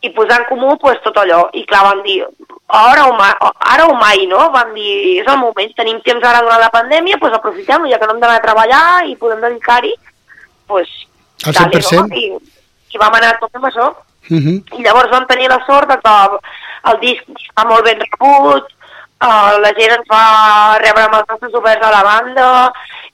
i 0.03 0.11
posar 0.17 0.41
en 0.41 0.49
comú 0.51 0.77
pues, 0.83 0.99
tot 1.05 1.17
allò. 1.23 1.47
I 1.53 1.65
clar, 1.69 1.85
vam 1.91 2.03
dir, 2.07 2.25
ara 2.69 3.07
o, 3.07 3.13
mai, 3.17 3.33
ara 3.59 3.87
o 3.87 3.95
mai, 3.95 4.27
no? 4.27 4.51
Vam 4.51 4.73
dir, 4.75 5.21
és 5.21 5.29
el 5.31 5.39
moment, 5.39 5.73
tenim 5.77 6.01
temps 6.05 6.25
ara 6.25 6.43
durant 6.43 6.61
la 6.61 6.73
pandèmia, 6.75 7.19
pues 7.23 7.35
aprofitem-ho, 7.37 7.89
ja 7.91 7.99
que 7.99 8.07
no 8.07 8.17
hem 8.17 8.23
d'anar 8.25 8.41
a 8.41 8.45
treballar 8.45 8.87
i 9.07 9.17
podem 9.17 9.41
dedicar-hi, 9.45 9.95
pues, 10.67 10.91
Al 11.45 11.53
dale, 11.53 11.81
100%. 11.81 12.09
No? 12.09 12.17
I, 12.17 12.95
I 12.95 13.03
vam 13.03 13.15
anar 13.15 13.37
tot 13.39 13.55
amb 13.55 13.69
això. 13.71 13.93
Mhm. 14.29 14.79
I 14.79 14.83
llavors 14.83 15.11
vam 15.11 15.27
tenir 15.27 15.49
la 15.49 15.61
sort 15.67 15.89
que 16.03 16.17
el 16.91 16.99
disc 17.01 17.23
està 17.31 17.67
molt 17.69 17.85
ben 17.85 18.01
rebut, 18.03 18.67
uh, 19.23 19.55
la 19.63 19.73
gent 19.79 19.95
ens 19.99 20.09
va 20.11 20.79
rebre 20.83 21.07
amb 21.07 21.19
els 21.21 21.29
nostres 21.31 21.55
oberts 21.55 21.87
a 21.87 21.93
la 21.95 22.03
banda 22.03 22.49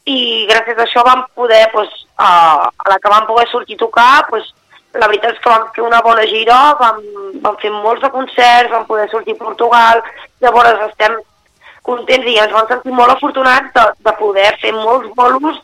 i 0.04 0.46
gràcies 0.48 0.78
a 0.78 0.86
això 0.86 1.04
vam 1.04 1.26
poder, 1.34 1.68
pues, 1.72 1.88
uh, 2.18 2.66
a 2.66 2.88
la 2.88 2.98
que 2.98 3.12
vam 3.12 3.26
poder 3.26 3.46
sortir 3.50 3.76
a 3.76 3.84
tocar, 3.84 4.26
pues, 4.28 4.52
la 4.94 5.08
veritat 5.08 5.34
és 5.34 5.40
que 5.40 5.50
vam 5.50 5.68
fer 5.74 5.84
una 5.86 6.00
bona 6.04 6.24
gira, 6.28 6.58
vam, 6.80 7.00
vam 7.44 7.58
fer 7.62 7.70
molts 7.72 8.02
de 8.04 8.10
concerts, 8.12 8.70
vam 8.72 8.86
poder 8.86 9.08
sortir 9.10 9.36
a 9.36 9.44
Portugal, 9.44 10.02
llavors 10.44 10.86
estem 10.88 11.16
contents 11.86 12.28
i 12.30 12.38
ens 12.38 12.52
vam 12.54 12.68
sentir 12.70 12.94
molt 12.94 13.14
afortunats 13.16 13.72
de, 13.74 13.86
de 14.06 14.14
poder 14.18 14.50
fer 14.62 14.72
molts 14.76 15.08
bolos 15.16 15.58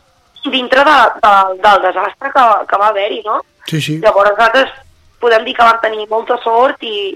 dintre 0.49 0.83
de, 0.87 0.97
de, 1.23 1.33
del 1.63 1.81
desastre 1.85 2.31
que, 2.33 2.45
que 2.69 2.79
va 2.81 2.89
haver-hi, 2.89 3.21
no? 3.25 3.39
Sí, 3.69 3.81
sí. 3.81 3.97
Llavors 4.03 4.33
nosaltres 4.33 4.73
podem 5.21 5.45
dir 5.45 5.55
que 5.55 5.67
vam 5.67 5.79
tenir 5.83 6.07
molta 6.09 6.39
sort 6.43 6.83
i, 6.87 7.13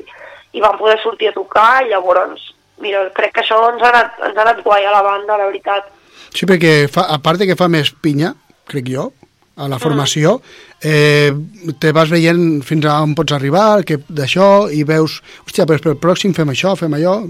i 0.54 0.64
vam 0.64 0.78
poder 0.78 1.00
sortir 1.02 1.32
a 1.32 1.36
tocar 1.36 1.84
i 1.84 1.92
llavors, 1.92 2.52
mira, 2.84 3.08
crec 3.16 3.34
que 3.34 3.44
això 3.44 3.60
ens 3.72 3.84
ha 3.84 3.92
anat, 3.92 4.22
ens 4.30 4.38
ha 4.38 4.46
anat 4.46 4.64
guai 4.66 4.86
a 4.86 4.94
la 4.94 5.04
banda, 5.06 5.40
la 5.40 5.50
veritat. 5.50 5.90
Sí, 6.34 6.46
perquè 6.50 6.90
fa, 6.92 7.08
a 7.10 7.20
part 7.24 7.42
de 7.42 7.50
que 7.50 7.58
fa 7.60 7.70
més 7.72 7.94
pinya, 8.04 8.34
crec 8.70 8.92
jo, 8.92 9.10
a 9.56 9.68
la 9.70 9.80
formació, 9.82 10.40
eh, 10.84 11.32
te 11.80 11.92
vas 11.96 12.12
veient 12.12 12.62
fins 12.68 12.86
a 12.86 13.00
on 13.04 13.16
pots 13.16 13.36
arribar, 13.36 13.84
que 13.88 14.02
d'això, 14.08 14.68
i 14.70 14.84
veus, 14.88 15.22
hòstia, 15.48 15.66
però 15.70 15.80
pel 15.80 16.02
pròxim 16.02 16.36
fem 16.36 16.54
això, 16.54 16.76
fem 16.80 17.00
allò... 17.00 17.22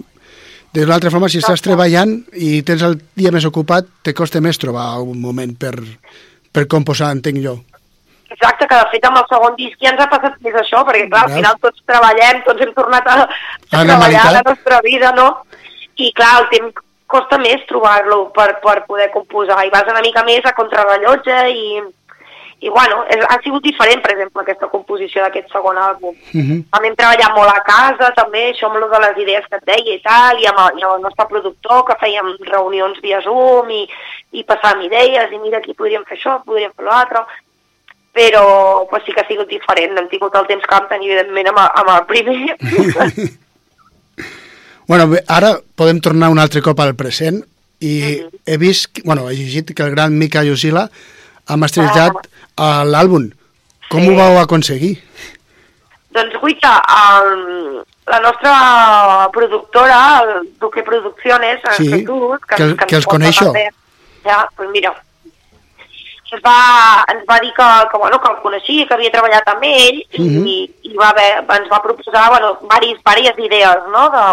De 0.74 0.88
l'altra 0.89 1.12
forma, 1.14 1.28
si 1.30 1.38
estàs 1.38 1.62
treballant 1.62 2.16
i 2.34 2.64
tens 2.66 2.82
el 2.82 2.95
dia 3.14 3.30
més 3.30 3.45
ocupat, 3.45 3.86
te 4.01 4.10
costa 4.18 4.39
més 4.41 4.58
trobar 4.58 4.88
un 5.06 5.20
moment 5.22 5.51
per, 5.54 5.76
per 6.49 6.64
composar, 6.66 7.12
entenc 7.14 7.43
jo. 7.43 7.60
Exacte, 8.34 8.66
que 8.66 8.80
de 8.80 8.88
fet 8.89 9.06
amb 9.06 9.20
el 9.20 9.28
segon 9.30 9.54
disc 9.60 9.78
ja 9.78 9.91
ens 9.91 10.01
ha 10.01 10.10
passat 10.10 10.39
més 10.41 10.58
això, 10.58 10.82
perquè 10.88 11.06
clar, 11.12 11.28
al 11.28 11.36
final 11.36 11.60
tots 11.62 11.86
treballem, 11.86 12.41
tots 12.47 12.66
hem 12.66 12.74
tornat 12.74 13.06
a, 13.06 13.20
a 13.22 13.28
A 13.30 13.84
la 13.84 13.86
treballar 13.91 14.26
la 14.39 14.43
nostra 14.47 14.82
vida, 14.82 15.14
no? 15.14 15.28
I 16.01 16.10
clar, 16.18 16.32
el 16.41 16.49
temps 16.56 16.82
costa 17.14 17.38
més 17.38 17.62
trobar-lo 17.70 18.24
per, 18.34 18.56
per 18.66 18.80
poder 18.89 19.12
composar, 19.14 19.62
i 19.68 19.70
vas 19.70 19.93
una 19.93 20.01
mica 20.01 20.26
més 20.26 20.41
a 20.49 20.56
contrarrellotge 20.58 21.38
i, 21.54 21.68
i 22.64 22.70
bueno, 22.72 23.01
és, 23.11 23.20
ha 23.28 23.38
sigut 23.43 23.64
diferent, 23.66 23.99
per 24.03 24.14
exemple, 24.14 24.41
aquesta 24.41 24.70
composició 24.72 25.22
d'aquest 25.26 25.51
segon 25.51 25.76
àlbum. 25.78 26.14
Mhm. 26.32 26.61
També 26.72 26.88
hem 26.89 26.95
treballat 26.95 27.36
molt 27.36 27.51
a 27.51 27.61
casa, 27.68 28.11
també, 28.16 28.45
això 28.53 28.70
amb 28.72 28.80
de 28.93 28.99
les 29.03 29.18
idees 29.24 29.45
que 29.49 29.59
et 29.59 29.66
deia 29.68 29.95
i 29.97 30.01
tal, 30.05 30.39
i 30.39 30.47
amb 30.47 30.59
el, 30.66 30.80
i 30.80 30.84
amb 30.88 30.95
el 30.95 31.01
nostre 31.05 31.26
productor, 31.28 31.84
que 31.89 31.99
fèiem 32.01 32.34
reunions 32.51 33.01
via 33.03 33.20
Zoom 33.26 33.70
i, 33.70 33.82
i 34.32 34.45
passàvem 34.47 34.86
idees, 34.88 35.32
i 35.36 35.39
mira, 35.43 35.59
aquí 35.59 35.74
podríem 35.76 36.05
fer 36.07 36.18
això, 36.18 36.39
podríem 36.45 36.72
fer 36.78 36.86
l'altre, 36.88 37.26
però 38.14 38.88
pues, 38.89 39.03
sí 39.05 39.11
que 39.11 39.22
ha 39.22 39.28
sigut 39.28 39.49
diferent, 39.49 39.97
hem 39.97 40.07
tingut 40.09 40.36
el 40.38 40.45
temps 40.47 40.64
que 40.64 40.76
vam 40.76 40.88
tenir, 40.88 41.11
evidentment, 41.11 41.47
amb, 41.51 41.64
el- 41.66 41.74
amb 41.82 41.95
el 41.97 42.05
primer. 42.05 42.57
Bueno, 44.86 45.07
bé, 45.07 45.22
ara 45.32 45.53
podem 45.80 46.01
tornar 46.03 46.30
un 46.30 46.39
altre 46.43 46.61
cop 46.61 46.80
al 46.84 46.91
present 46.99 47.38
i 47.80 47.93
he 48.45 48.57
vist, 48.59 48.99
bueno, 49.07 49.30
he 49.30 49.36
llegit 49.38 49.72
que 49.74 49.84
el 49.84 49.91
gran 49.95 50.18
Mika 50.20 50.43
Yosila 50.43 50.89
ha 51.47 51.57
masteritzat 51.57 52.13
a 52.57 52.83
l'àlbum. 52.85 53.31
Com 53.89 54.01
Sí. 54.01 54.09
ho 54.09 54.15
vau 54.15 54.37
aconseguir? 54.39 54.97
doncs, 56.13 56.35
guaita, 56.39 56.71
el, 57.23 57.83
la 58.05 58.19
nostra 58.19 59.29
productora, 59.33 60.21
el 60.21 60.49
Duque 60.59 60.83
Producciones, 60.83 61.59
Sí, 61.77 61.87
Jesús, 61.89 62.39
que 62.47 62.63
el- 62.63 62.77
que 62.77 62.95
els 62.95 63.05
porta 63.05 63.17
coneixo. 63.17 63.45
també. 63.45 63.69
Ja, 64.23 64.47
doncs 64.55 64.71
mira, 64.71 64.93
ens 66.31 66.41
va, 66.45 67.03
ens 67.13 67.23
va 67.29 67.39
dir 67.39 67.51
que, 67.53 67.67
que, 67.91 67.97
bueno, 67.97 68.19
que 68.21 68.29
el 68.31 68.37
coneixia, 68.43 68.87
que 68.87 68.93
havia 68.93 69.11
treballat 69.11 69.47
amb 69.47 69.63
ell 69.63 70.03
Mhm. 70.19 70.45
i, 70.47 70.71
i 70.83 70.93
va 70.95 71.09
haver, 71.09 71.43
ens 71.49 71.69
va 71.71 71.81
proposar 71.81 72.29
bueno, 72.29 72.57
varis, 72.69 72.97
diverses 73.03 73.45
idees 73.45 73.77
no? 73.91 74.09
de, 74.09 74.23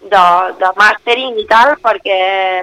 de, 0.00 0.24
de 0.60 0.70
mastering 0.78 1.38
i 1.40 1.46
tal 1.50 1.74
perquè 1.84 2.18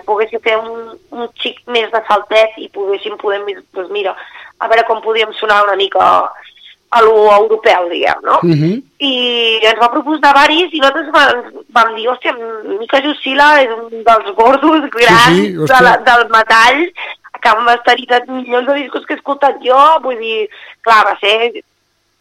poguéssim 0.07 0.41
fer 0.43 0.57
un, 0.57 0.97
un 1.13 1.29
xic 1.41 1.61
més 1.73 1.91
de 1.93 2.01
saltet 2.09 2.57
i 2.57 2.69
poguéssim 2.73 3.17
poder, 3.21 3.41
doncs 3.75 3.93
mira, 3.93 4.15
a 4.59 4.69
veure 4.71 4.85
com 4.87 5.03
podíem 5.03 5.33
sonar 5.37 5.63
una 5.67 5.77
mica 5.77 6.07
a 6.89 7.01
lo 7.03 7.27
europeu, 7.35 7.89
diguem, 7.89 8.19
no? 8.23 8.39
Mhm. 8.43 8.81
i 8.99 9.59
ens 9.61 9.79
va 9.79 9.91
proposar 9.91 10.33
varis 10.33 10.71
i 10.71 10.79
nosaltres 10.79 11.11
vam, 11.11 11.63
vam 11.75 11.95
dir, 11.95 12.07
hòstia, 12.07 12.33
Mica 12.79 13.01
Jussila 13.03 13.49
és 13.61 13.73
un 13.75 14.03
dels 14.07 14.29
gordos 14.37 14.87
grans 14.95 15.35
sí, 15.35 15.51
de 15.51 15.63
hòstia. 15.65 15.81
la, 15.83 15.97
del 16.07 16.29
metall 16.31 16.85
que 17.41 17.49
han 17.49 17.63
masteritzat 17.67 18.29
milions 18.31 18.65
de 18.67 18.77
discos 18.79 19.05
que 19.05 19.13
he 19.13 19.17
escoltat 19.19 19.59
jo, 19.61 19.77
vull 20.01 20.17
dir, 20.17 20.47
clar, 20.81 21.03
va 21.11 21.17
ser 21.19 21.51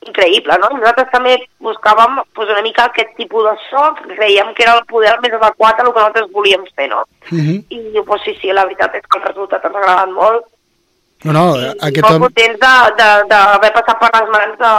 increïble, 0.08 0.58
no? 0.62 0.68
Nosaltres 0.78 1.10
també 1.12 1.36
buscàvem 1.60 2.20
pues, 2.34 2.48
una 2.48 2.62
mica 2.62 2.84
aquest 2.90 3.14
tipus 3.16 3.44
de 3.44 3.54
so, 3.70 3.84
que 4.00 4.16
creiem 4.16 4.52
que 4.54 4.62
era 4.64 4.74
el 4.78 4.84
poder 4.86 5.14
més 5.22 5.32
adequat 5.38 5.78
a 5.80 5.82
el 5.84 5.92
que 5.92 5.98
nosaltres 6.00 6.30
volíem 6.32 6.64
fer, 6.76 6.88
no? 6.90 7.04
Mhm. 7.30 7.64
I 7.70 8.02
pues, 8.06 8.22
sí, 8.24 8.36
sí, 8.40 8.52
la 8.52 8.64
veritat 8.64 8.94
és 8.94 9.02
que 9.06 9.18
el 9.18 9.24
resultat 9.28 9.64
ens 9.64 9.74
ha 9.74 9.78
agradat 9.78 10.12
molt 10.12 10.44
No, 11.24 11.32
no, 11.32 11.44
i 11.56 11.70
aquest 11.88 12.04
molt 12.04 12.20
contents 12.26 12.58
de- 12.60 12.90
de- 12.98 13.24
d'haver 13.30 13.70
passat 13.72 13.98
per 13.98 14.10
les 14.20 14.28
mans 14.34 14.58
de, 14.60 14.72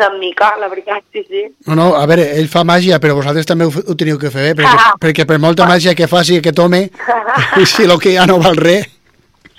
de 0.00 0.08
Mica, 0.18 0.48
la 0.58 0.66
veritat, 0.68 1.04
sí, 1.12 1.22
sí. 1.28 1.44
No, 1.68 1.76
no, 1.78 1.94
a 1.94 2.04
veure, 2.10 2.24
ell 2.36 2.48
fa 2.50 2.64
màgia, 2.66 2.98
però 3.00 3.14
vosaltres 3.14 3.46
també 3.46 3.64
ho, 3.64 3.70
ho 3.70 3.94
teniu 3.94 4.18
que 4.18 4.28
fer 4.28 4.42
bé, 4.54 4.62
perquè, 4.62 4.74
Ah. 4.74 4.92
perquè 5.00 5.24
per 5.24 5.38
molta 5.38 5.64
màgia 5.70 5.94
que 5.94 6.08
faci 6.10 6.38
aquest 6.42 6.58
home, 6.58 6.90
si 7.64 7.84
el 7.86 7.96
que 8.02 8.12
ja 8.18 8.26
no 8.26 8.40
val 8.42 8.56
res... 8.58 8.90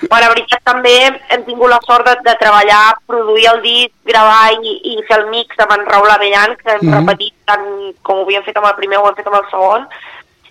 Però 0.02 0.20
la 0.20 0.28
veritat 0.34 0.60
també 0.68 0.92
hem 1.32 1.44
tingut 1.46 1.70
la 1.72 1.80
sort 1.86 2.06
de, 2.06 2.16
de 2.26 2.34
treballar, 2.40 2.98
produir 3.08 3.46
el 3.54 3.62
disc, 3.64 3.94
gravar 4.06 4.52
i, 4.60 4.74
i 4.92 4.98
fer 5.08 5.22
el 5.22 5.30
mix 5.32 5.56
amb 5.64 5.72
en 5.78 5.86
Raül 5.88 6.12
Avellan, 6.12 6.58
que 6.60 6.72
hem 6.74 6.84
Mhm. 6.84 6.98
repetit 7.00 7.34
tant 7.46 7.66
com 8.04 8.20
ho 8.20 8.26
havíem 8.26 8.44
fet 8.44 8.58
amb 8.58 8.68
el 8.68 8.76
primer, 8.76 8.98
ho 9.00 9.08
hem 9.08 9.16
fet 9.16 9.28
amb 9.28 9.40
el 9.40 9.50
segon, 9.50 9.88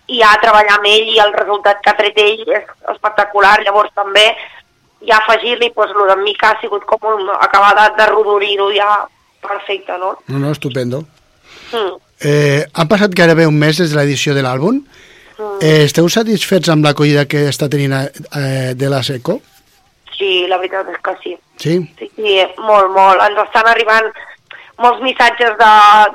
i 0.08 0.20
ja 0.22 0.32
treballar 0.40 0.78
amb 0.78 0.86
ell 0.86 1.08
i 1.12 1.18
el 1.20 1.32
resultat 1.32 1.80
que 1.82 1.90
ha 1.90 1.96
tret 1.96 2.18
ell 2.18 2.40
és 2.56 2.64
espectacular, 2.94 3.58
llavors 3.64 3.92
també 3.94 4.24
ja 5.06 5.18
afegir-li, 5.18 5.70
doncs, 5.76 5.92
el 5.92 6.08
d'en 6.08 6.22
Mica 6.24 6.50
ha 6.50 6.60
sigut 6.60 6.84
com 6.88 6.98
un, 7.12 7.28
acabar 7.40 7.74
de, 7.76 7.96
de 7.96 8.06
rodorir-ho 8.10 8.70
ja 8.72 9.06
perfecte, 9.44 9.98
no? 9.98 10.16
No, 10.28 10.38
no, 10.38 10.50
estupendo. 10.52 11.04
Mm. 11.72 11.96
Eh, 12.24 12.64
han 12.72 12.88
passat 12.88 13.12
gairebé 13.12 13.46
un 13.46 13.58
mes 13.58 13.76
des 13.76 13.90
de 13.92 13.96
l'edició 13.98 14.32
de 14.32 14.42
l'àlbum. 14.42 14.80
Eh, 15.60 15.84
esteu 15.84 16.08
satisfets 16.12 16.70
amb 16.70 16.86
l'acollida 16.86 17.26
que 17.30 17.48
està 17.50 17.68
tenint 17.70 17.94
eh, 17.96 18.74
de 18.78 18.90
la 18.90 19.02
Seco? 19.02 19.40
Sí, 20.14 20.44
la 20.50 20.60
veritat 20.60 20.88
és 20.92 21.00
que 21.02 21.16
sí. 21.22 21.34
Sí? 21.58 21.74
Sí, 21.98 22.10
sí, 22.14 22.36
molt, 22.62 22.92
molt. 22.94 23.22
Ens 23.24 23.40
estan 23.46 23.66
arribant 23.70 24.12
molts 24.78 25.02
missatges 25.02 25.54
de, 25.58 25.72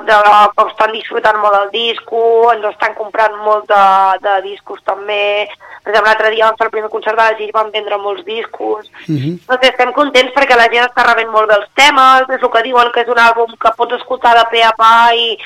de 0.08 0.16
que 0.56 0.64
estan 0.66 0.92
disfrutant 0.92 1.38
molt 1.40 1.56
del 1.56 1.70
disco, 1.74 2.22
ens 2.52 2.66
estan 2.72 2.96
comprant 2.96 3.36
molt 3.44 3.68
de, 3.70 3.84
de 4.24 4.34
discos 4.48 4.80
també. 4.84 5.48
Per 5.80 5.92
exemple, 5.92 6.10
l'altre 6.10 6.32
dia 6.34 6.48
vam 6.48 6.58
fer 6.58 6.68
el 6.68 6.74
primer 6.74 6.90
concert 6.92 7.16
de 7.16 7.24
la 7.24 7.36
Gir, 7.38 7.50
vam 7.56 7.70
vendre 7.72 8.00
molts 8.00 8.24
discos. 8.26 8.90
Mhm. 9.06 9.38
Doncs 9.48 9.70
estem 9.70 9.94
contents 9.96 10.34
perquè 10.36 10.58
la 10.58 10.68
gent 10.72 10.88
està 10.88 11.06
rebent 11.08 11.32
molt 11.32 11.48
dels 11.52 11.70
temes, 11.74 12.28
és 12.28 12.42
el 12.42 12.52
que 12.52 12.66
diuen 12.68 12.92
que 12.92 13.04
és 13.04 13.08
un 13.08 13.20
àlbum 13.20 13.56
que 13.56 13.74
pots 13.76 13.96
escoltar 13.96 14.36
de 14.36 14.44
pe 14.52 14.62
a 14.64 14.74
pa 14.76 14.92
i, 15.16 15.38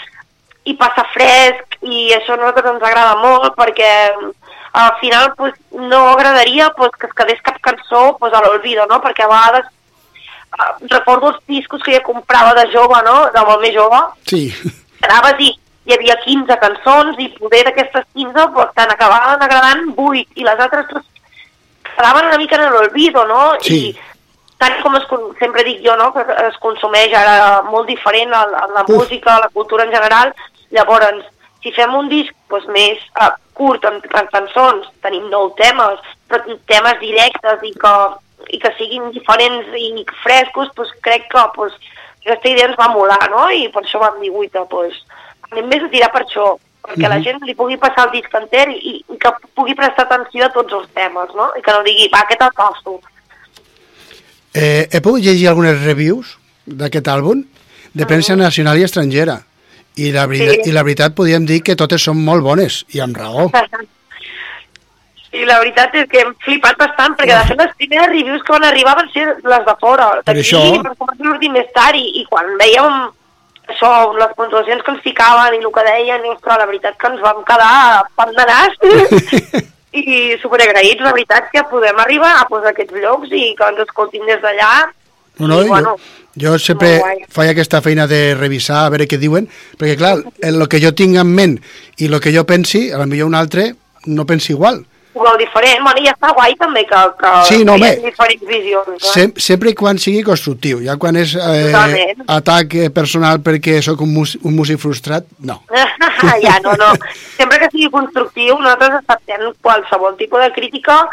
i 0.64 0.74
passa 0.80 1.04
fresc 1.12 1.78
i 1.82 2.10
això 2.16 2.34
a 2.34 2.40
nosaltres 2.40 2.70
ens 2.72 2.82
agrada 2.88 3.16
molt 3.20 3.54
perquè 3.58 3.90
al 4.74 4.92
final 5.00 5.34
pues, 5.36 5.54
no 5.70 6.00
agradaria 6.14 6.70
pues, 6.76 6.90
que 6.98 7.06
es 7.06 7.12
quedés 7.14 7.42
cap 7.42 7.58
cançó 7.60 8.16
pues, 8.18 8.32
a 8.32 8.40
l'olvido, 8.42 8.86
no? 8.90 9.00
perquè 9.04 9.24
a 9.26 9.28
vegades 9.30 9.66
eh, 9.68 10.88
recordo 10.90 11.34
els 11.34 11.42
discos 11.46 11.82
que 11.82 11.94
jo 11.94 12.02
comprava 12.08 12.54
de 12.54 12.64
jove, 12.72 13.02
no? 13.04 13.28
de 13.30 13.44
molt 13.44 13.60
més 13.62 13.74
jove, 13.76 14.00
Sí. 14.30 14.48
anaves 15.02 15.44
i 15.44 15.52
hi 15.84 15.92
havia 15.92 16.16
15 16.24 16.56
cançons 16.62 17.18
i 17.20 17.28
poder 17.36 17.60
d'aquestes 17.68 18.06
15 18.16 18.48
pues, 18.56 18.72
te'n 18.74 18.90
acabaven 18.96 19.42
agradant 19.44 19.84
8 19.94 20.40
i 20.40 20.48
les 20.48 20.64
altres 20.66 20.88
pues, 20.90 21.04
quedaven 21.94 22.32
una 22.32 22.38
mica 22.38 22.56
en 22.56 22.72
l'olvido, 22.72 23.24
no? 23.28 23.52
Sí. 23.60 23.90
I 23.92 24.14
tant 24.58 24.80
com 24.82 24.96
es, 24.96 25.04
sempre 25.38 25.62
dic 25.66 25.84
jo, 25.84 25.94
no?, 26.00 26.08
que 26.14 26.24
es 26.48 26.56
consumeix 26.62 27.12
ara 27.14 27.62
molt 27.68 27.86
diferent 27.90 28.30
la, 28.32 28.46
la, 28.48 28.66
la 28.72 28.82
Uf. 28.88 28.96
música, 28.96 29.38
la 29.38 29.50
cultura 29.52 29.84
en 29.84 29.92
general, 29.92 30.34
llavors, 30.74 31.24
si 31.62 31.72
fem 31.72 31.94
un 31.96 32.10
disc 32.10 32.34
pues, 32.50 32.66
més 32.74 33.00
uh, 33.22 33.30
curt, 33.56 33.84
en 33.88 34.02
cançons, 34.32 34.90
tenim 35.02 35.30
nou 35.32 35.52
temes, 35.60 36.02
però 36.28 36.58
temes 36.68 37.00
directes 37.00 37.62
i 37.64 37.72
que, 37.80 37.94
i 38.50 38.60
que 38.60 38.72
siguin 38.78 39.10
diferents 39.14 39.70
i 39.78 40.04
frescos, 40.22 40.68
pues, 40.76 40.90
crec 41.06 41.30
que 41.32 41.44
pues, 41.54 41.72
aquesta 42.24 42.50
idea 42.50 42.68
ens 42.68 42.78
va 42.80 42.90
molar, 42.92 43.22
no?, 43.30 43.48
i 43.52 43.68
per 43.72 43.82
això 43.84 44.02
vam 44.02 44.20
dir, 44.20 44.32
guita, 44.34 44.66
pues, 44.68 44.98
anem 45.50 45.70
més 45.70 45.86
a 45.86 45.90
tirar 45.92 46.10
per 46.12 46.24
això, 46.24 46.54
perquè 46.84 47.08
la 47.08 47.16
Mhm. 47.16 47.24
gent 47.24 47.42
li 47.46 47.54
pugui 47.54 47.76
passar 47.80 48.06
el 48.06 48.12
disc 48.18 48.34
enter 48.34 48.68
i, 48.68 49.00
i 49.08 49.18
que 49.18 49.32
pugui 49.54 49.74
prestar 49.74 50.04
atenció 50.04 50.44
a 50.46 50.52
tots 50.52 50.72
els 50.72 50.88
temes, 50.92 51.34
no?, 51.34 51.50
i 51.56 51.62
que 51.62 51.72
no 51.72 51.82
digui, 51.86 52.10
va, 52.12 52.20
aquest 52.26 52.42
el 52.42 52.54
passo. 52.56 53.00
Eh, 54.54 54.88
he 54.92 55.00
pogut 55.00 55.22
llegir 55.22 55.48
algunes 55.48 55.80
reviews 55.82 56.36
d'aquest 56.66 57.08
àlbum 57.08 57.42
de 57.94 58.06
premsa 58.06 58.36
nacional 58.36 58.78
i 58.78 58.84
estrangera. 58.84 59.40
I 59.96 60.10
la, 60.12 60.26
veritat, 60.26 60.54
Sí. 60.64 60.70
I 60.70 60.72
la 60.74 60.82
veritat 60.82 61.14
podríem 61.14 61.44
dir 61.46 61.60
que 61.62 61.76
totes 61.78 62.02
són 62.02 62.18
molt 62.24 62.42
bones, 62.42 62.84
i 62.94 63.00
amb 63.00 63.16
raó. 63.16 63.48
I 65.34 65.42
la 65.48 65.58
veritat 65.58 65.94
és 65.98 66.06
que 66.10 66.20
hem 66.22 66.32
flipat 66.44 66.76
bastant, 66.78 67.16
perquè 67.18 67.34
de 67.34 67.48
fet 67.48 67.58
les 67.58 67.72
primeres 67.80 68.10
reviews 68.12 68.42
que 68.46 68.52
van 68.54 68.66
arribar 68.68 68.94
van 69.00 69.08
ser 69.10 69.24
les 69.42 69.64
de 69.66 69.74
fora. 69.80 70.08
Per 70.26 70.34
això- 70.38 70.60
a 70.78 71.16
sortir 71.18 71.50
més 71.50 71.70
tard 71.74 71.98
i, 71.98 72.04
i 72.20 72.24
quan 72.30 72.52
veiem 72.60 73.00
això, 73.66 73.90
les 74.18 74.34
puntuacions 74.38 74.82
que 74.84 74.92
ens 74.92 75.02
ficaven 75.02 75.56
i 75.56 75.62
el 75.64 75.72
que 75.74 75.84
deien, 75.88 76.24
i, 76.26 76.30
ostres, 76.36 76.58
la 76.60 76.66
veritat 76.70 76.98
que 77.00 77.10
ens 77.10 77.20
vam 77.24 77.42
quedar 77.48 78.04
pam 78.14 78.30
de 78.36 78.46
nas 78.50 78.78
i 80.04 80.36
superagraïts, 80.42 81.02
la 81.02 81.12
veritat, 81.16 81.50
que 81.50 81.62
podem 81.70 81.98
arribar 82.02 82.32
a 82.40 82.46
pues, 82.50 82.66
aquests 82.70 82.94
llocs 83.02 83.30
i 83.34 83.54
que 83.58 83.68
ens 83.72 83.82
escoltin 83.86 84.26
des 84.26 84.38
d'allà. 84.42 84.70
No, 85.40 85.48
no, 85.48 85.62
I, 85.64 85.68
bueno, 85.70 85.96
jo, 85.98 86.23
jo 86.40 86.56
sempre 86.58 86.96
molt 87.00 87.28
faig 87.34 87.52
aquesta 87.52 87.80
feina 87.84 88.06
de 88.10 88.34
revisar 88.38 88.84
a 88.84 88.90
veure 88.94 89.06
què 89.10 89.18
diuen, 89.20 89.46
perquè 89.78 89.98
clar, 89.98 90.16
el 90.42 90.66
que 90.68 90.80
jo 90.82 90.94
tinc 90.96 91.18
en 91.20 91.30
ment 91.30 91.58
i 91.98 92.10
el 92.10 92.20
que 92.20 92.34
jo 92.34 92.44
pensi, 92.48 92.88
a 92.92 92.98
la 93.02 93.06
millor 93.06 93.30
un 93.30 93.38
altre 93.38 93.72
no 94.06 94.26
pensi 94.26 94.52
igual. 94.52 94.84
veu 95.14 95.36
diferent. 95.38 95.78
Bueno, 95.84 96.00
i 96.02 96.08
està 96.10 96.32
guai 96.34 96.56
també 96.58 96.82
que, 96.90 97.00
que 97.20 97.32
Sí, 97.46 97.60
no, 97.64 97.76
hi 97.78 97.84
hagi 97.86 98.02
diferents 98.02 98.46
visions. 98.48 98.88
No? 98.88 99.12
Sem 99.12 99.32
sempre 99.38 99.70
i 99.70 99.76
quan 99.78 100.00
sigui 100.02 100.24
constructiu. 100.26 100.80
Ja 100.82 100.96
quan 100.98 101.16
és 101.20 101.36
eh, 101.38 101.70
Totalment. 101.70 102.24
atac 102.34 102.74
eh, 102.74 102.88
personal 102.90 103.38
perquè 103.44 103.78
sóc 103.86 104.02
un, 104.02 104.10
mus 104.16 104.34
un 104.42 104.56
músic 104.58 104.82
frustrat, 104.82 105.28
no. 105.38 105.60
ja, 106.44 106.58
no, 106.64 106.74
no. 106.80 106.90
Sempre 107.38 107.62
que 107.62 107.70
sigui 107.70 107.92
constructiu, 107.94 108.58
nosaltres 108.58 108.98
acceptem 109.04 109.52
qualsevol 109.62 110.18
tipus 110.18 110.42
de 110.42 110.50
crítica 110.56 111.04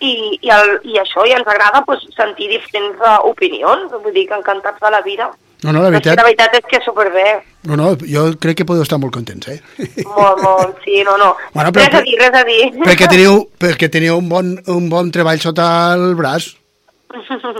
i, 0.00 0.38
i, 0.40 0.50
el, 0.50 0.74
i 0.88 0.98
això, 1.00 1.26
i 1.28 1.34
ens 1.36 1.48
agrada 1.48 1.84
pues, 1.86 2.02
sentir 2.16 2.48
diferents 2.50 3.00
uh, 3.04 3.18
opinions, 3.28 3.92
vull 4.02 4.14
dir 4.16 4.26
que 4.28 4.38
encantats 4.38 4.80
de 4.80 4.90
la 4.92 5.00
vida. 5.06 5.30
No, 5.62 5.74
no, 5.74 5.82
la 5.84 5.90
veritat, 5.92 6.16
la 6.16 6.24
veritat 6.24 6.54
és 6.56 6.68
que 6.70 6.78
superbé, 6.80 7.34
no, 7.68 7.76
no, 7.76 7.90
jo 8.08 8.22
crec 8.40 8.62
que 8.62 8.64
podeu 8.64 8.86
estar 8.86 8.96
molt 8.96 9.12
contents, 9.12 9.50
eh? 9.52 9.58
molt, 10.08 10.40
molt, 10.40 10.78
sí, 10.86 11.02
no, 11.04 11.18
no. 11.20 11.34
Bueno, 11.56 11.68
però- 11.76 11.84
res 11.84 11.98
a 12.00 12.04
dir, 12.06 12.16
res 12.16 12.38
a 12.38 12.44
dir. 12.48 12.62
perquè 12.80 13.08
teniu, 13.12 13.42
perquè 13.60 13.90
teniu 13.92 14.16
un, 14.22 14.30
bon, 14.32 14.54
un 14.72 14.88
bon 14.92 15.12
treball 15.12 15.42
sota 15.42 15.68
el 15.98 16.14
braç. 16.16 16.54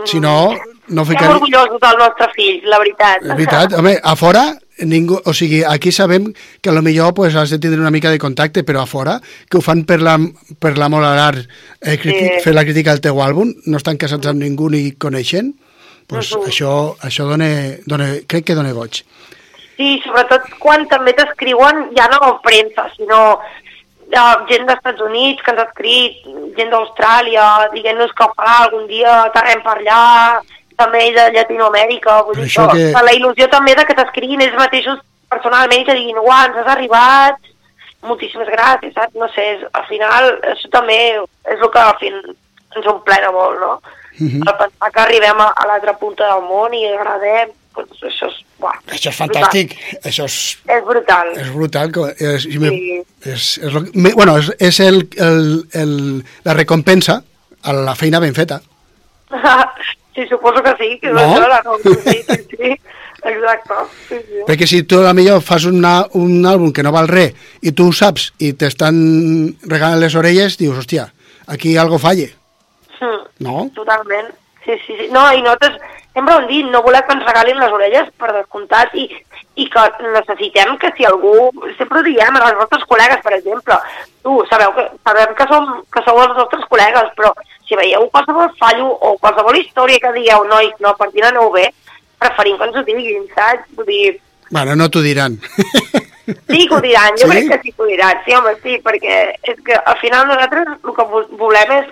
Si 0.07 0.17
no, 0.23 0.55
no 0.87 1.03
Estem 1.03 1.11
ficaria... 1.11 1.35
orgullosos 1.35 1.79
del 1.83 1.97
nostre 1.99 2.27
fill, 2.33 2.61
la 2.71 2.79
veritat. 2.81 3.21
És 3.21 3.35
veritat, 3.35 3.73
home, 3.77 3.97
a 4.01 4.13
fora, 4.15 4.45
ningú, 4.81 5.21
o 5.25 5.33
sigui, 5.33 5.63
aquí 5.63 5.91
sabem 5.91 6.33
que 6.61 6.69
a 6.69 6.73
lo 6.73 6.81
millor 6.81 7.13
pues, 7.13 7.35
has 7.35 7.49
de 7.49 7.59
tindre 7.59 7.79
una 7.79 7.91
mica 7.91 8.09
de 8.09 8.19
contacte, 8.19 8.63
però 8.63 8.81
a 8.81 8.85
fora, 8.85 9.19
que 9.49 9.57
ho 9.57 9.61
fan 9.61 9.83
per 9.85 10.01
la, 10.01 10.17
per 10.59 10.77
l'amor 10.77 11.03
a 11.03 11.15
l'art, 11.15 11.47
eh, 11.81 11.97
Sí. 12.01 12.13
fer 12.43 12.53
la 12.53 12.63
crítica 12.63 12.91
al 12.91 13.01
teu 13.01 13.21
àlbum, 13.21 13.53
no 13.65 13.77
estan 13.77 13.97
casats 13.97 14.27
amb 14.27 14.41
ningú 14.41 14.69
ni 14.69 14.91
coneixent, 14.93 15.55
pues, 16.07 16.35
Mhm. 16.35 16.47
això, 16.47 16.95
això 16.99 17.25
dona, 17.27 17.77
dona, 17.85 18.15
crec 18.27 18.45
que 18.45 18.55
dona 18.55 18.73
goig. 18.73 19.03
Sí, 19.77 20.01
sobretot 20.03 20.41
quan 20.59 20.87
també 20.87 21.13
t'escriuen 21.13 21.89
ja 21.95 22.07
no 22.07 22.39
premsa, 22.43 22.89
sinó 22.95 23.39
uh, 24.13 24.45
gent 24.49 24.67
dels 24.67 24.77
Estats 24.77 25.01
Units 25.01 25.41
que 25.41 25.51
ens 25.51 25.59
ha 25.61 25.63
escrit, 25.69 26.17
gent 26.57 26.69
d'Austràlia, 26.69 27.69
dient-nos 27.73 28.11
que 28.11 28.25
ojalà 28.27 28.57
algun 28.65 28.85
dia 28.87 29.23
aterrem 29.23 29.63
per 29.63 29.77
allà, 29.77 30.41
també 30.77 31.11
de 31.15 31.27
Llatinoamèrica, 31.35 32.21
vull 32.25 32.35
Per 32.35 32.43
dir 32.45 32.49
això 32.49 32.67
que, 32.71 32.91
la 33.05 33.13
il·lusió 33.13 33.47
també 33.49 33.75
de 33.75 33.85
que 33.85 33.95
t'escriguin 33.95 34.41
ells 34.41 34.57
mateixos 34.57 34.99
personalment 35.29 35.81
i 35.81 35.85
que 35.85 35.93
diguin, 35.95 36.17
uah, 36.17 36.45
ens 36.47 36.57
has 36.57 36.67
arribat, 36.75 37.37
moltíssimes 38.03 38.47
gràcies, 38.49 38.93
saps? 38.95 39.13
No 39.15 39.27
sé, 39.35 39.45
és, 39.57 39.65
al 39.73 39.85
final 39.87 40.31
això 40.53 40.69
també 40.73 40.97
és 41.45 41.59
el 41.61 41.69
que 41.71 41.79
al 41.79 41.97
fin 41.99 42.15
ens 42.75 42.87
omplena 42.87 43.31
molt, 43.31 43.59
no? 43.61 43.81
Mhm. 44.19 44.41
El 44.47 44.55
pensar 44.59 44.91
que 44.91 44.99
arribem 45.01 45.39
a, 45.41 45.49
a 45.55 45.67
l'altra 45.67 45.93
punta 45.97 46.27
del 46.27 46.41
món 46.49 46.73
i 46.73 46.81
agradem, 46.87 47.49
doncs 47.75 48.01
això 48.03 48.27
és, 48.27 48.39
uah, 48.59 48.73
Això 48.91 49.09
és 49.13 49.17
fantàstic, 49.21 49.75
això 50.03 50.25
és, 50.27 50.35
és 50.67 50.83
brutal. 50.83 51.29
és 51.37 51.53
brutal. 51.53 51.91
que- 51.91 52.15
És, 52.19 52.43
Sí. 52.43 53.03
és, 53.23 53.57
és, 53.63 53.71
lo, 53.73 53.81
me, 53.93 54.11
bueno, 54.13 54.37
és, 54.37 54.51
és 54.59 54.79
el, 54.79 55.07
el, 55.17 55.65
el, 55.73 56.25
la 56.43 56.53
recompensa 56.53 57.21
a 57.63 57.73
la 57.73 57.95
feina 57.95 58.19
ben 58.19 58.33
feta. 58.35 58.59
sí, 60.15 60.27
suposo 60.27 60.61
que 60.63 60.73
sí, 60.79 60.99
que 60.99 61.07
és 61.09 61.13
No? 61.13 61.21
això, 61.21 61.47
la 61.47 61.61
sí, 61.83 62.23
sí, 62.27 62.57
sí, 62.57 62.71
exacte. 63.31 63.73
Sí, 64.09 64.17
sí. 64.27 64.43
Perquè 64.47 64.67
si 64.67 64.83
tu 64.83 65.01
a 65.05 65.13
millor 65.13 65.41
fas 65.45 65.65
una, 65.69 66.05
un 66.17 66.45
àlbum 66.45 66.71
que 66.73 66.83
no 66.83 66.91
val 66.91 67.07
res 67.07 67.33
i 67.61 67.71
tu 67.71 67.87
ho 67.89 67.93
saps 67.95 68.31
i 68.39 68.53
t'estan 68.53 68.95
regalant 69.63 69.99
les 70.01 70.15
orelles, 70.15 70.57
dius, 70.57 70.77
hòstia, 70.77 71.09
aquí 71.47 71.77
algo 71.77 71.99
falle, 71.99 72.31
Mm, 73.01 73.21
no? 73.41 73.71
Totalment. 73.73 74.27
Sí, 74.63 74.73
sí, 74.85 74.93
sí. 74.93 75.07
No, 75.09 75.23
i 75.33 75.41
nosaltres 75.41 75.79
sempre 76.13 76.35
ho 76.35 76.41
hem 76.43 76.47
dit, 76.51 76.67
no 76.69 76.83
volem 76.85 77.01
que 77.07 77.15
ens 77.15 77.25
regalin 77.25 77.57
les 77.57 77.71
orelles 77.73 78.11
per 78.21 78.29
descomptat 78.35 78.93
i, 78.93 79.07
i 79.55 79.65
que 79.69 79.81
necessitem 80.13 80.77
que 80.79 80.91
si 80.95 81.03
algú, 81.05 81.51
sempre 81.77 81.99
ho 81.99 82.03
diem 82.03 82.35
als 82.39 82.55
nostres 82.55 82.83
col·legues, 82.87 83.21
per 83.21 83.33
exemple, 83.35 83.75
tu, 84.23 84.37
sabeu 84.49 84.71
que, 84.77 84.85
sabem 85.03 85.33
que, 85.35 85.47
som, 85.49 85.67
que 85.91 86.03
sou 86.05 86.21
els 86.23 86.37
nostres 86.37 86.63
col·legues, 86.71 87.11
però 87.17 87.33
si 87.67 87.75
veieu 87.75 88.07
qualsevol 88.11 88.49
fallo 88.59 88.87
o 88.95 89.17
qualsevol 89.19 89.57
història 89.59 89.99
que 89.99 90.13
dieu, 90.21 90.43
nois, 90.47 90.71
no, 90.79 90.95
per 90.95 91.11
dir 91.11 91.23
aneu 91.27 91.51
bé, 91.51 91.67
preferim 92.19 92.57
que 92.57 92.69
ens 92.69 92.77
ho 92.79 92.83
diguin, 92.87 93.27
saps? 93.35 93.67
Vull 93.75 93.85
dir, 93.91 94.19
Bueno, 94.51 94.75
no 94.75 94.89
t'ho 94.91 94.99
diran. 94.99 95.37
Sí 96.47 96.67
que 96.67 96.75
ho 96.75 96.79
diran, 96.81 97.15
jo 97.19 97.27
Sí? 97.27 97.31
crec 97.31 97.47
que 97.49 97.59
sí 97.63 97.71
que 97.71 97.81
ho 97.81 97.85
diran, 97.85 98.17
sí, 98.25 98.33
home, 98.35 98.51
sí, 98.63 98.77
perquè 98.83 99.35
és 99.43 99.59
que 99.65 99.73
al 99.75 99.97
final 99.99 100.27
nosaltres 100.27 100.67
el 100.73 100.93
que 100.95 101.05
vo- 101.11 101.27
volem 101.39 101.71
és 101.79 101.87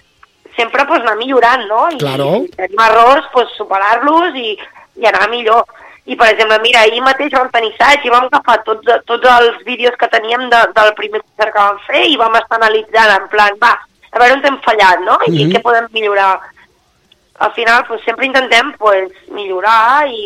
sempre 0.55 0.86
pues, 0.86 1.01
anar 1.01 1.16
millorant, 1.18 1.64
no? 1.68 1.89
I, 1.89 1.97
Claro. 1.97 2.28
i 2.43 2.49
tenim 2.55 2.80
errors, 2.84 3.26
pues, 3.34 3.47
superar-los 3.57 4.36
i, 4.36 4.57
i 4.99 5.05
anar 5.07 5.30
millor. 5.30 5.64
I, 6.10 6.16
per 6.18 6.32
exemple, 6.34 6.57
mira, 6.64 6.82
ahir 6.82 7.01
mateix 7.05 7.32
vam 7.38 7.49
tenir 7.53 7.70
assaig 7.76 8.05
i 8.07 8.10
vam 8.10 8.26
agafar 8.26 8.55
tots, 8.66 8.88
tots 9.05 9.28
els 9.30 9.60
vídeos 9.68 9.93
que 9.99 10.07
teníem 10.10 10.47
de, 10.49 10.62
del 10.74 10.93
primer 10.97 11.22
concert 11.22 11.53
que 11.53 11.60
vam 11.68 11.78
fer 11.86 12.05
i 12.10 12.16
vam 12.18 12.34
estar 12.39 12.57
analitzant 12.57 13.12
en 13.20 13.28
plan, 13.30 13.57
va, 13.62 13.76
a 14.10 14.18
veure 14.24 14.39
on 14.39 14.45
hem 14.49 14.57
fallat, 14.66 15.03
no? 15.05 15.20
I 15.28 15.36
Mhm. 15.45 15.51
què 15.53 15.62
podem 15.62 15.86
millorar. 15.93 16.39
Al 17.39 17.53
final, 17.53 17.86
pues, 17.88 18.01
sempre 18.03 18.26
intentem 18.26 18.74
pues, 18.78 19.12
millorar 19.32 20.07
i, 20.12 20.26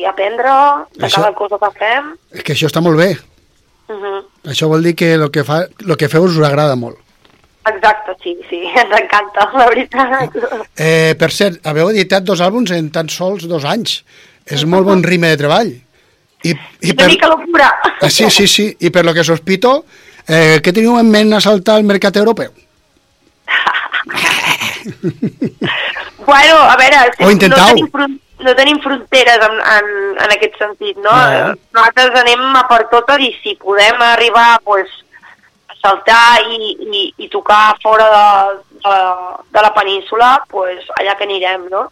i 0.00 0.04
aprendre 0.04 0.50
de 0.96 1.06
Això- 1.06 1.22
cada 1.22 1.32
cosa 1.38 1.56
que 1.62 1.70
fem. 1.78 2.10
És 2.32 2.42
que 2.42 2.52
això 2.52 2.66
està 2.68 2.82
molt 2.82 2.98
bé. 2.98 3.16
Uh 3.88 3.94
-huh. 4.02 4.24
Això 4.50 4.68
vol 4.68 4.82
dir 4.82 4.94
que 4.96 5.14
el 5.14 5.30
que, 5.30 5.44
fa, 5.44 5.62
el 5.86 5.96
que 5.96 6.08
feu 6.08 6.24
us 6.24 6.36
agrada 6.38 6.74
molt. 6.76 6.98
Exacte, 7.64 8.16
sí, 8.22 8.36
sí, 8.50 8.64
ens 8.82 9.00
encanta, 9.00 9.50
la 9.54 9.66
veritat. 9.68 10.34
Eh, 10.76 11.14
per 11.18 11.30
cert, 11.30 11.64
haveu 11.64 11.90
editat 11.90 12.22
dos 12.24 12.40
àlbums 12.40 12.70
en 12.72 12.90
tan 12.90 13.08
sols 13.08 13.46
dos 13.46 13.64
anys. 13.64 14.04
És 14.46 14.64
molt 14.64 14.86
bon 14.86 15.02
ritme 15.04 15.28
de 15.32 15.38
treball. 15.40 15.70
I, 16.42 16.50
i 16.82 16.90
Una 16.96 17.06
mica 17.06 17.28
locura. 17.30 17.68
Ah, 18.02 18.10
sí, 18.10 18.28
sí, 18.30 18.48
sí. 18.50 18.66
I 18.80 18.90
per 18.90 19.04
lo 19.06 19.14
que 19.14 19.22
sospito, 19.24 19.84
eh, 20.26 20.58
què 20.64 20.72
teniu 20.74 20.96
en 20.98 21.10
ment 21.10 21.32
assaltar 21.38 21.76
el 21.78 21.86
mercat 21.86 22.16
europeu? 22.18 22.50
Bueno, 26.24 26.56
a 26.56 26.76
veure, 26.76 26.96
O 27.20 27.30
intentau. 27.30 27.74
no 27.74 27.88
tenim, 27.88 28.20
no 28.40 28.54
tenim 28.54 28.78
fronteres 28.82 29.38
en, 29.42 29.54
en, 29.58 29.88
en 30.22 30.34
aquest 30.34 30.54
sentit, 30.58 30.96
no? 31.02 31.10
No. 31.12 31.54
Nosaltres 31.74 32.20
anem 32.22 32.44
a 32.58 32.62
per 32.70 32.84
totes 32.92 33.22
i 33.26 33.32
si 33.42 33.56
podem 33.60 34.00
arribar 34.06 34.60
pues, 34.64 34.90
a 35.70 35.74
saltar 35.82 36.42
i, 36.46 36.76
i, 36.78 37.02
i 37.26 37.28
tocar 37.28 37.74
fora 37.82 38.06
de, 38.14 38.78
de, 38.86 38.96
de 39.50 39.64
la 39.66 39.72
península, 39.74 40.30
pues, 40.50 40.86
allà 41.00 41.16
que 41.18 41.26
anirem, 41.26 41.66
no? 41.74 41.88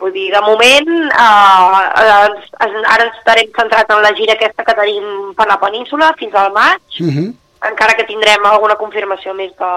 Vull 0.00 0.12
dir, 0.14 0.30
de 0.32 0.40
moment, 0.40 0.88
eh, 1.12 1.80
eh, 2.00 2.26
ens, 2.26 2.84
ara 2.88 3.04
ens 3.04 3.18
estarem 3.18 3.50
centrats 3.56 3.94
en 3.94 4.02
la 4.02 4.14
gira 4.16 4.32
aquesta 4.32 4.64
que 4.64 4.74
tenim 4.78 5.34
per 5.36 5.46
la 5.46 5.58
península 5.60 6.14
fins 6.18 6.34
al 6.34 6.52
maig, 6.52 6.80
Uh 7.00 7.06
-huh. 7.06 7.34
encara 7.70 7.94
que 7.94 8.04
tindrem 8.04 8.44
alguna 8.46 8.76
confirmació 8.76 9.34
més, 9.34 9.52
de, 9.58 9.72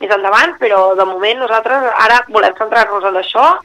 més 0.00 0.10
endavant, 0.10 0.52
però 0.60 0.94
de 0.94 1.04
moment 1.04 1.38
nosaltres 1.38 1.82
ara 1.96 2.24
volem 2.28 2.52
centrar-nos 2.58 3.04
en 3.04 3.14
això, 3.16 3.58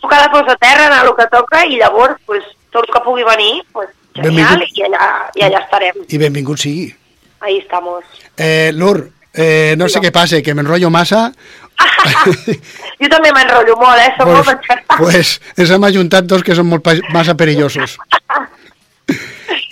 tocar 0.00 0.22
de 0.22 0.30
peus 0.30 0.48
a 0.52 0.56
terra, 0.56 0.86
anar 0.86 1.04
el 1.06 1.14
que 1.16 1.26
toca, 1.26 1.66
i 1.66 1.76
llavors, 1.78 2.14
pues, 2.26 2.44
tot 2.70 2.84
el 2.86 2.94
que 2.94 3.00
pugui 3.00 3.24
venir, 3.24 3.62
pues, 3.72 3.88
genial, 4.14 4.58
Benvingut. 4.58 4.78
i 4.78 4.82
allà, 4.82 5.30
i 5.34 5.40
allà 5.42 5.64
estarem. 5.64 5.94
I 6.08 6.18
benvingut 6.18 6.58
sigui. 6.58 6.94
Ahí 7.40 7.58
estamos. 7.58 8.04
Eh, 8.36 8.70
Lur, 8.72 9.10
eh, 9.34 9.74
no 9.76 9.88
sé 9.88 10.00
què 10.00 10.12
passa, 10.12 10.40
que 10.40 10.54
m'enrotllo 10.54 10.90
massa. 10.90 11.32
Jo 13.00 13.08
també 13.10 13.32
m'enrotllo 13.34 13.74
molt, 13.80 13.98
eh? 14.00 14.12
Som 14.18 14.30
molt 14.30 14.44
pues, 14.44 14.56
enxertats. 14.56 14.98
pues 15.00 15.32
ens 15.58 15.72
hem 15.74 15.88
ajuntat 15.90 16.28
dos 16.30 16.44
que 16.46 16.54
són 16.56 16.68
molt 16.70 16.86
massa 17.14 17.36
perillosos. 17.38 17.98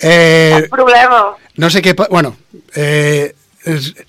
Eh, 0.03 0.67
problema. 0.69 1.31
no 1.57 1.69
sé 1.71 1.79
què... 1.81 1.93
Bueno, 1.95 2.33
eh, 2.75 3.31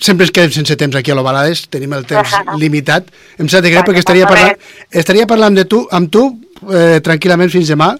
sempre 0.03 0.27
ens 0.27 0.33
quedem 0.35 0.51
sense 0.51 0.75
temps 0.77 0.97
aquí 0.99 1.13
a 1.13 1.15
l'Ovalades, 1.15 1.69
tenim 1.71 1.95
el 1.95 2.03
temps 2.09 2.35
limitat. 2.63 3.07
Em 3.39 3.49
sap 3.49 3.63
de 3.63 3.71
greu 3.71 3.87
perquè 3.87 4.03
estaria 4.03 4.27
parlant, 4.27 4.59
estaria 4.91 5.29
parlant 5.31 5.55
de 5.55 5.65
tu, 5.71 5.85
amb 5.95 6.11
tu 6.13 6.25
eh, 6.67 6.99
tranquil·lament 7.05 7.53
fins 7.53 7.71
demà, 7.71 7.93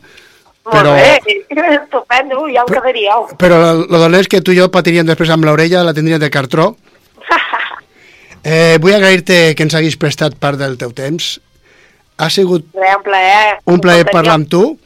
però, 0.65 0.95
Molt 0.97 1.29
bé, 1.29 1.75
estupendo, 1.77 2.47
ja 2.49 2.63
ho 2.65 2.71
quedaríeu. 2.71 3.27
però 3.37 3.57
el 3.75 3.83
dolent 3.85 4.23
és 4.23 4.31
que 4.33 4.41
tu 4.41 4.55
i 4.55 4.57
jo 4.57 4.71
patiríem 4.73 5.05
després 5.07 5.29
amb 5.31 5.45
l'orella, 5.45 5.83
la 5.85 5.93
tindríem 5.93 6.23
de 6.23 6.31
cartró. 6.33 6.71
Eh, 8.45 8.77
vull 8.81 8.93
agrair-te 8.95 9.55
que 9.57 9.65
ens 9.65 9.75
haguis 9.75 9.97
prestat 9.97 10.35
part 10.37 10.59
del 10.61 10.77
teu 10.77 10.93
temps. 10.93 11.41
Ha 12.21 12.29
sigut 12.31 12.67
Res, 12.77 12.97
un 12.99 13.03
plaer. 13.03 13.55
un 13.67 13.81
plaer 13.81 14.05
parlar 14.11 14.35
amb 14.39 14.49
tu. 14.53 14.79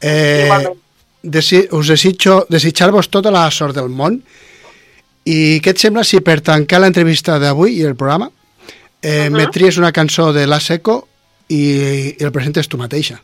Eh, 0.00 0.44
Igualment. 0.46 0.78
desi 1.22 1.60
us 1.70 1.86
desitjo, 1.92 2.46
desitjar-vos 2.50 3.08
tota 3.12 3.30
la 3.30 3.44
sort 3.54 3.76
del 3.76 3.88
món 3.88 4.16
i 5.24 5.60
què 5.62 5.70
et 5.70 5.78
sembla 5.78 6.02
si 6.02 6.18
per 6.20 6.40
tancar 6.42 6.80
l'entrevista 6.82 7.36
d'avui 7.38 7.76
i 7.78 7.82
el 7.86 7.94
programa 7.94 8.30
eh, 9.02 9.28
Mhm. 9.30 9.36
me 9.36 9.46
tries 9.46 9.76
una 9.78 9.92
cançó 9.92 10.32
de 10.32 10.46
La 10.48 10.58
Seco 10.58 11.06
i, 11.48 12.16
i 12.18 12.24
el 12.24 12.32
presentes 12.32 12.66
tu 12.68 12.76
mateixa? 12.78 13.20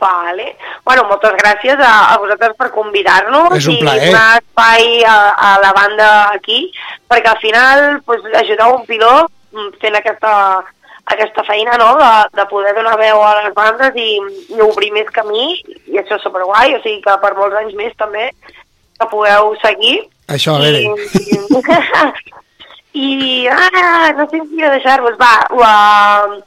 Vale. 0.00 0.56
Bueno, 0.84 1.04
moltes 1.10 1.34
gràcies 1.36 1.76
a, 1.76 2.14
a 2.14 2.18
vosaltres 2.22 2.54
per 2.56 2.70
convidar-nos 2.72 3.66
i 3.68 3.76
donar 3.82 4.40
espai 4.40 5.04
a, 5.04 5.16
a 5.36 5.60
la 5.60 5.74
banda 5.76 6.32
aquí, 6.32 6.72
perquè 7.10 7.28
al 7.28 7.40
final 7.42 8.00
pues, 8.08 8.24
ajudar 8.40 8.70
un 8.72 8.86
pilot 8.88 9.28
mm, 9.52 9.70
fent 9.82 9.96
aquesta, 10.00 10.32
aquesta 11.04 11.44
feina 11.44 11.76
no? 11.76 12.00
de, 12.00 12.08
de 12.40 12.44
poder 12.48 12.72
donar 12.78 12.96
veu 13.00 13.20
a 13.20 13.42
les 13.42 13.52
bandes 13.54 13.92
i, 14.00 14.16
i 14.56 14.60
obrir 14.64 14.88
més 14.96 15.08
camí, 15.12 15.60
i 15.84 16.00
això 16.00 16.16
és 16.16 16.24
superguai, 16.24 16.72
o 16.78 16.80
sigui 16.80 17.04
que 17.04 17.20
per 17.20 17.36
molts 17.36 17.60
anys 17.60 17.76
més 17.76 17.92
també 18.00 18.32
que 18.40 19.10
pugueu 19.12 19.52
seguir. 19.60 20.08
Això, 20.32 20.56
a 20.56 20.64
veure. 20.64 20.80
I, 20.80 20.82
i 23.04 23.08
ah, 23.52 24.16
no 24.16 24.24
sé 24.32 24.40
si 24.48 24.64
deixar-vos, 24.64 25.20
va, 25.20 25.44
uh, 25.52 26.40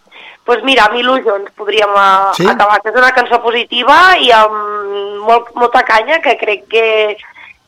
pues 0.46 0.64
mira, 0.64 0.86
amb 0.86 0.98
Illusions 1.00 1.52
podríem 1.56 1.90
uh, 1.90 2.34
Sí? 2.36 2.46
acabar, 2.48 2.82
que 2.82 2.92
és 2.92 3.00
una 3.00 3.14
cançó 3.16 3.40
positiva 3.44 4.18
i 4.20 4.32
amb 4.36 5.24
molt, 5.28 5.54
molta 5.56 5.84
canya, 5.88 6.20
que 6.24 6.36
crec 6.38 6.66
que, 6.72 6.88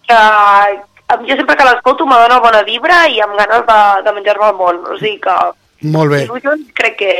que 0.07 0.19
jo 1.27 1.37
sempre 1.37 1.55
que 1.55 1.67
l'escolto 1.67 2.05
me 2.05 2.17
dona 2.19 2.41
bona 2.43 2.63
vibra 2.67 3.05
i 3.07 3.21
amb 3.23 3.37
ganes 3.39 3.63
de, 3.67 3.81
de 4.03 4.15
menjar-me 4.17 4.49
el 4.51 4.59
món, 4.59 4.81
o 4.91 4.97
sigui 4.99 5.19
que 5.23 5.37
Molt 5.85 6.11
bé. 6.11 6.23
Illusions 6.23 6.71
crec 6.73 6.95
que 6.97 7.13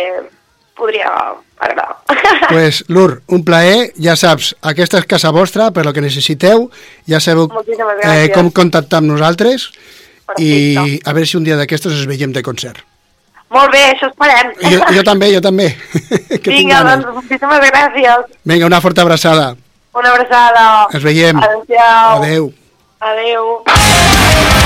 podria 0.75 1.11
agradar. 1.59 1.97
pues, 2.49 2.83
Lur, 2.87 3.21
un 3.27 3.43
plaer, 3.45 3.91
ja 4.01 4.15
saps, 4.19 4.53
aquesta 4.65 4.99
és 5.01 5.07
casa 5.09 5.31
vostra, 5.35 5.69
per 5.75 5.85
lo 5.85 5.93
que 5.95 6.03
necessiteu, 6.03 6.69
ja 7.07 7.21
sabeu 7.23 7.47
eh, 8.03 8.27
com 8.33 8.51
contactar 8.51 9.03
amb 9.03 9.13
nosaltres 9.13 9.69
i 10.41 10.75
Perfecte. 10.75 10.99
a 11.05 11.13
veure 11.13 11.29
si 11.29 11.37
un 11.37 11.47
dia 11.47 11.59
d'aquestos 11.59 11.95
es 11.95 12.09
veiem 12.09 12.33
de 12.35 12.43
concert. 12.43 12.81
Molt 13.53 13.71
bé, 13.71 13.83
això 13.93 14.09
esperem. 14.09 14.51
Jo, 14.63 14.79
jo 14.97 15.03
també, 15.05 15.29
jo 15.33 15.41
també. 15.43 15.69
que 16.41 16.49
Vinga, 16.49 16.81
doncs, 16.87 17.11
moltíssimes 17.19 17.65
gràcies. 17.69 18.27
Vinga, 18.43 18.69
una 18.71 18.81
forta 18.81 19.05
abraçada. 19.05 19.53
Una 19.95 20.11
abraçada. 20.11 20.67
Ens 20.93 21.03
veiem. 21.05 21.39
Adéu. 21.45 21.65
Adeu. 22.19 22.53
Adéu. 22.99 24.63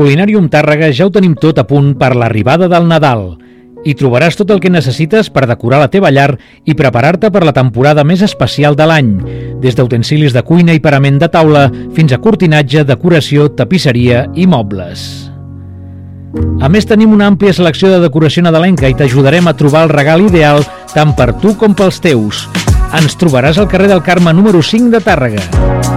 Culinarium 0.00 0.46
Tàrrega 0.48 0.86
ja 0.96 1.04
ho 1.04 1.10
tenim 1.12 1.34
tot 1.36 1.58
a 1.60 1.66
punt 1.68 1.90
per 2.00 2.14
l'arribada 2.16 2.70
del 2.72 2.86
Nadal. 2.88 3.34
Hi 3.84 3.92
trobaràs 4.00 4.38
tot 4.38 4.48
el 4.54 4.62
que 4.64 4.70
necessites 4.72 5.28
per 5.28 5.42
decorar 5.44 5.82
la 5.82 5.90
teva 5.92 6.08
llar 6.08 6.38
i 6.64 6.72
preparar-te 6.72 7.28
per 7.28 7.42
la 7.44 7.52
temporada 7.52 8.00
més 8.00 8.22
especial 8.24 8.78
de 8.78 8.86
l'any, 8.88 9.10
des 9.60 9.76
d'utensilis 9.76 10.32
de 10.32 10.40
cuina 10.40 10.72
i 10.72 10.80
parament 10.80 11.20
de 11.20 11.28
taula 11.28 11.66
fins 11.92 12.16
a 12.16 12.20
cortinatge, 12.24 12.86
decoració, 12.88 13.50
tapisseria 13.52 14.24
i 14.32 14.48
mobles. 14.48 15.04
A 16.64 16.72
més, 16.72 16.88
tenim 16.88 17.12
una 17.12 17.28
àmplia 17.28 17.52
selecció 17.52 17.92
de 17.92 18.00
decoració 18.00 18.48
nadalenca 18.48 18.88
i 18.88 18.96
t'ajudarem 18.96 19.52
a 19.52 19.56
trobar 19.60 19.84
el 19.84 19.92
regal 19.92 20.24
ideal 20.24 20.64
tant 20.94 21.12
per 21.12 21.34
tu 21.44 21.58
com 21.60 21.76
pels 21.76 22.00
teus. 22.00 22.46
Ens 22.96 23.20
trobaràs 23.20 23.60
al 23.60 23.68
carrer 23.68 23.92
del 23.92 24.00
Carme 24.00 24.32
número 24.32 24.64
5 24.64 24.96
de 24.96 25.04
Tàrrega. 25.04 25.89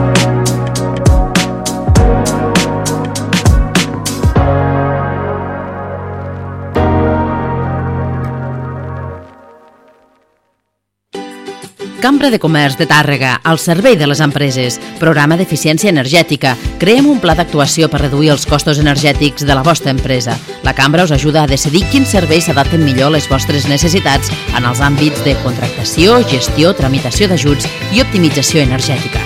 Cambra 12.03 12.29
de 12.29 12.35
Comerç 12.37 12.75
de 12.75 12.83
Tàrrega, 12.83 13.37
al 13.47 13.55
servei 13.63 13.95
de 13.95 14.03
les 14.11 14.19
empreses. 14.19 14.75
Programa 14.99 15.37
d'eficiència 15.39 15.87
energètica. 15.87 16.57
Creem 16.81 17.05
un 17.07 17.21
pla 17.23 17.31
d'actuació 17.31 17.87
per 17.87 18.01
reduir 18.01 18.33
els 18.33 18.43
costos 18.43 18.81
energètics 18.81 19.45
de 19.47 19.55
la 19.55 19.63
vostra 19.63 19.93
empresa. 19.95 20.35
La 20.67 20.73
Cambra 20.75 21.05
us 21.07 21.13
ajuda 21.15 21.45
a 21.45 21.47
decidir 21.47 21.85
quins 21.93 22.11
serveis 22.11 22.49
s'adapten 22.49 22.83
millor 22.83 23.07
a 23.07 23.15
les 23.15 23.29
vostres 23.31 23.69
necessitats 23.71 24.33
en 24.51 24.67
els 24.67 24.81
àmbits 24.83 25.23
de 25.23 25.37
contractació, 25.45 26.19
gestió, 26.27 26.73
tramitació 26.75 27.31
d'ajuts 27.31 27.69
i 27.95 28.03
optimització 28.03 28.59
energètica. 28.67 29.23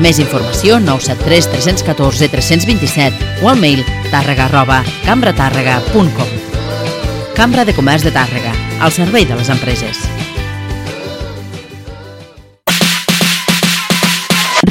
Més 0.00 0.16
informació 0.16 0.80
973 0.80 1.50
314 1.58 2.32
327 2.32 3.44
o 3.44 3.52
al 3.52 3.60
mail 3.60 3.84
tàrrega 4.08 4.48
arroba 4.48 4.80
cambratàrrega.com 5.04 6.40
Cambra 7.36 7.68
de 7.68 7.76
Comerç 7.76 8.08
de 8.08 8.16
Tàrrega, 8.16 8.56
al 8.80 8.96
servei 8.96 9.28
de 9.28 9.36
les 9.36 9.52
empreses. 9.52 10.00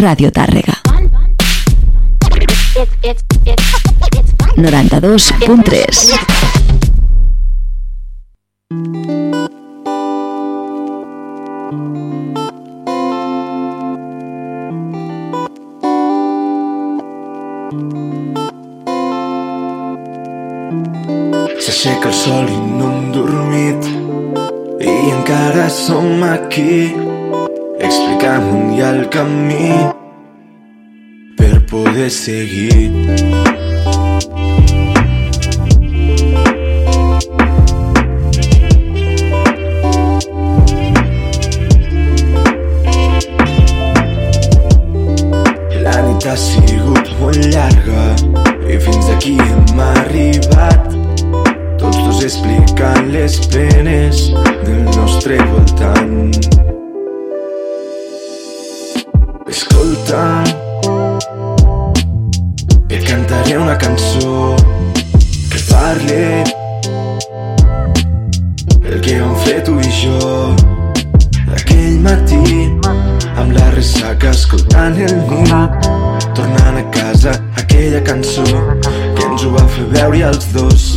Ràdio 0.01 0.31
Tàrrega. 0.33 0.73
92.3 4.57 5.99
S'aixeca 21.61 22.09
el 22.09 22.15
sol 22.17 22.49
i 22.49 22.57
no 22.57 22.89
hem 22.89 23.11
dormit. 23.13 23.91
I 24.81 24.97
encara 25.13 25.69
som 25.69 26.25
aquí 26.25 27.20
explicant 27.81 28.45
un 28.53 28.73
i 28.75 28.81
el 28.85 29.01
camí 29.13 29.71
per 31.37 31.55
poder 31.71 32.09
seguir. 32.13 32.91
La 45.81 45.97
nit 46.05 46.29
ha 46.29 46.37
sigut 46.37 47.13
molt 47.19 47.41
llarga 47.55 48.07
i 48.69 48.77
fins 48.85 49.09
aquí 49.15 49.35
hem 49.41 49.83
arribat 49.89 50.93
tots 51.81 51.97
dos 52.05 52.23
explicant 52.29 53.11
les 53.17 53.41
penes 53.49 54.27
del 54.61 54.83
nostre 54.93 55.41
voltant. 55.49 56.50
Escolta, 59.61 60.43
et 62.89 63.03
cantaré 63.05 63.57
una 63.57 63.75
cançó 63.77 64.55
que 65.51 65.59
parli 65.69 66.41
el 68.89 68.97
que 69.05 69.19
vam 69.19 69.35
fer 69.43 69.59
tu 69.67 69.77
i 69.77 69.93
jo 69.99 70.17
aquell 71.59 72.01
matí 72.07 72.41
amb 73.35 73.53
la 73.59 73.69
ressaca 73.77 74.33
escoltant 74.33 74.97
el 74.97 75.15
Nil 75.29 75.53
tornant 76.33 76.81
a 76.81 76.85
casa 76.97 77.37
aquella 77.61 78.01
cançó 78.01 78.49
que 78.81 79.29
ens 79.29 79.45
ho 79.45 79.53
va 79.59 79.69
fer 79.77 79.89
veure 79.93 80.25
els 80.33 80.53
dos 80.57 80.89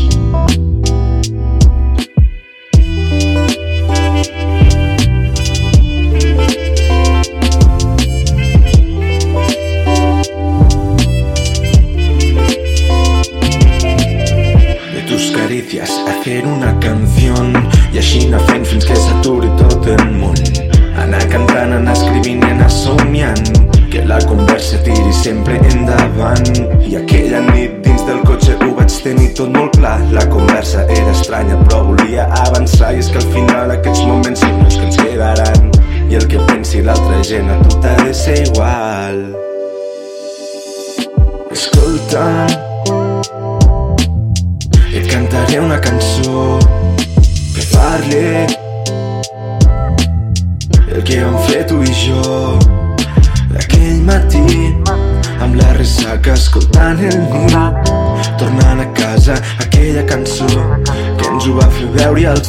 tot 29.34 29.50
molt 29.50 29.76
clar 29.76 29.98
la 30.14 30.22
conversa 30.30 30.84
era 30.86 31.10
estranya 31.10 31.56
però 31.64 31.82
volia 31.88 32.26
avançar 32.46 32.92
i 32.94 33.00
és 33.02 33.10
que 33.10 33.18
al 33.18 33.30
final 33.34 33.72
aquests 33.74 34.04
moments 34.06 34.44
són 34.46 34.60
els 34.66 34.76
que 34.78 34.86
ens 34.88 35.00
quedaran 35.00 35.72
i 36.10 36.20
el 36.20 36.28
que 36.30 36.42
pensi 36.50 36.84
l'altra 36.86 37.22
gent 37.26 37.50
a 37.50 37.62
tu 37.64 37.80
t'ha 37.80 37.96
de 38.04 38.14
ser 38.14 38.38
igual 38.46 39.43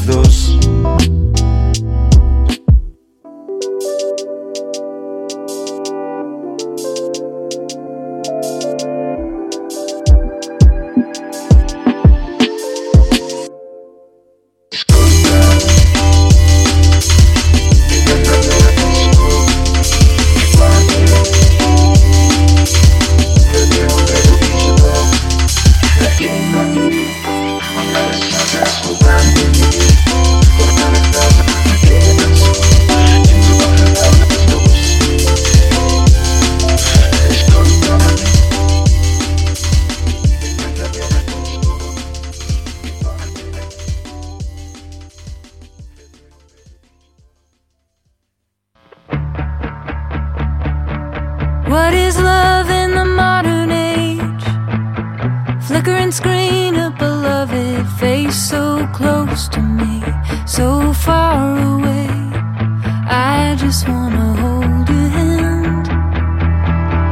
dos 0.03 0.24